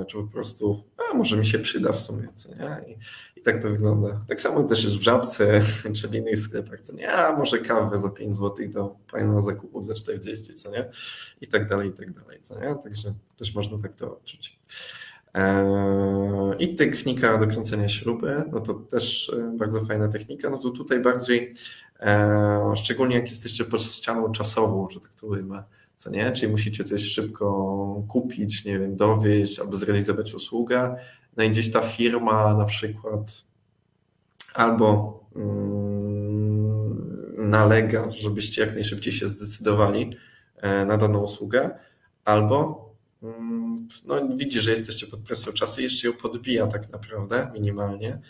czy 0.07 0.17
po 0.17 0.25
prostu, 0.25 0.85
a 1.11 1.15
może 1.15 1.37
mi 1.37 1.47
się 1.47 1.59
przyda 1.59 1.93
w 1.93 2.01
sumie, 2.01 2.29
co 2.35 2.49
nie? 2.49 2.95
I, 2.95 2.99
I, 3.37 3.43
tak 3.43 3.63
to 3.63 3.71
wygląda. 3.71 4.21
Tak 4.29 4.41
samo 4.41 4.63
też 4.65 4.85
jest 4.85 4.97
w 4.97 5.03
Żabce, 5.03 5.61
czy 5.97 6.09
w 6.09 6.15
innych 6.15 6.39
sklepach, 6.41 6.81
co 6.81 6.93
nie? 6.93 7.13
A 7.13 7.37
może 7.37 7.59
kawę 7.59 7.99
za 7.99 8.11
5 8.11 8.37
zł 8.37 8.69
do 8.69 8.97
pana 9.13 9.41
zakupów 9.41 9.85
za 9.85 9.95
40, 9.95 10.55
co 10.55 10.71
nie? 10.71 10.91
I 11.41 11.47
tak 11.47 11.69
dalej, 11.69 11.89
i 11.89 11.93
tak 11.93 12.11
dalej, 12.13 12.39
co 12.41 12.61
nie? 12.61 12.75
Także 12.75 13.15
też 13.37 13.55
można 13.55 13.79
tak 13.79 13.95
to 13.95 14.13
odczuć. 14.13 14.59
E, 15.35 16.57
I 16.59 16.77
technika 16.77 17.39
do 17.39 17.47
kręcenia 17.47 17.89
śruby, 17.89 18.45
no 18.53 18.61
to 18.61 18.75
też 18.75 19.31
e, 19.31 19.57
bardzo 19.57 19.85
fajna 19.85 20.09
technika. 20.09 20.51
No 20.51 20.59
to 20.59 20.71
tutaj 20.71 21.01
bardziej, 21.01 21.55
szczególnie 22.75 23.15
jak 23.17 23.29
jesteście 23.29 23.65
pod 23.65 23.83
ścianą 23.83 24.33
czasową, 24.33 24.89
że 24.91 25.01
tak 25.01 25.15
to 25.15 25.27
ujmę, 25.27 25.63
co 25.97 26.11
nie? 26.11 26.33
Czyli 26.33 26.53
musicie 26.53 26.85
coś 26.85 27.03
szybko 27.03 28.05
kupić, 28.09 28.65
nie 28.65 28.79
wiem, 28.79 28.97
dowieść 28.97 29.61
albo 29.61 29.77
zrealizować 29.77 30.35
usługę. 30.35 30.97
No 31.37 31.45
i 31.45 31.51
gdzieś 31.51 31.73
ta 31.73 31.81
firma 31.81 32.55
na 32.55 32.65
przykład 32.65 33.45
albo 34.55 35.21
mm, 35.37 36.07
nalega, 37.51 38.11
żebyście 38.11 38.63
jak 38.63 38.75
najszybciej 38.75 39.13
się 39.13 39.29
zdecydowali 39.29 40.11
e, 40.57 40.85
na 40.85 40.97
daną 40.97 41.23
usługę, 41.23 41.79
albo 42.25 42.87
mm, 43.23 43.89
no, 44.05 44.29
widzi, 44.37 44.61
że 44.61 44.71
jesteście 44.71 45.07
pod 45.07 45.21
presją 45.21 45.53
czasu 45.53 45.81
i 45.81 45.85
jeszcze 45.85 46.09
ją 46.09 46.15
podbija 46.15 46.67
tak 46.67 46.93
naprawdę 46.93 47.51
minimalnie, 47.55 48.21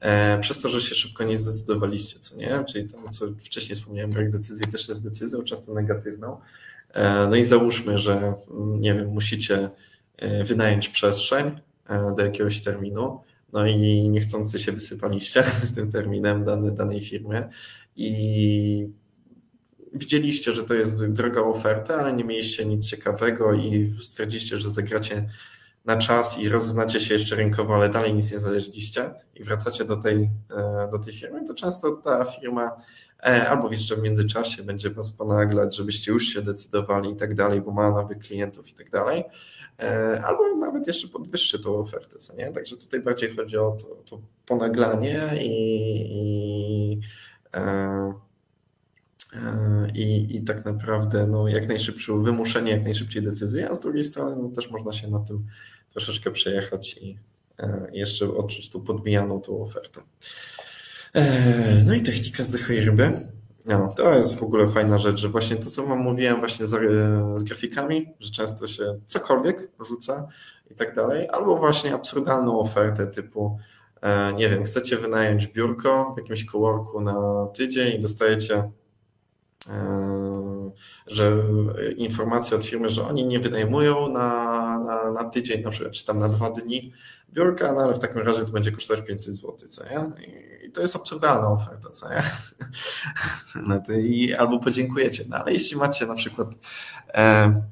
e, 0.00 0.38
przez 0.38 0.60
to, 0.60 0.68
że 0.68 0.80
się 0.80 0.94
szybko 0.94 1.24
nie 1.24 1.38
zdecydowaliście, 1.38 2.18
co 2.18 2.36
nie? 2.36 2.64
Czyli 2.68 2.88
to, 2.88 3.08
co 3.08 3.26
wcześniej 3.44 3.76
wspomniałem, 3.76 4.10
brak 4.10 4.30
decyzji 4.30 4.66
też 4.66 4.88
jest 4.88 5.02
decyzją, 5.02 5.42
często 5.42 5.74
negatywną. 5.74 6.40
E, 6.94 7.28
no 7.28 7.36
i 7.36 7.44
załóżmy, 7.44 7.98
że 7.98 8.34
nie 8.54 8.94
wiem, 8.94 9.08
musicie 9.08 9.70
e, 10.16 10.44
wynająć 10.44 10.88
przestrzeń 10.88 11.60
e, 11.88 12.14
do 12.16 12.22
jakiegoś 12.22 12.60
terminu, 12.60 13.20
no 13.52 13.66
i 13.66 14.08
niechcący 14.08 14.58
się 14.58 14.72
wysypaliście 14.72 15.42
z 15.68 15.74
tym 15.74 15.92
terminem 15.92 16.44
dany, 16.44 16.70
danej 16.72 17.00
firmy 17.00 17.48
i 17.96 18.88
widzieliście, 19.92 20.52
że 20.52 20.64
to 20.64 20.74
jest 20.74 21.06
droga 21.06 21.40
oferta, 21.40 21.94
ale 21.94 22.12
nie 22.12 22.24
mieliście 22.24 22.66
nic 22.66 22.86
ciekawego 22.86 23.52
i 23.52 23.94
stwierdziliście, 24.02 24.56
że 24.56 24.70
zagracie 24.70 25.26
na 25.84 25.96
czas 25.96 26.38
i 26.38 26.48
rozeznacie 26.48 27.00
się 27.00 27.14
jeszcze 27.14 27.36
rynkowo, 27.36 27.74
ale 27.74 27.88
dalej 27.88 28.14
nic 28.14 28.32
nie 28.32 28.38
zależeliście 28.38 29.10
i 29.34 29.44
wracacie 29.44 29.84
do 29.84 29.96
tej, 29.96 30.30
do 30.92 30.98
tej 30.98 31.14
firmy, 31.14 31.46
to 31.46 31.54
często 31.54 31.90
ta 31.90 32.24
firma 32.24 32.76
albo 33.24 33.70
jeszcze 33.70 33.96
w 33.96 34.02
międzyczasie 34.02 34.62
będzie 34.62 34.90
Was 34.90 35.12
ponaglać, 35.12 35.76
żebyście 35.76 36.12
już 36.12 36.24
się 36.24 36.42
decydowali 36.42 37.10
i 37.10 37.16
tak 37.16 37.34
dalej, 37.34 37.60
bo 37.60 37.72
ma 37.72 37.90
nowych 37.90 38.18
klientów 38.18 38.68
i 38.68 38.74
tak 38.74 38.90
dalej, 38.90 39.24
e, 39.82 40.22
albo 40.24 40.56
nawet 40.56 40.86
jeszcze 40.86 41.08
podwyższy 41.08 41.58
tą 41.58 41.76
ofertę, 41.76 42.16
co 42.16 42.34
nie? 42.34 42.52
Także 42.52 42.76
tutaj 42.76 43.00
bardziej 43.00 43.36
chodzi 43.36 43.56
o 43.56 43.76
to, 43.82 43.94
to 43.94 44.22
ponaglanie 44.46 45.30
i, 45.40 45.50
i 46.12 47.00
e, 47.54 48.14
i, 49.94 50.36
i 50.36 50.44
tak 50.44 50.64
naprawdę 50.64 51.26
no, 51.26 51.48
jak 51.48 51.68
najszybsze 51.68 52.22
wymuszenie 52.22 52.72
jak 52.72 52.84
najszybciej 52.84 53.22
decyzji, 53.22 53.62
a 53.62 53.74
z 53.74 53.80
drugiej 53.80 54.04
strony 54.04 54.36
no, 54.42 54.48
też 54.48 54.70
można 54.70 54.92
się 54.92 55.10
na 55.10 55.18
tym 55.20 55.46
troszeczkę 55.90 56.30
przejechać 56.30 56.96
i 57.00 57.18
jeszcze 57.92 58.36
odczuć 58.36 58.70
tą 58.70 58.80
podbijaną 58.80 59.40
tą 59.40 59.62
ofertę. 59.62 60.00
Eee, 61.14 61.84
no 61.86 61.94
i 61.94 62.02
technika 62.02 62.44
zdechłej 62.44 62.80
ryby. 62.80 63.12
No, 63.66 63.94
to 63.96 64.14
jest 64.14 64.38
w 64.38 64.42
ogóle 64.42 64.68
fajna 64.68 64.98
rzecz, 64.98 65.18
że 65.18 65.28
właśnie 65.28 65.56
to, 65.56 65.70
co 65.70 65.86
wam 65.86 65.98
mówiłem 65.98 66.38
właśnie 66.38 66.66
z, 66.66 66.70
z 67.40 67.44
grafikami, 67.44 68.06
że 68.20 68.30
często 68.30 68.66
się 68.66 68.98
cokolwiek 69.06 69.70
rzuca 69.88 70.28
i 70.70 70.74
tak 70.74 70.94
dalej, 70.94 71.28
albo 71.32 71.56
właśnie 71.56 71.94
absurdalną 71.94 72.58
ofertę 72.58 73.06
typu 73.06 73.58
e, 74.02 74.32
nie 74.32 74.48
wiem, 74.48 74.64
chcecie 74.64 74.96
wynająć 74.96 75.46
biurko 75.46 76.14
w 76.14 76.18
jakimś 76.18 76.44
coworku 76.44 77.00
na 77.00 77.46
tydzień 77.54 77.96
i 77.96 78.00
dostajecie 78.00 78.70
e, 79.68 80.70
że 81.06 81.32
informacje 81.96 82.56
od 82.56 82.64
firmy, 82.64 82.88
że 82.88 83.04
oni 83.04 83.26
nie 83.26 83.40
wynajmują 83.40 84.08
na, 84.08 84.78
na, 84.78 85.10
na 85.10 85.24
tydzień, 85.24 85.62
na 85.62 85.70
przykład, 85.70 85.92
czy 85.92 86.04
tam 86.04 86.18
na 86.18 86.28
dwa 86.28 86.50
dni 86.50 86.92
biurka, 87.32 87.72
no 87.72 87.80
ale 87.80 87.94
w 87.94 87.98
takim 87.98 88.20
razie 88.20 88.44
to 88.44 88.52
będzie 88.52 88.72
kosztować 88.72 89.04
500 89.04 89.34
zł, 89.34 89.56
co 89.68 89.84
nie? 89.84 90.26
I 90.26 90.53
to 90.74 90.80
jest 90.80 90.96
absurdalna 90.96 91.48
oferta, 91.48 91.90
co 91.90 92.08
nie? 92.08 92.22
No 93.66 93.80
to 93.80 93.92
i, 93.92 94.34
albo 94.34 94.58
podziękujecie. 94.58 95.24
No 95.28 95.36
ale 95.36 95.52
jeśli 95.52 95.76
macie 95.76 96.06
na 96.06 96.14
przykład 96.14 96.48
e, 97.14 97.62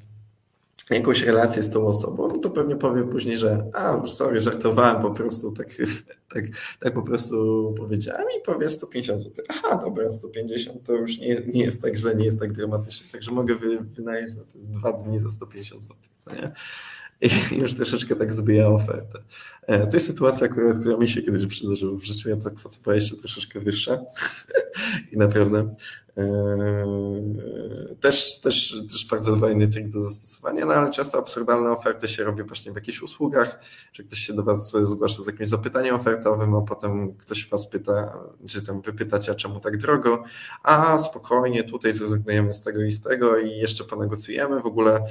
jakąś 0.89 1.21
relację 1.21 1.63
z 1.63 1.69
tą 1.69 1.85
osobą, 1.85 2.27
no 2.27 2.37
to 2.37 2.49
pewnie 2.49 2.75
powie 2.75 3.03
później, 3.03 3.37
że 3.37 3.65
a, 3.73 4.07
sorry, 4.07 4.41
żartowałem 4.41 5.01
po 5.01 5.11
prostu, 5.11 5.51
tak, 5.51 5.67
tak, 6.33 6.43
tak 6.79 6.93
po 6.93 7.01
prostu 7.01 7.35
powiedziałem 7.77 8.27
i 8.39 8.41
powie 8.41 8.69
150 8.69 9.19
zł. 9.19 9.45
Aha, 9.49 9.79
dobra, 9.85 10.11
150 10.11 10.83
to 10.85 10.93
już 10.93 11.19
nie, 11.19 11.41
nie 11.53 11.63
jest 11.63 11.81
tak 11.81 11.95
źle, 11.97 12.15
nie 12.15 12.25
jest 12.25 12.39
tak 12.39 12.53
dramatycznie, 12.53 13.07
także 13.11 13.31
mogę 13.31 13.55
wy, 13.55 13.79
wynająć 13.79 14.35
na 14.35 14.43
te 14.43 14.59
dwa 14.59 14.93
dni 14.93 15.19
za 15.19 15.29
150 15.29 15.83
zł, 15.83 15.95
co 16.19 16.35
nie? 16.35 16.51
I 17.23 17.29
już 17.61 17.73
troszeczkę 17.73 18.15
tak 18.15 18.33
zbija 18.33 18.67
ofertę. 18.67 19.19
E, 19.67 19.87
to 19.87 19.93
jest 19.93 20.07
sytuacja, 20.07 20.47
która, 20.47 20.73
która 20.73 20.97
mi 20.97 21.07
się 21.07 21.21
kiedyś 21.21 21.45
przydarzyła 21.45 21.97
w 21.97 22.03
życiu. 22.03 22.29
Ja 22.29 22.37
ta 22.37 22.49
kwota 22.49 22.77
była 22.83 22.95
jeszcze 22.95 23.15
troszeczkę 23.15 23.59
wyższa 23.59 23.99
i 25.11 25.17
naprawdę 25.17 25.75
też, 27.99 28.39
też, 28.39 28.75
też 28.91 29.07
bardzo 29.11 29.35
fajny 29.35 29.67
trik 29.67 29.89
do 29.89 30.01
zastosowania, 30.01 30.65
no 30.65 30.73
ale 30.73 30.91
często 30.91 31.19
absurdalne 31.19 31.71
oferty 31.71 32.07
się 32.07 32.23
robi 32.23 32.43
właśnie 32.43 32.71
w 32.71 32.75
jakichś 32.75 33.01
usługach, 33.01 33.59
że 33.93 34.03
ktoś 34.03 34.19
się 34.19 34.33
do 34.33 34.43
Was 34.43 34.71
zgłasza 34.71 35.23
z 35.23 35.27
jakimś 35.27 35.49
zapytaniem 35.49 35.95
ofertowym, 35.95 36.55
a 36.55 36.61
potem 36.61 37.13
ktoś 37.17 37.49
Was 37.49 37.67
pyta, 37.67 38.17
czy 38.47 38.61
tam 38.61 38.81
wypytacie, 38.81 39.31
a 39.31 39.35
czemu 39.35 39.59
tak 39.59 39.77
drogo, 39.77 40.23
a 40.63 40.99
spokojnie, 40.99 41.63
tutaj 41.63 41.93
zrezygnujemy 41.93 42.53
z 42.53 42.61
tego 42.61 42.81
i 42.81 42.91
z 42.91 43.01
tego 43.01 43.37
i 43.37 43.57
jeszcze 43.57 43.83
ponegocjujemy, 43.83 44.61
w 44.61 44.65
ogóle 44.65 45.03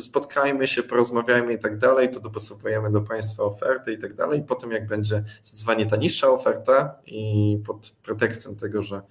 spotkajmy 0.00 0.66
się, 0.66 0.82
porozmawiajmy 0.82 1.52
i 1.52 1.58
tak 1.58 1.78
dalej, 1.78 2.10
to 2.10 2.20
dopasowujemy 2.20 2.90
do 2.90 3.00
Państwa 3.00 3.42
oferty 3.42 3.92
i 3.92 3.98
tak 3.98 4.14
dalej, 4.14 4.44
potem 4.48 4.70
jak 4.70 4.86
będzie 4.86 5.24
zdecydowanie 5.42 5.86
ta 5.86 5.96
niższa 5.96 6.30
oferta 6.30 6.94
i 7.06 7.58
pod 7.66 7.92
pretekstem 8.02 8.56
tego, 8.56 8.82
że 8.82 9.02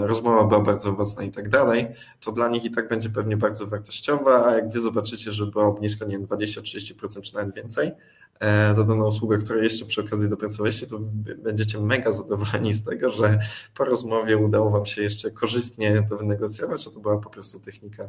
rozmowa 0.00 0.44
była 0.44 0.60
bardzo 0.60 0.90
owocna 0.90 1.22
i 1.22 1.30
tak 1.30 1.48
dalej, 1.48 1.86
to 2.24 2.32
dla 2.32 2.48
nich 2.48 2.64
i 2.64 2.70
tak 2.70 2.88
będzie 2.88 3.10
pewnie 3.10 3.36
bardzo 3.36 3.66
wartościowa, 3.66 4.46
a 4.46 4.54
jak 4.54 4.70
wy 4.70 4.80
zobaczycie, 4.80 5.32
że 5.32 5.46
była 5.46 5.64
obniżka, 5.64 6.04
nie 6.04 6.18
wiem, 6.18 6.26
20-30% 6.26 7.20
czy 7.20 7.34
nawet 7.34 7.54
więcej 7.54 7.92
e, 8.40 8.74
za 8.74 8.84
daną 8.84 9.08
usługę, 9.08 9.38
którą 9.38 9.62
jeszcze 9.62 9.86
przy 9.86 10.00
okazji 10.00 10.28
dopracowaliście, 10.28 10.86
to 10.86 10.98
będziecie 11.38 11.80
mega 11.80 12.12
zadowoleni 12.12 12.74
z 12.74 12.84
tego, 12.84 13.10
że 13.10 13.38
po 13.74 13.84
rozmowie 13.84 14.38
udało 14.38 14.70
wam 14.70 14.86
się 14.86 15.02
jeszcze 15.02 15.30
korzystnie 15.30 16.06
to 16.08 16.16
wynegocjować, 16.16 16.86
a 16.86 16.90
to 16.90 17.00
była 17.00 17.18
po 17.18 17.30
prostu 17.30 17.60
technika 17.60 18.08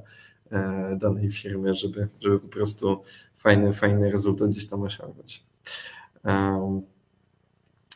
e, 0.51 0.97
danej 1.01 1.31
firmy, 1.31 1.75
żeby, 1.75 2.07
żeby 2.21 2.39
po 2.39 2.47
prostu 2.47 3.01
fajny, 3.35 3.73
fajny 3.73 4.11
rezultat 4.11 4.49
gdzieś 4.49 4.67
tam 4.67 4.81
osiągnąć. 4.81 5.43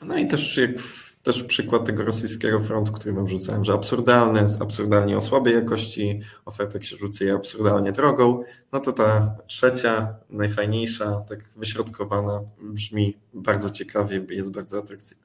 No 0.06 0.18
i 0.18 0.28
też, 0.28 0.58
jak, 0.58 0.72
też 1.34 1.44
przykład 1.44 1.86
tego 1.86 2.04
rosyjskiego 2.04 2.60
frontu, 2.60 2.92
który 2.92 3.14
wam 3.14 3.28
rzucałem, 3.28 3.66
że 3.66 3.74
absurdalny, 3.74 4.48
absurdalnie 4.60 5.18
o 5.18 5.22
słabej 5.22 5.54
jakości, 5.54 6.22
się 6.82 6.98
rzuca 6.98 7.26
je 7.26 7.34
absurdalnie 7.34 7.92
drogą, 7.92 8.44
no 8.72 8.80
to 8.80 8.92
ta 8.92 9.36
trzecia, 9.48 10.16
najfajniejsza, 10.30 11.26
tak 11.30 11.40
wyśrodkowana, 11.56 12.42
brzmi 12.62 13.18
bardzo 13.34 13.70
ciekawie 13.70 14.26
jest 14.30 14.52
bardzo 14.52 14.80
atrakcyjna. 14.80 15.24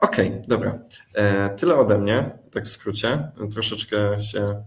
Okej, 0.00 0.28
okay, 0.28 0.42
dobra. 0.48 0.78
E, 1.14 1.50
tyle 1.50 1.76
ode 1.76 1.98
mnie, 1.98 2.30
tak 2.50 2.64
w 2.64 2.68
skrócie. 2.68 3.32
Troszeczkę 3.52 4.20
się 4.20 4.42
e, 4.42 4.64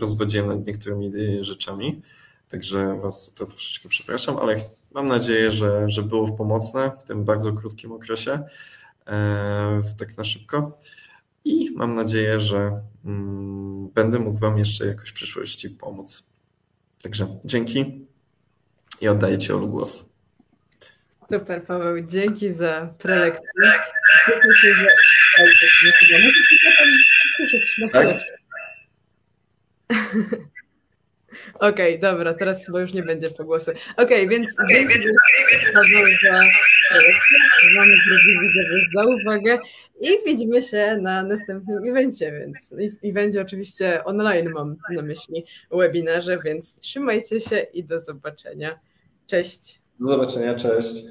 rozwodziłem 0.00 0.48
nad 0.48 0.66
niektórymi 0.66 1.12
rzeczami, 1.40 2.02
także 2.48 2.98
Was 3.00 3.34
to 3.34 3.46
troszeczkę 3.46 3.88
przepraszam, 3.88 4.36
ale 4.36 4.56
mam 4.94 5.08
nadzieję, 5.08 5.52
że, 5.52 5.90
że 5.90 6.02
było 6.02 6.32
pomocne 6.32 6.90
w 7.00 7.04
tym 7.04 7.24
bardzo 7.24 7.52
krótkim 7.52 7.92
okresie, 7.92 8.32
e, 8.32 8.46
tak 9.98 10.18
na 10.18 10.24
szybko. 10.24 10.78
I 11.44 11.70
mam 11.70 11.94
nadzieję, 11.94 12.40
że 12.40 12.82
mm, 13.04 13.88
będę 13.88 14.18
mógł 14.18 14.38
Wam 14.38 14.58
jeszcze 14.58 14.86
jakoś 14.86 15.10
w 15.10 15.14
przyszłości 15.14 15.70
pomóc. 15.70 16.26
Także 17.02 17.38
dzięki 17.44 18.06
i 19.00 19.08
oddaję 19.08 19.38
Ci 19.38 19.52
głos. 19.52 20.08
Super, 21.32 21.62
Paweł, 21.62 22.00
dzięki 22.00 22.50
za 22.52 22.94
prelekcję. 22.98 23.62
Tak? 27.92 28.18
Okej, 31.60 31.98
okay, 31.98 31.98
dobra, 31.98 32.34
teraz 32.34 32.66
chyba 32.66 32.80
już 32.80 32.92
nie 32.92 33.02
będzie 33.02 33.30
pogłosy. 33.30 33.70
Okej, 33.96 34.04
okay, 34.04 34.28
więc 34.28 34.48
dzięki 34.70 34.94
za 35.74 35.80
drodzy 38.06 38.32
widzowie 38.42 38.80
za 38.94 39.04
uwagę 39.04 39.58
i 40.00 40.08
widzimy 40.26 40.62
się 40.62 40.98
na 41.02 41.22
następnym 41.22 41.88
evencie, 41.88 42.32
więc 42.32 42.74
i 43.02 43.12
będzie 43.12 43.42
oczywiście 43.42 44.04
online 44.04 44.50
mam 44.50 44.76
na 44.90 45.02
myśli 45.02 45.44
webinarze, 45.70 46.38
więc 46.44 46.76
trzymajcie 46.76 47.40
się 47.40 47.58
i 47.58 47.84
do 47.84 48.00
zobaczenia. 48.00 48.78
Cześć. 49.26 49.80
Do 50.00 50.06
zobaczenia, 50.06 50.54
cześć. 50.54 51.04